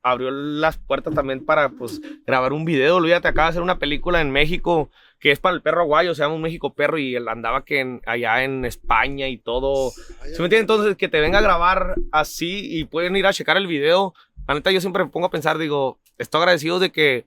[0.02, 2.96] abrió las puertas también para, pues, grabar un video.
[2.96, 6.22] Olvídate, acaba de hacer una película en México que es para el perro aguayo, se
[6.22, 9.90] llama Un México Perro y él andaba que en- allá en España y todo.
[9.90, 10.60] ¿Sí me entiendes?
[10.60, 14.14] Entonces, que te venga a grabar así y pueden ir a checar el video.
[14.48, 17.26] La neta, yo siempre me pongo a pensar, digo, estoy agradecido de que,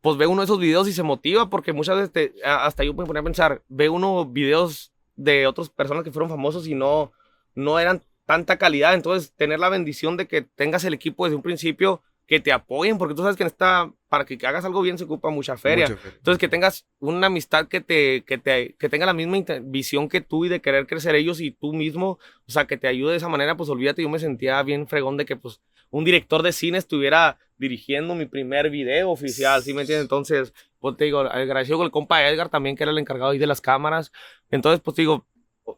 [0.00, 2.94] pues, ve uno de esos videos y se motiva, porque muchas veces, te- hasta yo
[2.94, 7.12] me ponía a pensar, ve uno videos de otras personas que fueron famosos y no,
[7.54, 8.94] no eran tanta calidad.
[8.94, 12.96] Entonces, tener la bendición de que tengas el equipo desde un principio, que te apoyen,
[12.96, 15.88] porque tú sabes que en esta, para que hagas algo bien se ocupa mucha feria.
[15.88, 16.16] Mucha feria.
[16.18, 20.20] Entonces, que tengas una amistad que te, que te, que tenga la misma visión que
[20.20, 23.16] tú y de querer crecer ellos y tú mismo, o sea, que te ayude de
[23.16, 26.52] esa manera, pues olvídate, yo me sentía bien fregón de que, pues, un director de
[26.52, 30.04] cine estuviera dirigiendo mi primer video oficial, ¿sí me entiendes?
[30.04, 33.38] Entonces, pues te digo, agradecido con el compa Edgar también, que era el encargado ahí
[33.38, 34.10] de las cámaras.
[34.50, 35.26] Entonces, pues te digo,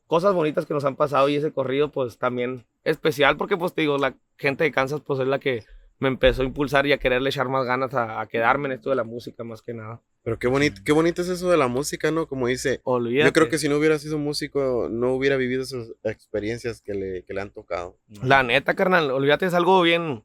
[0.07, 3.83] cosas bonitas que nos han pasado y ese corrido, pues también especial, porque, pues te
[3.83, 5.65] digo, la gente de Kansas, pues es la que
[5.99, 8.91] me empezó a impulsar y a quererle echar más ganas a, a quedarme en esto
[8.91, 10.01] de la música, más que nada.
[10.25, 12.29] Pero qué bonito, qué bonito es eso de la música, ¿no?
[12.29, 13.29] Como dice, Olvídate.
[13.29, 17.25] yo creo que si no hubiera sido músico, no hubiera vivido esas experiencias que le,
[17.25, 17.99] que le han tocado.
[18.23, 20.25] La neta, carnal, olvídate, es algo bien,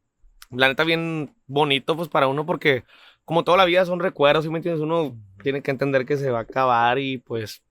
[0.51, 2.83] la neta, bien bonito, pues para uno, porque
[3.25, 4.81] como toda la vida son recuerdos, ¿sí me entiendes?
[4.81, 7.63] Uno tiene que entender que se va a acabar y pues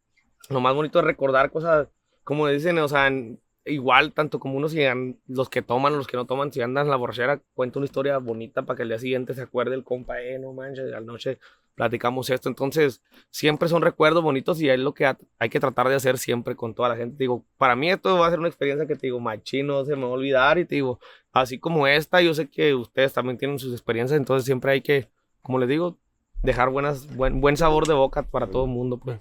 [0.51, 1.89] lo más bonito es recordar cosas,
[2.24, 6.07] como dicen, o sea, en- igual, tanto como unos, si an- los que toman los
[6.07, 8.89] que no toman, si andan en la borrachera, cuenta una historia bonita para que el
[8.91, 11.39] día siguiente se acuerde el compa, eh, no manches, a la noche
[11.77, 12.49] platicamos esto.
[12.49, 13.01] Entonces,
[13.31, 16.57] siempre son recuerdos bonitos y es lo que ha- hay que tratar de hacer siempre
[16.57, 17.16] con toda la gente.
[17.18, 19.95] Digo, para mí esto va a ser una experiencia que te digo, machino, no se
[19.95, 20.99] me va a olvidar y te digo,
[21.33, 25.09] así como esta, yo sé que ustedes también tienen sus experiencias, entonces siempre hay que,
[25.43, 25.97] como les digo,
[26.43, 29.20] dejar buenas, buen, buen sabor de boca para todo el mundo, pues.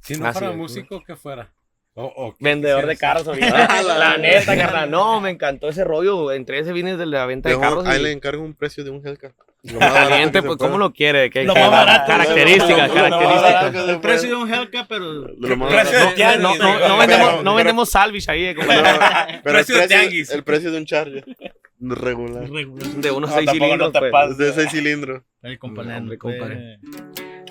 [0.00, 1.52] Si no Así fuera es, músico, ¿qué fuera?
[1.94, 3.82] O, o qué Vendedor de carros ahorita.
[3.82, 4.88] la neta, carnal.
[4.88, 6.30] No, me encantó ese rollo.
[6.30, 7.84] Entre ese vienes de la venta de carros.
[7.86, 9.34] ahí y- le encargo un precio de un Hellcat.
[9.64, 10.56] Lo más Caliente, pues.
[10.56, 11.30] ¿cómo lo quiere?
[11.30, 13.88] ¿Qué, Lo qué- más barato, Características, lo más características.
[13.88, 15.26] El precio de un Hellcat, pero.
[15.68, 16.42] Precio de tianguis.
[16.42, 19.40] No, no, no Pero- vendemos, no vendemos salvage ahí, eh, compadre.
[19.42, 20.30] Pero, el, Precio de tianguis.
[20.30, 21.24] el precio de un Charger.
[21.80, 22.48] Regular.
[22.50, 22.86] regular.
[22.88, 24.36] De unos No, seis tampoco cilindros, no te pues.
[24.38, 25.22] De 6 cilindros.
[25.42, 26.02] El compadre.
[26.06, 26.18] pues.
[26.18, 26.78] compadre.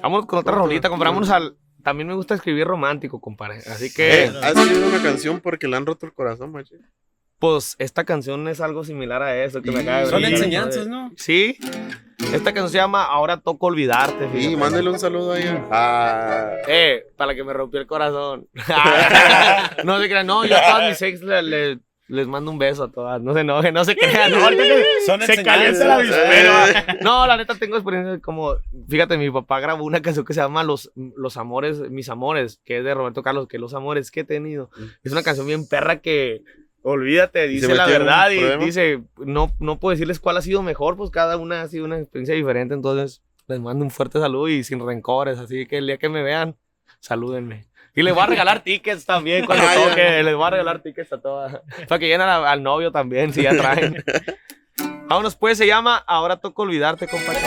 [0.02, 1.56] Vamos con otra rolita, compramos al...
[1.84, 3.60] También me gusta escribir romántico, compadre.
[3.60, 6.76] Así que, Eh, ha escrito una canción porque le han roto el corazón, macho.
[7.40, 10.88] Pues, esta canción es algo similar a eso que me acaba de Son enseñanzas.
[10.88, 11.12] ¿no?
[11.18, 11.58] Sí.
[12.34, 14.26] Esta canción se llama Ahora toco olvidarte.
[14.34, 14.58] Y fíjate.
[14.58, 15.44] mándele un saludo ahí.
[15.72, 18.48] a- Eh, para que me rompió el corazón.
[19.84, 21.80] no se crean, no, yo a todas mis ex le- le-
[22.10, 23.22] les mando un beso a todas.
[23.22, 24.32] No se enojen, no se crean.
[24.32, 26.76] No, ahorita que Son se calienta la enseñanzas.
[26.78, 27.00] avispero.
[27.02, 28.56] No, la neta tengo experiencia como,
[28.90, 32.78] fíjate, mi papá grabó una canción que se llama Los, Los Amores, Mis Amores, que
[32.78, 34.70] es de Roberto Carlos, que los amores que he tenido.
[35.04, 36.44] Es una canción bien perra que,
[36.88, 38.64] olvídate, dice la verdad y problema?
[38.66, 42.00] dice, no, no puedo decirles cuál ha sido mejor, pues cada una ha sido una
[42.00, 45.98] experiencia diferente, entonces les mando un fuerte saludo y sin rencores, así que el día
[45.98, 46.56] que me vean,
[47.00, 47.66] salúdenme.
[47.94, 51.12] Y les voy a regalar tickets también cuando Ah, toque, les voy a regalar tickets
[51.14, 54.04] a todas, para que lleguen al, al novio también, si ya traen.
[55.08, 57.40] Vámonos pues, se llama Ahora toca olvidarte, compadre.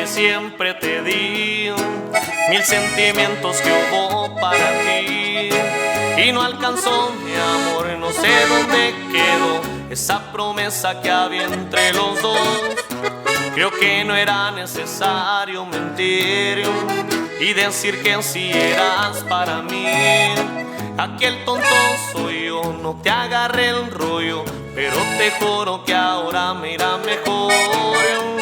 [0.00, 1.70] Que siempre te di,
[2.48, 5.50] mil sentimientos que hubo para ti.
[6.22, 12.22] Y no alcanzó mi amor, no sé dónde quedó esa promesa que había entre los
[12.22, 12.38] dos.
[13.54, 16.62] Creo que no era necesario mentir
[17.38, 19.84] y decir que sí eras para mí.
[20.96, 21.66] Aquel tonto
[22.12, 24.44] soy yo, no te agarré el rollo,
[24.74, 28.39] pero te juro que ahora me irá mejor.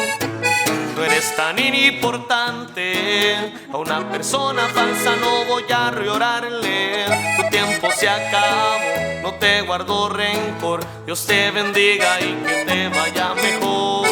[0.99, 7.05] No eres tan importante, a una persona falsa no voy a llorarle.
[7.37, 8.75] Tu tiempo se acabó,
[9.21, 10.81] no te guardo rencor.
[11.05, 14.09] Dios te bendiga y que te vaya mejor.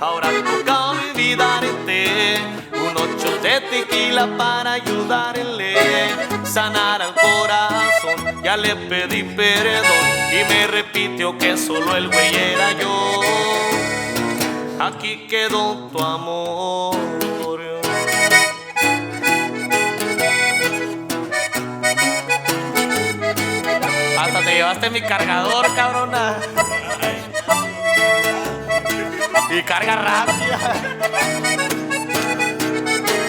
[0.00, 2.36] Ahora toca olvidarte,
[2.74, 5.76] un ocho de tequila para ayudarle,
[6.44, 8.42] sanar al corazón.
[8.42, 13.81] Ya le pedí perdón y me repitió que solo el güey era yo.
[14.84, 16.96] Aquí quedó tu amor.
[24.18, 26.36] Hasta te llevaste mi cargador, cabrona.
[29.50, 30.74] Y carga rápida.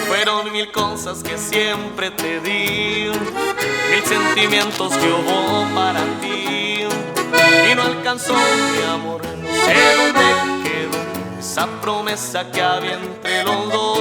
[0.08, 3.12] Fueron mil cosas que siempre te di,
[3.92, 6.88] mil sentimientos que hubo para ti.
[7.72, 10.63] Y no alcanzó mi amor, no sé dónde
[11.54, 14.00] esa promesa que había entre los dos.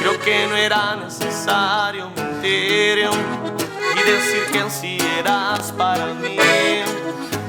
[0.00, 6.36] Creo que no era necesario mentir y decir que sí eras para mí.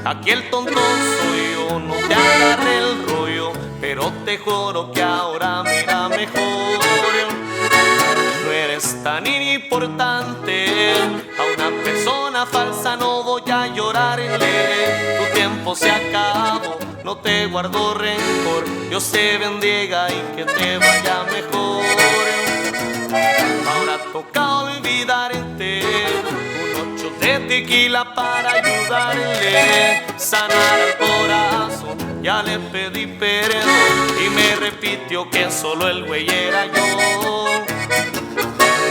[0.04, 5.82] Aquel tonto soy yo, no te agarré el rollo, pero te juro que ahora me
[5.82, 6.78] irá mejor.
[8.44, 10.92] No eres tan importante,
[11.36, 15.18] a una persona falsa no voy a llorarle.
[15.18, 16.63] Tu tiempo se acabó,
[17.04, 18.64] no te guardo rencor.
[18.88, 21.84] Dios te bendiga y que te vaya mejor.
[23.68, 25.82] Ahora toca olvidarte,
[26.72, 32.22] un ocho de tequila para ayudarle, sanar el corazón.
[32.22, 37.64] Ya le pedí perdón y me repitió que solo el güey era yo.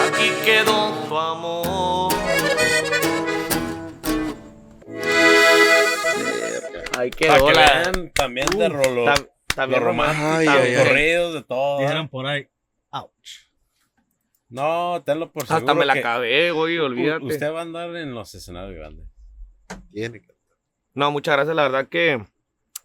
[0.07, 1.82] Aquí quedó tu amor.
[7.03, 7.65] Ahí quedó que la...
[7.91, 10.87] vean también de rolo, Tam- lo también romántico, Ay, ay, ay.
[10.87, 11.79] corridos, de todo.
[11.79, 12.47] Dijeron por ahí.
[12.91, 13.29] Ouch.
[14.49, 17.25] No, tenlo por seguro Hasta me la acabé, güey, olvídate.
[17.25, 19.07] Usted va a andar en los escenarios grandes.
[19.91, 20.33] Tiene que-
[20.93, 22.23] No, muchas gracias, la verdad que,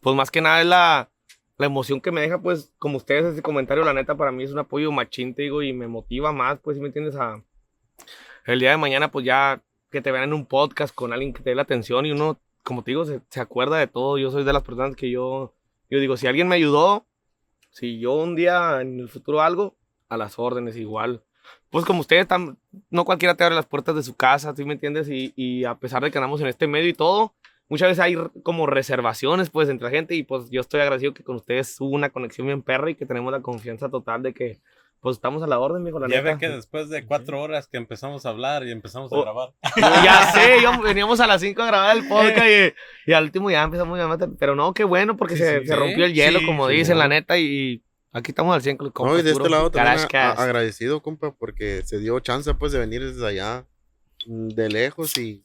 [0.00, 1.10] pues más que nada es la,
[1.58, 4.52] la emoción que me deja, pues, como ustedes, ese comentario, la neta, para mí es
[4.52, 7.42] un apoyo machín, te digo, y me motiva más, pues, si me entiendes, a
[8.46, 11.42] el día de mañana, pues, ya que te vean en un podcast con alguien que
[11.42, 14.18] te dé la atención y uno, como te digo, se, se acuerda de todo.
[14.18, 15.54] Yo soy de las personas que yo,
[15.88, 17.06] yo digo, si alguien me ayudó,
[17.70, 19.74] si yo un día en el futuro algo,
[20.10, 21.22] a las órdenes, igual.
[21.70, 22.56] Pues como ustedes, tam-
[22.90, 25.08] no cualquiera te abre las puertas de su casa, ¿sí me entiendes?
[25.08, 27.32] Y, y a pesar de que andamos en este medio y todo,
[27.70, 31.24] muchas veces hay como reservaciones pues entre la gente y pues yo estoy agradecido que
[31.24, 34.58] con ustedes hubo una conexión bien perra y que tenemos la confianza total de que
[35.00, 36.28] pues estamos a la orden, mijo, la Ya neta.
[36.30, 39.22] ven que después de cuatro horas que empezamos a hablar y empezamos a Oh.
[39.22, 39.50] grabar.
[40.04, 42.46] ya sé, veníamos a las 5 a grabar el podcast
[43.06, 44.28] y, y al último ya empezamos a matar.
[44.38, 45.78] Pero no, qué bueno, porque Sí, se, sí, se sí.
[45.78, 47.00] rompió el hielo, Sí, como sí, dicen, no.
[47.04, 49.14] la neta, y aquí estamos al 100 con los compas.
[49.14, 52.78] No, y de este lado también a- agradecido, compa, porque se dio chance pues de
[52.80, 53.66] venir desde allá
[54.26, 55.44] mm, de lejos y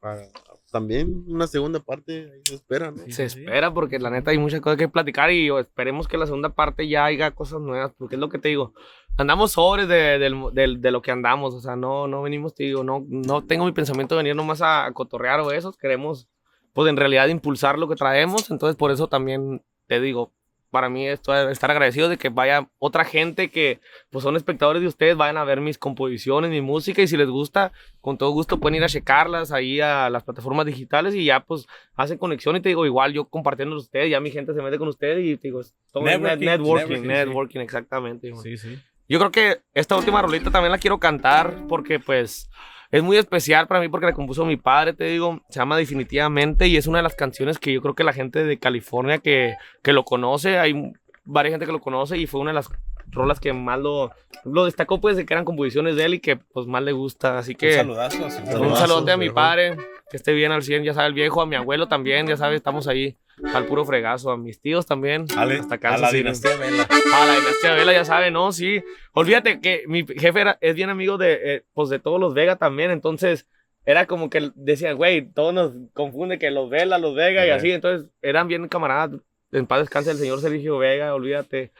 [0.00, 0.26] para-
[0.70, 2.98] también una segunda parte ahí se espera, ¿no?
[3.12, 6.50] Se espera porque la neta hay muchas cosas que platicar y esperemos que la segunda
[6.50, 8.72] parte ya haya cosas nuevas, porque es lo que te digo.
[9.16, 12.64] Andamos sobres de, del- del- de lo que andamos, o sea, no, no venimos, te
[12.64, 16.28] digo, no, no tengo mi pensamiento de venir nomás a, a cotorrear o eso, queremos,
[16.72, 20.32] pues en realidad impulsar lo que traemos, entonces por eso también te digo,
[20.70, 23.80] para mí esto estar agradecido de que vaya otra gente que
[24.10, 27.28] pues son espectadores de ustedes, vayan a ver mis composiciones, mi música y si les
[27.28, 31.40] gusta, con todo gusto pueden ir a checarlas ahí a las plataformas digitales y ya
[31.40, 31.66] pues
[31.96, 34.88] hacen conexión y te digo, igual yo compartiendo ustedes, ya mi gente se mete con
[34.88, 35.60] ustedes y te digo,
[36.20, 37.64] net- Networking, networking, sí.
[37.64, 38.32] exactamente.
[38.42, 38.78] Sí, sí.
[39.08, 42.48] Yo creo que esta última rolita también la quiero cantar porque pues
[42.90, 46.66] es muy especial para mí porque la compuso mi padre, te digo, se llama Definitivamente
[46.68, 49.54] y es una de las canciones que yo creo que la gente de California que,
[49.82, 50.92] que lo conoce, hay
[51.24, 52.68] varias gente que lo conoce y fue una de las
[53.12, 54.10] rolas que más lo,
[54.44, 57.38] lo destacó pues de que eran composiciones de él y que pues más le gusta,
[57.38, 57.72] así Un que...
[57.74, 58.26] saludazo.
[58.26, 59.34] a su- Un Saludazo, saludote a mi viejo.
[59.34, 59.76] padre,
[60.10, 62.56] que esté bien al 100, ya sabe, el viejo, a mi abuelo también, ya sabe,
[62.56, 63.16] estamos ahí
[63.54, 66.86] al puro fregazo, a mis tíos también, Ale- hasta a Kansas la dinastía Vela.
[67.14, 68.52] A la dinastía Vela, ya sabe, ¿no?
[68.52, 68.82] Sí.
[69.12, 72.56] Olvídate que mi jefe era, es bien amigo de, eh, pues, de todos los Vega
[72.56, 73.46] también, entonces
[73.86, 77.70] era como que decían, güey, todos nos confunde que los Vela, los Vega y así,
[77.72, 79.20] entonces eran bien camaradas.
[79.52, 81.72] En paz descanse el señor Sergio Vega, olvídate.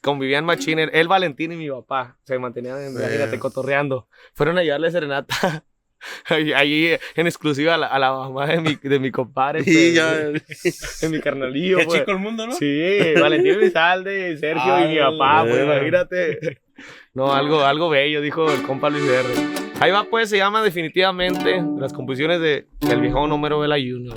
[0.00, 4.06] Convivían machín, él, Valentín y mi papá se mantenían, imagínate, cotorreando.
[4.34, 5.64] Fueron a llevarle serenata
[6.26, 9.60] ahí, ahí en exclusiva a la, a la mamá de mi, de mi compadre.
[9.60, 10.12] Y pues, ya,
[11.00, 11.78] de mi carnalillo.
[11.78, 11.98] Qué pues.
[12.00, 12.52] chico el mundo, ¿no?
[12.54, 12.90] Sí,
[13.20, 16.58] Valentín Elizalde, Sergio y mi Ah, papá, pues imagínate.
[17.12, 19.28] No, algo, algo bello, dijo el compa Luis R.
[19.80, 24.16] Ahí va, pues, se llama definitivamente las composiciones de El viejo número Vela Junior.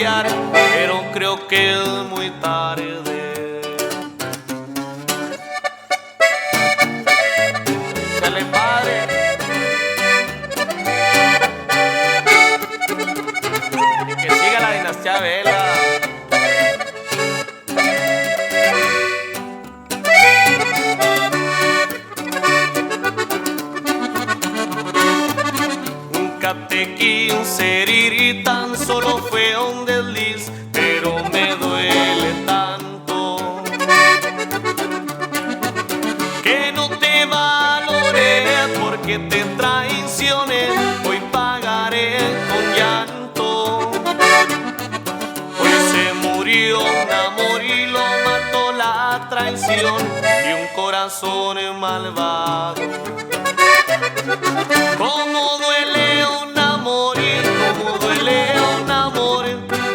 [0.00, 0.39] Cambiar,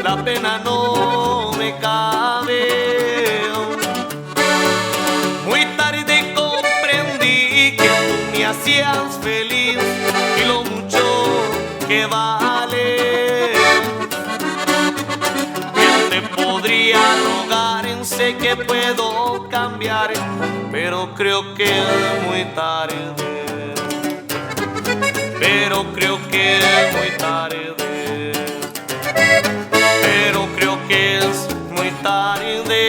[0.05, 2.61] la pena no me cabe.
[5.47, 9.79] Muy tarde comprendí que tú me hacías feliz
[10.39, 11.03] y lo mucho
[11.87, 13.53] que vale.
[18.13, 20.13] Bien que puedo cambiar,
[20.71, 22.95] pero creo que es muy tarde.
[25.39, 27.65] Pero creo que es muy tarde.
[30.17, 32.85] Pero creo que es muy tarde.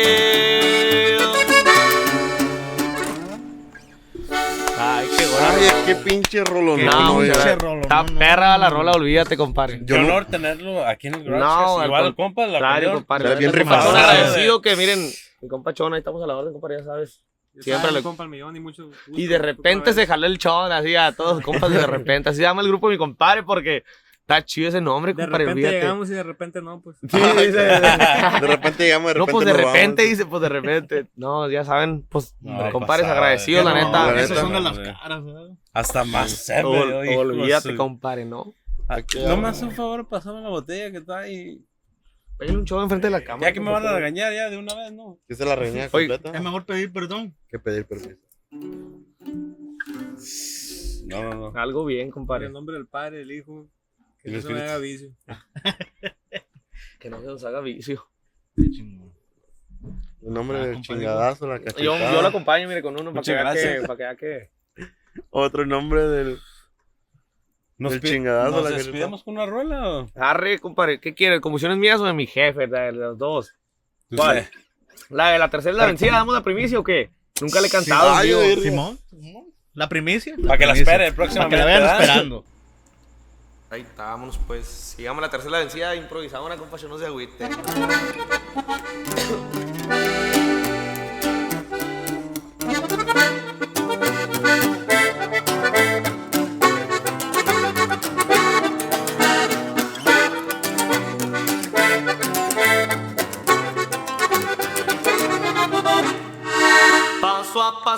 [4.79, 6.85] Ay, qué Ay, qué pinche rolón.
[6.85, 7.59] No, no, gracias.
[7.59, 9.79] rolón, Está no, no, perra la rola, olvídate, compadre.
[9.81, 11.45] Qué Yo honor tenerlo aquí en el garage.
[11.45, 13.25] No, igual al el compa, la Claro, compadre.
[13.29, 13.83] Está bien rifado.
[13.91, 17.23] Son agradecido que miren, mi compa Chona, ahí estamos a la orden, compadre, ya sabes.
[17.59, 19.01] Siempre le- compa el millón y mucho gusto.
[19.15, 22.29] Y de repente se jaló el chon, así a todos compas de repente.
[22.29, 23.83] Así llama el grupo de mi compadre porque
[24.27, 25.81] está chido ese nombre, De compadre, repente olvídate.
[25.81, 26.97] llegamos y de repente no, pues.
[27.01, 27.53] Sí, dice.
[28.41, 29.73] De repente llegamos, de No, repente pues de nos vamos.
[29.73, 31.07] repente, dice, pues de repente.
[31.15, 33.87] No, ya saben, pues, No, compadres pasada, agradecidos, la neta.
[33.87, 34.35] no, la neta.
[34.35, 35.49] son de las caras, ¿verdad?
[35.73, 38.53] Hasta más sed me Ol- de olvídate, su- compadre, ¿no?
[39.27, 41.65] No me hace un favor, pasame la botella que está ahí.
[42.39, 43.49] Pégale un chon enfrente de la cámara.
[43.49, 45.19] Ya que me van a regañar ya de una vez, ¿no?
[45.27, 46.31] Que se la Oye, completa.
[46.33, 47.35] Es mejor pedir perdón.
[47.49, 48.17] Que pedir permiso.
[51.07, 51.53] No, no, no.
[51.61, 52.47] Algo bien, En compadre.
[52.47, 53.67] el nombre del Padre, del Hijo.
[54.27, 55.11] Que El no se me haga vicio.
[56.99, 58.09] Que no se nos haga vicio.
[58.57, 62.13] El nombre Ah, del chingadazo, la Yo, cachetada.
[62.13, 64.51] yo lo acompaño, mire, con uno para que, vea que, para que vea que.
[65.31, 66.39] Otro nombre del.
[67.79, 70.11] El pi- chingadazo, ¿Nos la que- despidemos con una rueda o?
[70.17, 71.41] Arre, compadre, ¿qué quiere?
[71.41, 72.67] ¿Comisiones mías o de mi jefe?
[72.67, 73.55] De los dos.
[74.17, 74.39] ¿Cuál?
[74.39, 74.51] Usted.
[75.11, 77.11] La de la tercera la vencida, ¿damos la primicia o qué?
[77.41, 78.99] Nunca le he cantado, oye, Simón.
[79.11, 79.45] Simón.
[79.75, 80.35] La primicia.
[80.45, 81.57] Para que la espere Para próximamente.
[81.57, 82.01] que la vayan ¿verdad?
[82.01, 82.45] esperando.
[83.71, 84.67] Ahí está, vámonos pues.
[84.67, 87.49] Sigamos la tercera vencida, improvisamos una compa, yo no se agüite.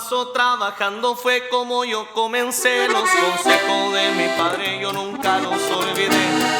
[0.09, 2.89] Trabajando fue como yo comencé.
[2.89, 6.09] Los consejos de mi padre yo nunca los olvidé.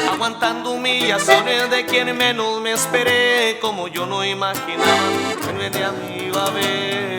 [0.07, 3.57] Aguantando humillaciones de quien menos me esperé.
[3.59, 7.18] Como yo no imaginaba que me iba a ver.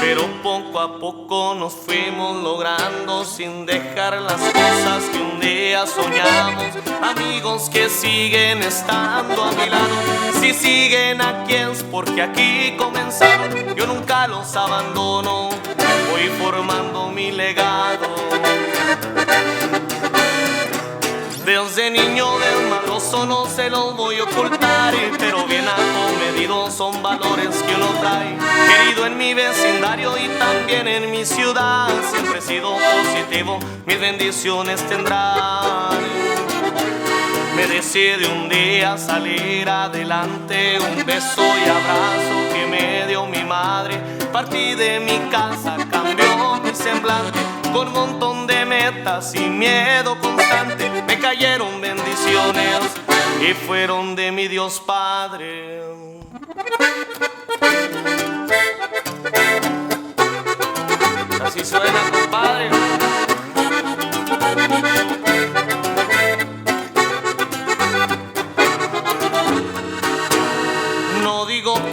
[0.00, 6.64] Pero poco a poco nos fuimos logrando sin dejar las cosas que un día soñamos.
[7.02, 9.96] Amigos que siguen estando a mi lado.
[10.40, 13.74] Si siguen aquí es porque aquí comenzaron.
[13.74, 15.50] Yo nunca los abandono.
[16.10, 18.14] Voy formando mi legado.
[21.46, 27.72] Desde niño desmadroso no se los voy a ocultar Pero bien acomedido son valores que
[27.72, 28.36] uno trae
[28.66, 34.82] Querido en mi vecindario y también en mi ciudad Siempre he sido positivo, mis bendiciones
[34.88, 36.00] tendrán
[37.54, 43.98] me decide un día salir adelante, un beso y abrazo que me dio mi madre.
[44.30, 47.38] Partí de mi casa, cambió mi semblante,
[47.72, 51.05] con un montón de metas y miedo constante.
[51.26, 52.82] Cayeron bendiciones
[53.40, 55.82] y fueron de mi Dios Padre.
[61.44, 62.70] Así suena, compadre.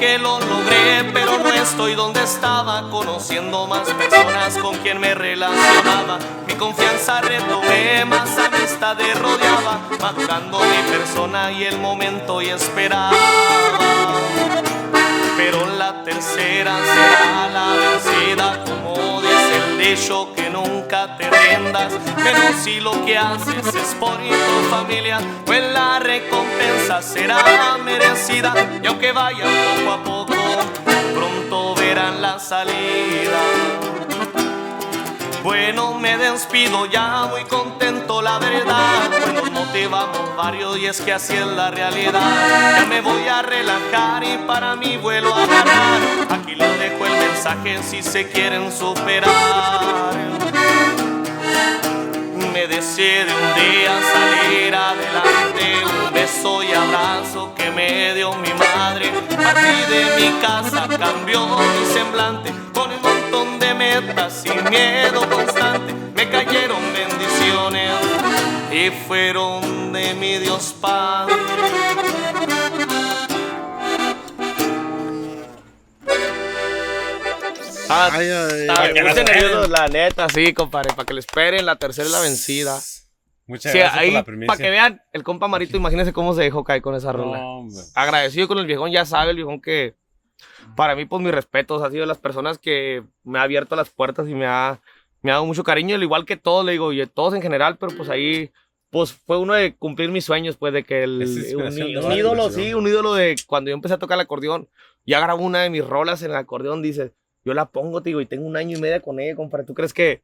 [0.04, 6.20] Que lo logré, pero no estoy donde estaba, conociendo más personas con quien me relacionaba.
[6.46, 13.12] Mi confianza retomé, más amistades rodeaba, madurando mi persona y el momento y esperaba.
[15.38, 19.23] Pero la tercera será la vencida, como
[19.84, 21.94] dice el dicho que nunca te rindas.
[22.24, 28.54] Menos si lo que haces es por tu familia, pues la recompensa será merecida.
[28.82, 29.50] Y aunque vayan
[29.86, 30.36] poco a poco,
[31.14, 33.40] pronto verán la salida.
[35.44, 39.13] Bueno, me despido ya muy contento, la verdad.
[39.74, 42.78] Nos motivamos varios y es que así es la realidad.
[42.78, 46.00] Ya me voy a relajar y para mí vuelo a ganar.
[46.30, 50.14] Aquí les dejo el mensaje si se quieren superar.
[52.54, 59.12] Me decide un día salir adelante, un beso y abrazo que me dio mi madre.
[59.36, 65.96] Partí de mi casa, cambió mi semblante, con un montón de metas y miedo constante.
[66.14, 68.23] Me cayeron bendiciones
[68.74, 71.34] y fueron de mi Dios Padre.
[77.90, 79.68] Ah, Ay, ay, está ay.
[79.70, 82.80] la neta, sí, compadre, para que le esperen, la tercera es la vencida.
[83.46, 84.58] Muchas Sí, gracias ahí, por la para primicia.
[84.58, 87.38] que vean, el compa Marito, imagínense cómo se dejó caer con esa rola.
[87.40, 87.68] No.
[87.94, 89.96] Agradecido con el viejón, ya sabe el viejón que
[90.76, 93.90] para mí, pues mis respetos, ha sido de las personas que me ha abierto las
[93.90, 94.80] puertas y me ha,
[95.22, 97.78] me ha dado mucho cariño, al igual que todos, le digo, y todos en general,
[97.78, 98.50] pero pues ahí,
[98.94, 101.64] pues fue uno de cumplir mis sueños, pues de que el, Es un,
[102.06, 104.70] un ídolo, sí, un ídolo de cuando yo empecé a tocar el acordeón,
[105.06, 107.12] ya grabó una de mis rolas en el acordeón, dice,
[107.44, 109.74] yo la pongo, te digo, y tengo un año y medio con ella, compadre, ¿tú
[109.74, 110.22] crees que,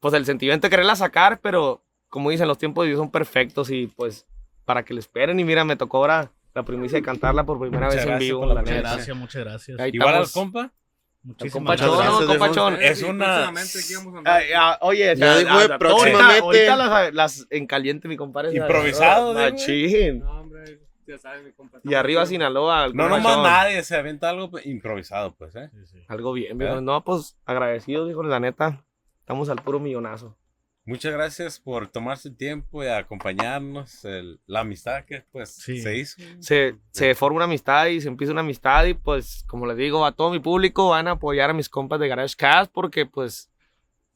[0.00, 3.70] pues el sentimiento de quererla sacar, pero como dicen, los tiempos de Dios son perfectos
[3.70, 4.26] y pues
[4.64, 5.38] para que le esperen.
[5.38, 8.28] Y mira, me tocó ahora la primicia de cantarla por primera Muchas vez en gracias
[8.28, 9.80] vivo, por la la Muchas gracias, muchas gracias.
[9.80, 10.72] Ahí Igual al compa.
[11.28, 12.26] Muchísimas compachón, gracias, ¿no?
[12.26, 12.78] compachón.
[12.80, 14.36] Es una- Próximamente aquí vamos a andar.
[14.40, 16.40] Ay, ah, oye, Ya a- dijo a- de ahorita- próximamente.
[16.40, 18.54] Ahorita las, las en caliente, mi compadre.
[18.56, 19.50] Improvisado, digo.
[19.50, 20.18] Machín.
[20.20, 21.80] No, hombre, ya sabes, mi compa.
[21.84, 22.86] Y arriba Sinaloa.
[22.86, 23.42] el No nomás compachón.
[23.44, 25.68] nadie se avienta algo improvisado, pues, ¿eh?
[25.74, 25.98] Sí, sí.
[26.08, 26.80] Algo bien, ¿Verdad?
[26.80, 28.84] No, pues agradecido, dijo la neta.
[29.20, 30.36] Estamos al puro millonazo.
[30.88, 34.04] Muchas gracias por tomarse el tiempo y acompañarnos.
[34.04, 35.80] el- la amistad que, pues, Sí.
[35.82, 36.22] se hizo.
[36.40, 40.04] Se, se forma una amistad y se empieza una amistad y pues, como les digo,
[40.06, 43.50] a todo mi público van a apoyar a mis compas de Garage Cast porque pues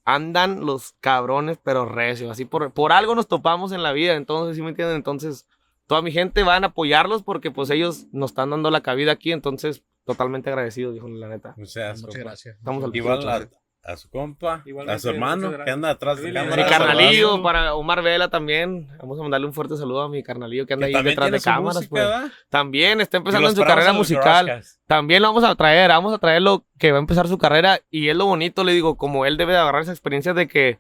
[0.05, 2.31] andan los cabrones pero recios.
[2.31, 4.97] Así por, por algo nos topamos en la vida, entonces, ¿sí me entienden?
[4.97, 5.47] Entonces,
[5.87, 9.31] toda mi gente van a apoyarlos porque pues ellos nos están dando la cabida aquí,
[9.33, 11.55] entonces, totalmente agradecido, dijo la neta.
[11.57, 12.57] Muchas, Muchas gracias.
[12.57, 13.51] Estamos al Igual
[13.85, 16.65] a, su compa, Igualmente, a su hermano que anda atrás de cámara.
[16.65, 18.89] Mi carnalillo, para Omar Vela también.
[18.99, 21.87] Vamos a mandarle un fuerte saludo a mi carnalillo que anda ahí detrás de cámaras.
[21.89, 22.07] pues.
[22.49, 24.63] También está empezando en su carrera musical.
[24.87, 27.81] También lo vamos a traer, vamos a traer lo que va a empezar su carrera.
[27.91, 30.79] Y es lo bonito, le digo, como él debe de agarrar esa experiencia de que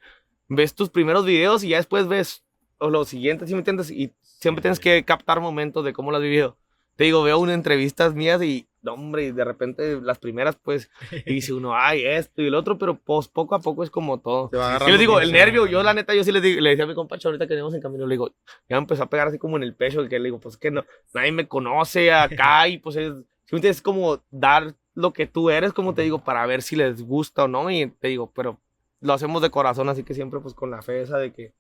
[0.49, 2.45] ves tus primeros videos y ya después ves
[2.81, 3.91] los siguientes, ¿sí me entiendes?
[3.91, 6.57] Y siempre tienes que captar momentos de cómo lo has vivido.
[6.97, 10.91] Te digo, veo unas entrevistas mías y, no, hombre, y de repente las primeras, pues,
[11.27, 14.21] y dice uno, ay, esto y el otro, pero pues poco a poco es como
[14.21, 14.51] todo.
[14.87, 16.89] Yo les digo, el nervio, yo la neta, yo sí le, digo- le decía a
[16.89, 18.31] mi compacho ahorita que íbamos en camino, le digo,
[18.69, 20.59] ya me empezó a pegar así como en el pecho, que le digo, pues es
[20.61, 20.85] que no,
[21.15, 23.13] nadie me conoce acá y pues es,
[23.51, 27.45] es como dar lo que tú eres, como te digo, para ver si les gusta
[27.45, 28.59] o no, y te digo, pero
[29.01, 31.53] lo hacemos de corazón, así que siempre pues con la fe esa de que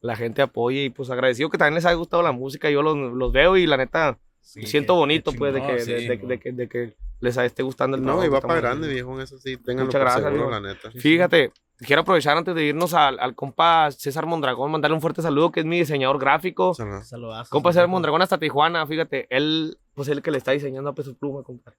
[0.00, 2.96] la gente apoye y pues agradecido que también les haya gustado la música, yo los,
[2.96, 4.18] los veo y la neta,
[4.56, 7.62] me siento bonito pues de que, de, sí, de- de que, de que les esté
[7.62, 9.56] gustando el No, y va para grande, viejo, eso sí.
[9.58, 10.90] Ténganlo Muchas gracias, seguro, la neta.
[10.90, 15.52] Fíjate, quiero aprovechar antes de irnos al, al compa César Mondragón, mandarle un fuerte saludo,
[15.52, 16.72] que es mi diseñador gráfico.
[16.74, 17.48] Saludos.
[17.50, 21.14] Compa César Mondragón hasta Tijuana, fíjate, él, pues él que le está diseñando a peso
[21.14, 21.74] pluma, compa.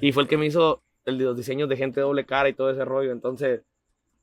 [0.00, 2.52] Y fue el que me hizo el de los diseños de gente doble cara y
[2.52, 3.12] todo ese rollo.
[3.12, 3.62] Entonces,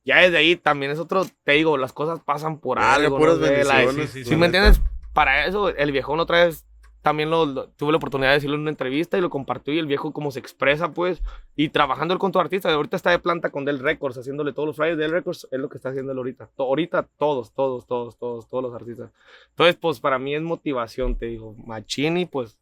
[0.05, 3.17] ya desde ahí también es otro, te digo, las cosas pasan por Verga, algo.
[3.17, 3.45] puras ¿no?
[3.45, 4.79] De la- bendiciones, sí, sí, Si me entiendes,
[5.13, 6.63] para eso, el viejón otra vez
[7.07, 9.79] también lo, lo- tuve la oportunidad de decirlo en una entrevista y lo compartió y
[9.79, 11.21] el viejo como se expresa, pues,
[11.55, 12.69] y trabajando él con tu artista.
[12.69, 15.69] Ahorita está de planta con Del Records, haciéndole todos los de Del Records, es lo
[15.69, 16.49] que está haciendo él ahorita.
[16.57, 19.09] To- ahorita todos, todos, todos, todos, todos los artistas.
[19.51, 22.57] Entonces, pues, para mí es motivación, te digo, Machini, pues,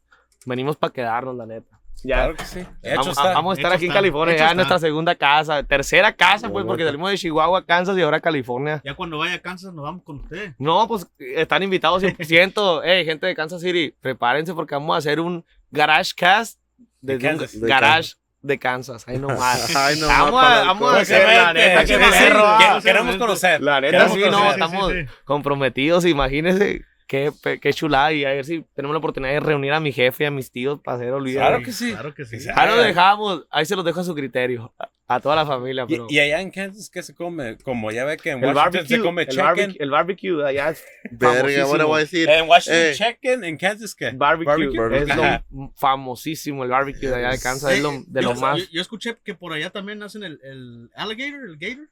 [0.46, 1.80] venimos para quedarnos, la neta.
[2.04, 2.60] Ya, Claro que sí.
[2.60, 3.34] Hecho Vamos, está.
[3.34, 6.14] vamos a estar Hecho aquí en está, California, hecho ya en nuestra segunda casa, tercera
[6.14, 8.82] casa, pues, porque salimos de Chihuahua, Kansas y ahora California.
[8.84, 10.54] Ya cuando vaya a Kansas nos vamos con usted.
[10.60, 12.82] No, pues están invitados 100%.
[12.84, 16.60] hey, gente de Kansas City, prepárense porque vamos a hacer un Garage Cast
[17.02, 17.62] De desde un Kansas.
[17.62, 19.08] De garage de Kansas.
[19.08, 19.76] Ahí nomás.
[19.76, 22.82] Ay, no, Vamos a, vamos a hacer la neta, que Que-.
[22.84, 23.62] Queremos conocer.
[23.62, 25.08] La neta, sí, no, estamos sí, sí.
[25.24, 26.06] comprometidos.
[26.06, 28.11] Imagínense qué, pe- qué chulada.
[28.14, 30.52] Y a ver si tenemos la oportunidad de reunir a mi jefe y a mis
[30.52, 31.48] tíos para hacer olvidar.
[31.49, 31.91] Claro que sí.
[31.91, 32.38] Claro que sí.
[32.56, 34.73] Ahí lo dejamos, ahí se los dejo a su criterio.
[34.80, 36.07] A, a toda la familia, Y, pero.
[36.10, 37.60] y allá en Kansas, ¿qué se come?
[37.60, 39.45] Como ya ve que en el Washington barbecue, se come el, chicken.
[39.45, 41.27] barbecue, el barbecue de allá es Verga,
[41.64, 41.88] ahora famosísimo.
[41.88, 42.27] voy a decir.
[42.30, 42.94] En Washington Eh.
[42.95, 44.10] chicken, en Kansas, ¿qué?
[44.15, 44.98] Barbecue, Barbecue.
[45.03, 45.45] es Ajá.
[45.52, 48.57] lo famosísimo el barbecue de allá de Kansas, es lo, de yo, lo más.
[48.57, 51.88] Yo, yo escuché que por allá también hacen el, el alligator, el gator.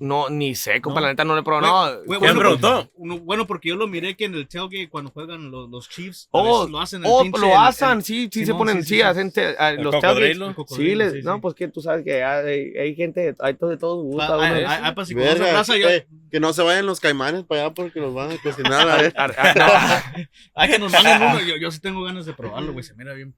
[0.00, 1.06] No, ni sé, compa, No.
[1.06, 1.60] la neta no le probó.
[1.60, 2.90] No, Bueno, ¿Quién bueno, preguntó?
[3.24, 6.66] bueno, porque yo lo miré que en el tailgate cuando juegan los, los Chiefs, Oh,
[6.68, 8.94] lo hacen el oh, pinche- lo el- hacen, el- sí, sí se ponen, sí, sí,
[8.96, 10.38] sí, hacen te- a los tailgates.
[10.68, 13.76] Sí, les- sí, no, pues que tú sabes que hay, hay gente, hay todo de
[13.76, 14.26] todos gustos.
[14.28, 16.62] Pa- uno- ay, ay, ay, pa' si conoce Verga, raza, yo- eh, que no se
[16.62, 18.98] vayan los caimanes para allá porque los van a cocinar a
[20.54, 21.38] Ay, que nos manden uno.
[21.48, 22.82] Yo, yo sí tengo ganas de probarlo, güey.
[22.84, 23.34] Se mira bien.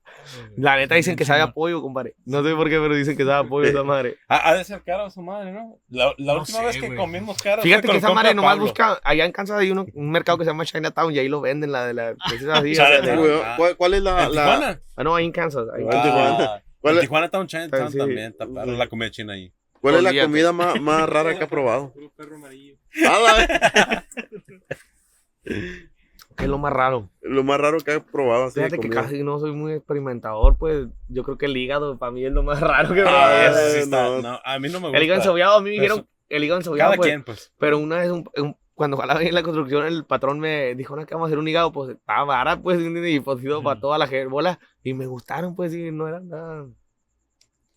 [0.56, 1.50] la neta dicen que sabe Chingón.
[1.50, 2.14] a pollo, compadre.
[2.24, 4.16] No sé por qué, pero dicen que sabe a pollo esa madre.
[4.28, 5.78] Ha, de ser caro su madre, ¿no?
[6.18, 6.98] La, la No última sé, vez que güey.
[6.98, 7.62] comimos caro.
[7.62, 8.64] Fíjate que esa madre nomás Pablo.
[8.64, 11.40] busca, allá en Kansas hay uno- un mercado que se llama Chinatown y ahí lo
[11.40, 12.14] venden, la de la...
[12.28, 13.16] pues, es así, o sea, Chinatown.
[13.22, 14.80] de- Güey, ¿Cuál, cuál es la, ¿En la- Tijuana?
[14.96, 15.66] ah, no, ahí en Kansas.
[15.74, 17.98] ahí en Ah, ¿Cuál en Tijuana está un Chinatown Sí.
[17.98, 19.52] también, está la comida china ahí.
[19.80, 21.92] cuál es la comida más, más rara que ha probado?
[21.92, 22.76] Puro perro amarillo.
[23.06, 23.34] Ah, la
[24.04, 24.04] vez.
[25.44, 25.89] ¿Qué
[26.44, 27.08] es lo más raro?
[27.22, 30.56] Lo más raro que ha probado así de Fíjate que casi no soy muy experimentador,
[30.58, 33.06] pues yo creo que el hígado para mí es lo más raro que he Ah,
[33.06, 33.58] probado.
[33.58, 34.02] eso sí está.
[34.08, 34.22] no.
[34.22, 34.98] No, a mí no me gusta.
[34.98, 37.52] El hígado encebollado, a mí me Pero dijeron el hígado encebollado, Cada pues, quien, pues.
[37.58, 41.04] pero una vez un- un- cuando jalaba en la construcción, el patrón me dijo, no,
[41.04, 44.08] que vamos a hacer un hígado, pues estaba vara, pues, y pues para toda la
[44.28, 46.66] bola, y me gustaron, pues, y no era nada,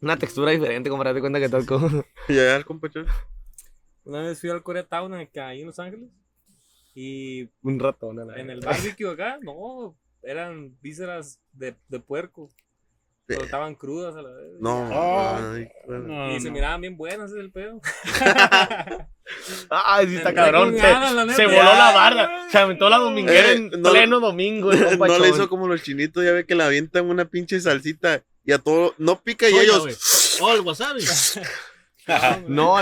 [0.01, 1.87] una textura diferente, como para darte cuenta que tal como,
[2.29, 3.05] Y allá el compachón.
[4.05, 6.09] Una vez fui al Koreatown acá ahí en Los Ángeles.
[6.95, 8.19] Y un ratón.
[8.19, 12.49] a la en el barbecue acá, no, eran vísceras de, de puerco.
[13.25, 14.51] Pero estaban crudas a la vez.
[14.59, 16.07] No, ay, bueno.
[16.07, 17.79] No, Y se miraban bien buenas, ese es el pedo.
[19.69, 20.93] Ay, sí está cabrón, trae
[21.33, 24.99] se, la voló la barda, se aventó la dominguera Eh, en no- pleno domingo, el
[24.99, 28.51] No le hizo como los chinitos, ya ve que le avientan una pinche salsita y
[28.51, 30.37] a todo, no pica y Soya, ellos.
[30.41, 31.01] Oh, el wasabi.
[32.47, 32.81] No,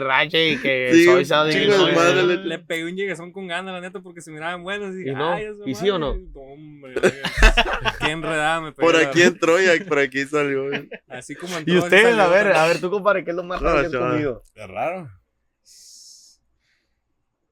[0.00, 1.24] racha y que Sí, soy
[1.70, 4.62] de soy- madre le- Le pegué un lleguezón con ganas, la neta, porque se miraban
[4.62, 4.94] buenas.
[4.94, 5.32] Y, ¿Y no?
[5.32, 6.16] ay, ¿Y sí o no?
[6.34, 6.94] hombre,
[8.00, 8.86] qué enredada me pegué.
[8.86, 10.66] Por aquí entró y por aquí salió.
[10.68, 10.88] güey.
[11.08, 13.44] Así como entró, Y ustedes, salió a ver, a ver, tú compadre, ¿qué es lo
[13.44, 14.10] más raro No, que has chaval.
[14.12, 14.42] comido?
[14.54, 15.10] Qué raro.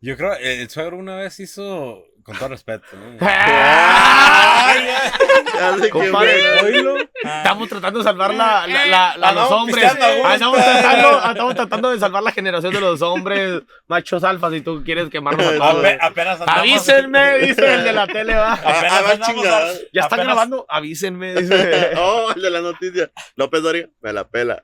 [0.01, 3.17] Yo creo el, el suegro una vez hizo, con todo respeto, ¿no?
[5.83, 6.97] Que Compadre, oílo.
[7.25, 9.77] Ah, Estamos tratando de salvar la, la, la- la- los hombres.
[9.77, 10.27] pisteando a gusto.
[10.29, 14.61] Ah, Estamos tratando, estamos tratando de salvar la generación de los hombres machos alfas y
[14.61, 15.85] tú quieres quemarnos a todos.
[15.85, 18.53] Ape- apenas andamos- Avísenme, dice el de la tele, va.
[18.53, 21.91] Apenas Ah, andamos a- Ya están apenas- grabando, avísenme, dice.
[21.99, 23.11] Oh, el de la noticia.
[23.37, 24.63] López Doria, me la pela.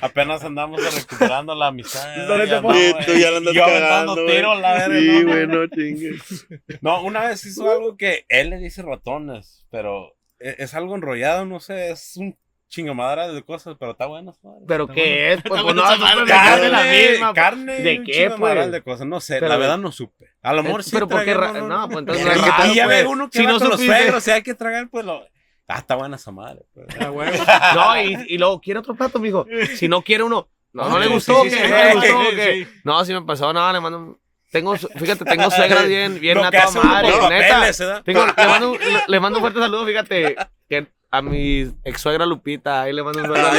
[0.00, 2.04] Apenas andamos recuperando la amistad.
[2.44, 4.98] Ya Sí, tú eh, ya la andas y yo aventando cagando, tiros, la verga.
[4.98, 6.46] Sí, no, güey, no chingues.
[6.82, 10.14] No, una vez hizo algo que él le dice ratones, pero
[10.48, 12.36] e- es, algo enrollado, no sé, es un
[12.68, 14.34] chingamadera de cosas, pero está bueno.
[14.42, 15.42] madre, ¿Pero está qué es?
[15.42, 17.32] Pues, pues no, bueno, meter de la Carne, misma.
[17.34, 18.70] carne, ¿De qué, pues?
[18.72, 20.30] de cosas, no sé, Pero- la verdad no supe.
[20.42, 22.26] A lo mejor Es- sí pero ¿por qué tragué, ra- no, no, no, pues entonces
[22.36, 24.42] y tal, ya ve uno que Si va no con los supiste- suegros, si hay
[24.42, 25.24] que tragar, pues lo...
[25.68, 26.62] Ah, está buena esa madre.
[26.74, 26.86] Pues.
[27.00, 27.44] a huevo.
[27.74, 29.46] No, y, y luego, ¿quiere otro plato, mijo?
[29.76, 30.48] Si no quiere uno.
[30.74, 31.56] No, no le Sí, gustó, sí, ¿qué?
[31.56, 32.68] sí, ¿No le gustó, qué?
[32.82, 34.18] No, si me pasó, no, le mando un-
[34.54, 37.68] Tengo, fíjate, tengo suegras bien, bien a toda madre, neta.
[37.68, 38.02] ¿eh?
[38.04, 40.36] Tengo- le, mando, un- le, le mando un fuerte saludo, fíjate,
[40.68, 43.50] que a mi ex suegra Lupita, ahí le mando un saludo.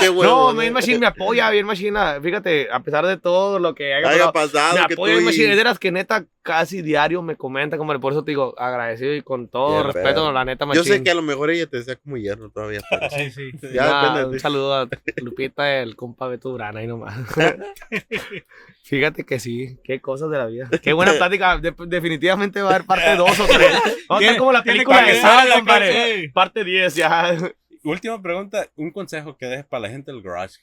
[0.00, 0.10] qué.
[0.22, 2.20] No, Main Machine me apoya, bien Machine.
[2.22, 5.50] Fíjate, a pesar de todo lo que haya Haya pasado, me que apoya y- Machine.
[5.50, 9.12] Es de las que neta casi diario me comenta, como por eso te digo, agradecido
[9.14, 10.32] y con todo respeto, pedo.
[10.32, 10.84] la neta Yo Machine.
[10.98, 12.80] sé que a lo mejor ella te decía como yerno todavía.
[12.88, 13.50] pero- Sí, sí.
[13.74, 17.16] Ya Nah, depende de un saludo a Lupita, el compa Beto Durán, ahí nomás.
[18.84, 20.70] Fíjate que sí, qué cosas de la vida.
[20.82, 21.58] Qué buena plática.
[21.58, 23.72] de- definitivamente va a haber parte 2 o 3.
[24.08, 25.86] Vamos a como la película que de ser Sal, la compadre.
[25.92, 27.36] parte- Parte 10 ya.
[27.82, 30.60] Última pregunta, un consejo que dejes para la gente del Garage.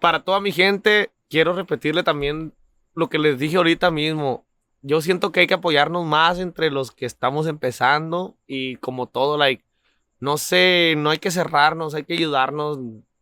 [0.00, 2.52] Para toda mi gente, quiero repetirle también
[2.94, 4.46] lo que les dije ahorita mismo.
[4.82, 9.36] Yo siento que hay que apoyarnos más entre los que estamos empezando y como todo,
[9.36, 9.64] like,
[10.20, 12.78] no sé, no hay que cerrarnos, hay que ayudarnos,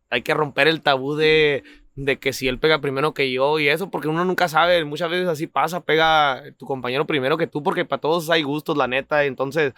[0.09, 1.63] hay que romper el tabú de,
[1.95, 5.09] de que si él pega primero que yo y eso, porque uno nunca sabe, muchas
[5.09, 8.87] veces así pasa, pega tu compañero primero que tú, porque para todos hay gustos, la
[8.87, 9.73] neta, entonces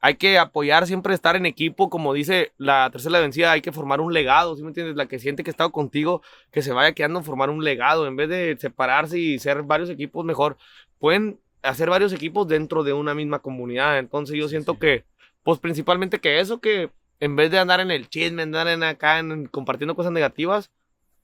[0.00, 4.00] hay que apoyar, siempre estar en equipo, como dice la tercera vencida, hay que formar
[4.00, 4.96] un legado, ¿sí me entiendes?
[4.96, 8.16] La que siente que ha estado contigo, que se vaya quedando, formar un legado, en
[8.16, 10.56] vez de separarse y ser varios equipos, mejor
[10.98, 15.04] pueden hacer varios equipos dentro de una misma comunidad, entonces yo siento que,
[15.42, 16.90] pues principalmente que eso, que
[17.20, 20.70] en vez de andar en el chisme, andar en acá, en, compartiendo cosas negativas,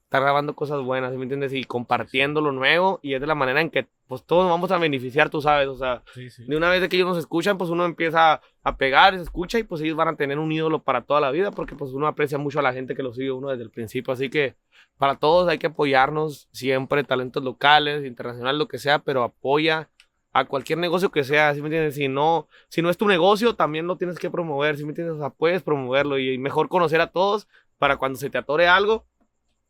[0.07, 1.53] estar grabando cosas buenas, ¿sí me entiendes?
[1.53, 4.70] Y compartiendo lo nuevo, y es de la manera en que, pues todos nos vamos
[4.70, 6.45] a beneficiar, tú sabes, o sea, Sí, sí.
[6.47, 9.59] de una vez de que ellos nos escuchan, pues uno empieza a pegar, se escucha
[9.59, 12.07] y pues ellos van a tener un ídolo para toda la vida porque pues uno
[12.07, 14.12] aprecia mucho a la gente que lo sigue uno desde el principio.
[14.12, 14.55] Así que
[14.97, 19.89] para todos hay que apoyarnos siempre, talentos locales, internacionales, lo que sea, pero apoya
[20.33, 21.97] a cualquier negocio que sea, ¿sí me entiendes?
[21.97, 25.16] Si no, si no es tu negocio, también lo tienes que promover, ¿sí me entiendes?
[25.16, 29.05] O sea, puedes promoverlo y mejor conocer a todos para cuando se te atore algo,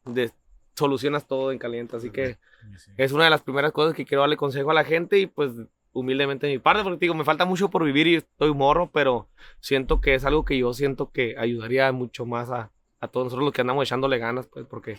[0.06, 0.30] de-
[0.74, 1.96] solucionas todo en caliente.
[1.96, 2.36] Así que
[2.96, 5.52] es una de las primeras cosas que quiero darle consejo a la gente y pues
[5.92, 9.28] humildemente de mi parte, porque digo, me falta mucho por vivir y estoy morro, pero
[9.60, 12.70] siento que es algo que yo siento que ayudaría mucho más a,
[13.00, 14.98] a todos nosotros los que andamos echándole ganas, pues porque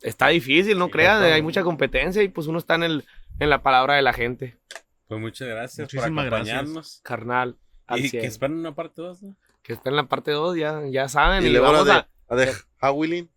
[0.00, 3.04] está difícil, no Sí, creas, hay mucha competencia y pues uno está en, el,
[3.40, 4.56] en la palabra de la gente,
[5.06, 7.00] Pues muchas gracias Muchísimas por acompañarnos.
[7.04, 7.58] carnal.
[7.86, 8.22] Al Y 100.
[8.22, 9.36] que esperen una parte 2, ¿no?
[9.62, 11.44] que esperen la parte 2, ya, ya saben.
[11.44, 12.08] Y Y, la vamos de, a...
[12.30, 13.28] la de Howling.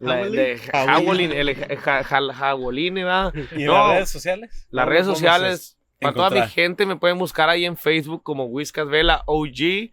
[0.00, 0.60] La de.
[0.72, 3.32] Howling, el ja- ja- Howling, ¿verdad?
[3.56, 3.72] ¿Y No.
[3.72, 4.68] las redes sociales?
[4.70, 8.44] Las ¿Cómo redes sociales, para toda mi gente, me pueden buscar ahí en Facebook como
[8.44, 9.90] Whiskas Vela OG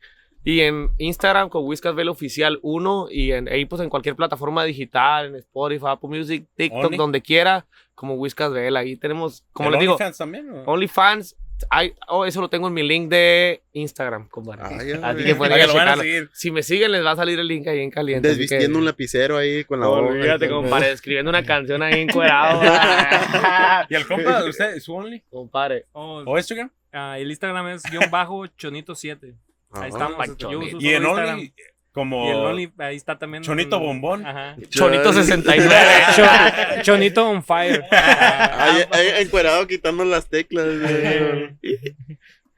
[0.47, 4.63] y en Instagram como Whiskas Vela Oficial 1 y en, ahí pues en cualquier plataforma
[4.63, 6.97] digital, en Spotify, Apple Music, TikTok, Only.
[6.97, 7.65] donde quiera,
[7.95, 8.81] como Whiskas Vela.
[8.81, 10.51] Ahí tenemos, como ¿El les digo, OnlyFans también?
[10.67, 11.35] OnlyFans
[11.69, 14.61] Ay, oh, eso lo tengo en mi link de Instagram, compadre.
[14.63, 16.03] Ay, Así que pueden Para ir a que lo van a checarlo.
[16.03, 16.29] seguir.
[16.33, 18.27] Si me siguen, les va a salir el link ahí en caliente.
[18.27, 20.01] que- Desvistiendo un lapicero ahí con la hoja.
[20.01, 22.61] Olvídate, compadre, escribiendo una canción ahí encuerado.
[23.89, 25.21] ¿Y el compa, usted, su only?
[25.29, 25.85] compadre.
[25.93, 26.69] Oh, ¿O Instagram?
[26.91, 29.35] ah, el Instagram es guion bajo chonito7.
[29.71, 30.09] Ah, Ahí está.
[30.15, 30.77] pa' Yo Chonito.
[30.77, 31.35] uso Y en Instagram.
[31.35, 31.53] only,
[31.95, 33.41] como Y el Only, ahí está también.
[33.41, 34.23] Chonito Bombón.
[34.23, 34.55] Ajá.
[34.69, 35.23] Chonito Chale.
[35.23, 35.71] 69.
[36.15, 37.83] Cho- Chonito on fire.
[37.89, 40.65] Ahí, ahí encuerado quitando las teclas.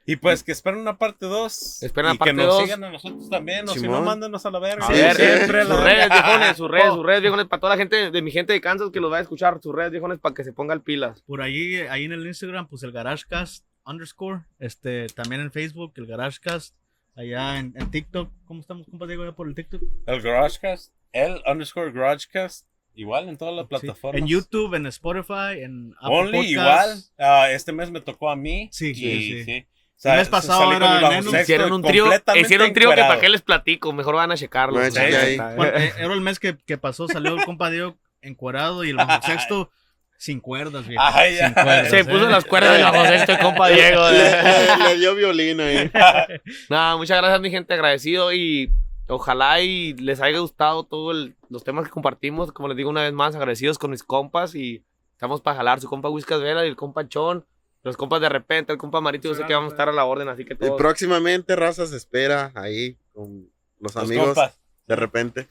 [0.10, 1.84] Y pues que esperen una parte 2.
[1.84, 2.64] Esperen la y parte que nos dos.
[2.64, 3.68] sigan a nosotros también.
[3.68, 4.06] O si no, Simón.
[4.06, 4.86] mándenos a la verga.
[4.86, 5.22] A Sí, ver, sí.
[5.24, 5.94] siempre la sus verga.
[6.08, 8.62] redes, viejones, sus redes, sus redes, viejones, para toda la gente de mi gente de
[8.62, 11.22] Kansas que los va a escuchar, sus redes, viejones, para que se pongan pilas.
[11.24, 14.44] Por ahí, ahí en el Instagram, pues el GarageCast underscore.
[14.60, 16.74] Este, también en Facebook, el GarageCast.
[17.18, 18.32] Allá en, en TikTok.
[18.46, 19.82] ¿Cómo estamos, compa Diego, allá por el TikTok?
[20.06, 20.94] El Garagecast.
[21.12, 22.68] El underscore Garagecast.
[22.94, 23.70] Igual en todas las Sí.
[23.70, 24.22] plataformas.
[24.22, 26.52] En YouTube, en Spotify, en Apple Only Podcasts.
[26.52, 27.04] igual.
[27.20, 28.70] Ah, este mes me tocó a mí.
[28.72, 29.68] Sí, y, sí, sí.
[29.70, 33.30] O sea, El mes pasado era Hicieron un trío, hicieron un trío que para qué
[33.30, 34.80] les platico, mejor van a checarlo.
[34.80, 34.96] Bueno,
[35.76, 39.26] eh, era el mes que, que pasó, salió el compa Diego encuerado y el bajo
[39.26, 39.72] sexto
[40.18, 41.02] sin cuerdas, viejo.
[41.06, 42.06] Ay, sin cuerdas, Se ¿eh?
[42.06, 44.10] puso las cuerdas del bajo sexto de compa Diego.
[44.10, 44.42] Le, eh.
[44.80, 45.92] le- le dio violín ahí.
[46.70, 48.72] Nada, muchas gracias mi gente, agradecido y
[49.08, 52.52] ojalá y les haya gustado todos los temas que compartimos.
[52.52, 54.84] Como les digo una vez más, agradecidos con mis compas y
[55.14, 57.46] estamos para jalar su compa Whiskas Vela y el compa Chon,
[57.84, 60.04] los compas de repente, el compa Marito, yo sé que vamos a estar a la
[60.06, 60.78] orden, así que Y todos.
[60.78, 63.50] próximamente, raza se espera ahí con
[63.80, 64.26] los Los amigos.
[64.26, 64.60] compas.
[64.88, 65.48] De repente.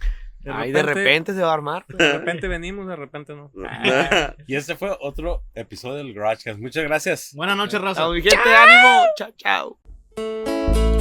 [0.46, 1.84] De Ahí de repente se va a armar.
[1.88, 3.50] De repente venimos, de repente no.
[4.46, 6.60] Y este fue otro episodio del Garagecast.
[6.60, 7.32] Muchas gracias.
[7.34, 8.02] Buenas noches, raza.
[8.02, 9.06] Chao, gente, ánimo.
[9.16, 9.76] Chao,
[10.16, 10.95] chao.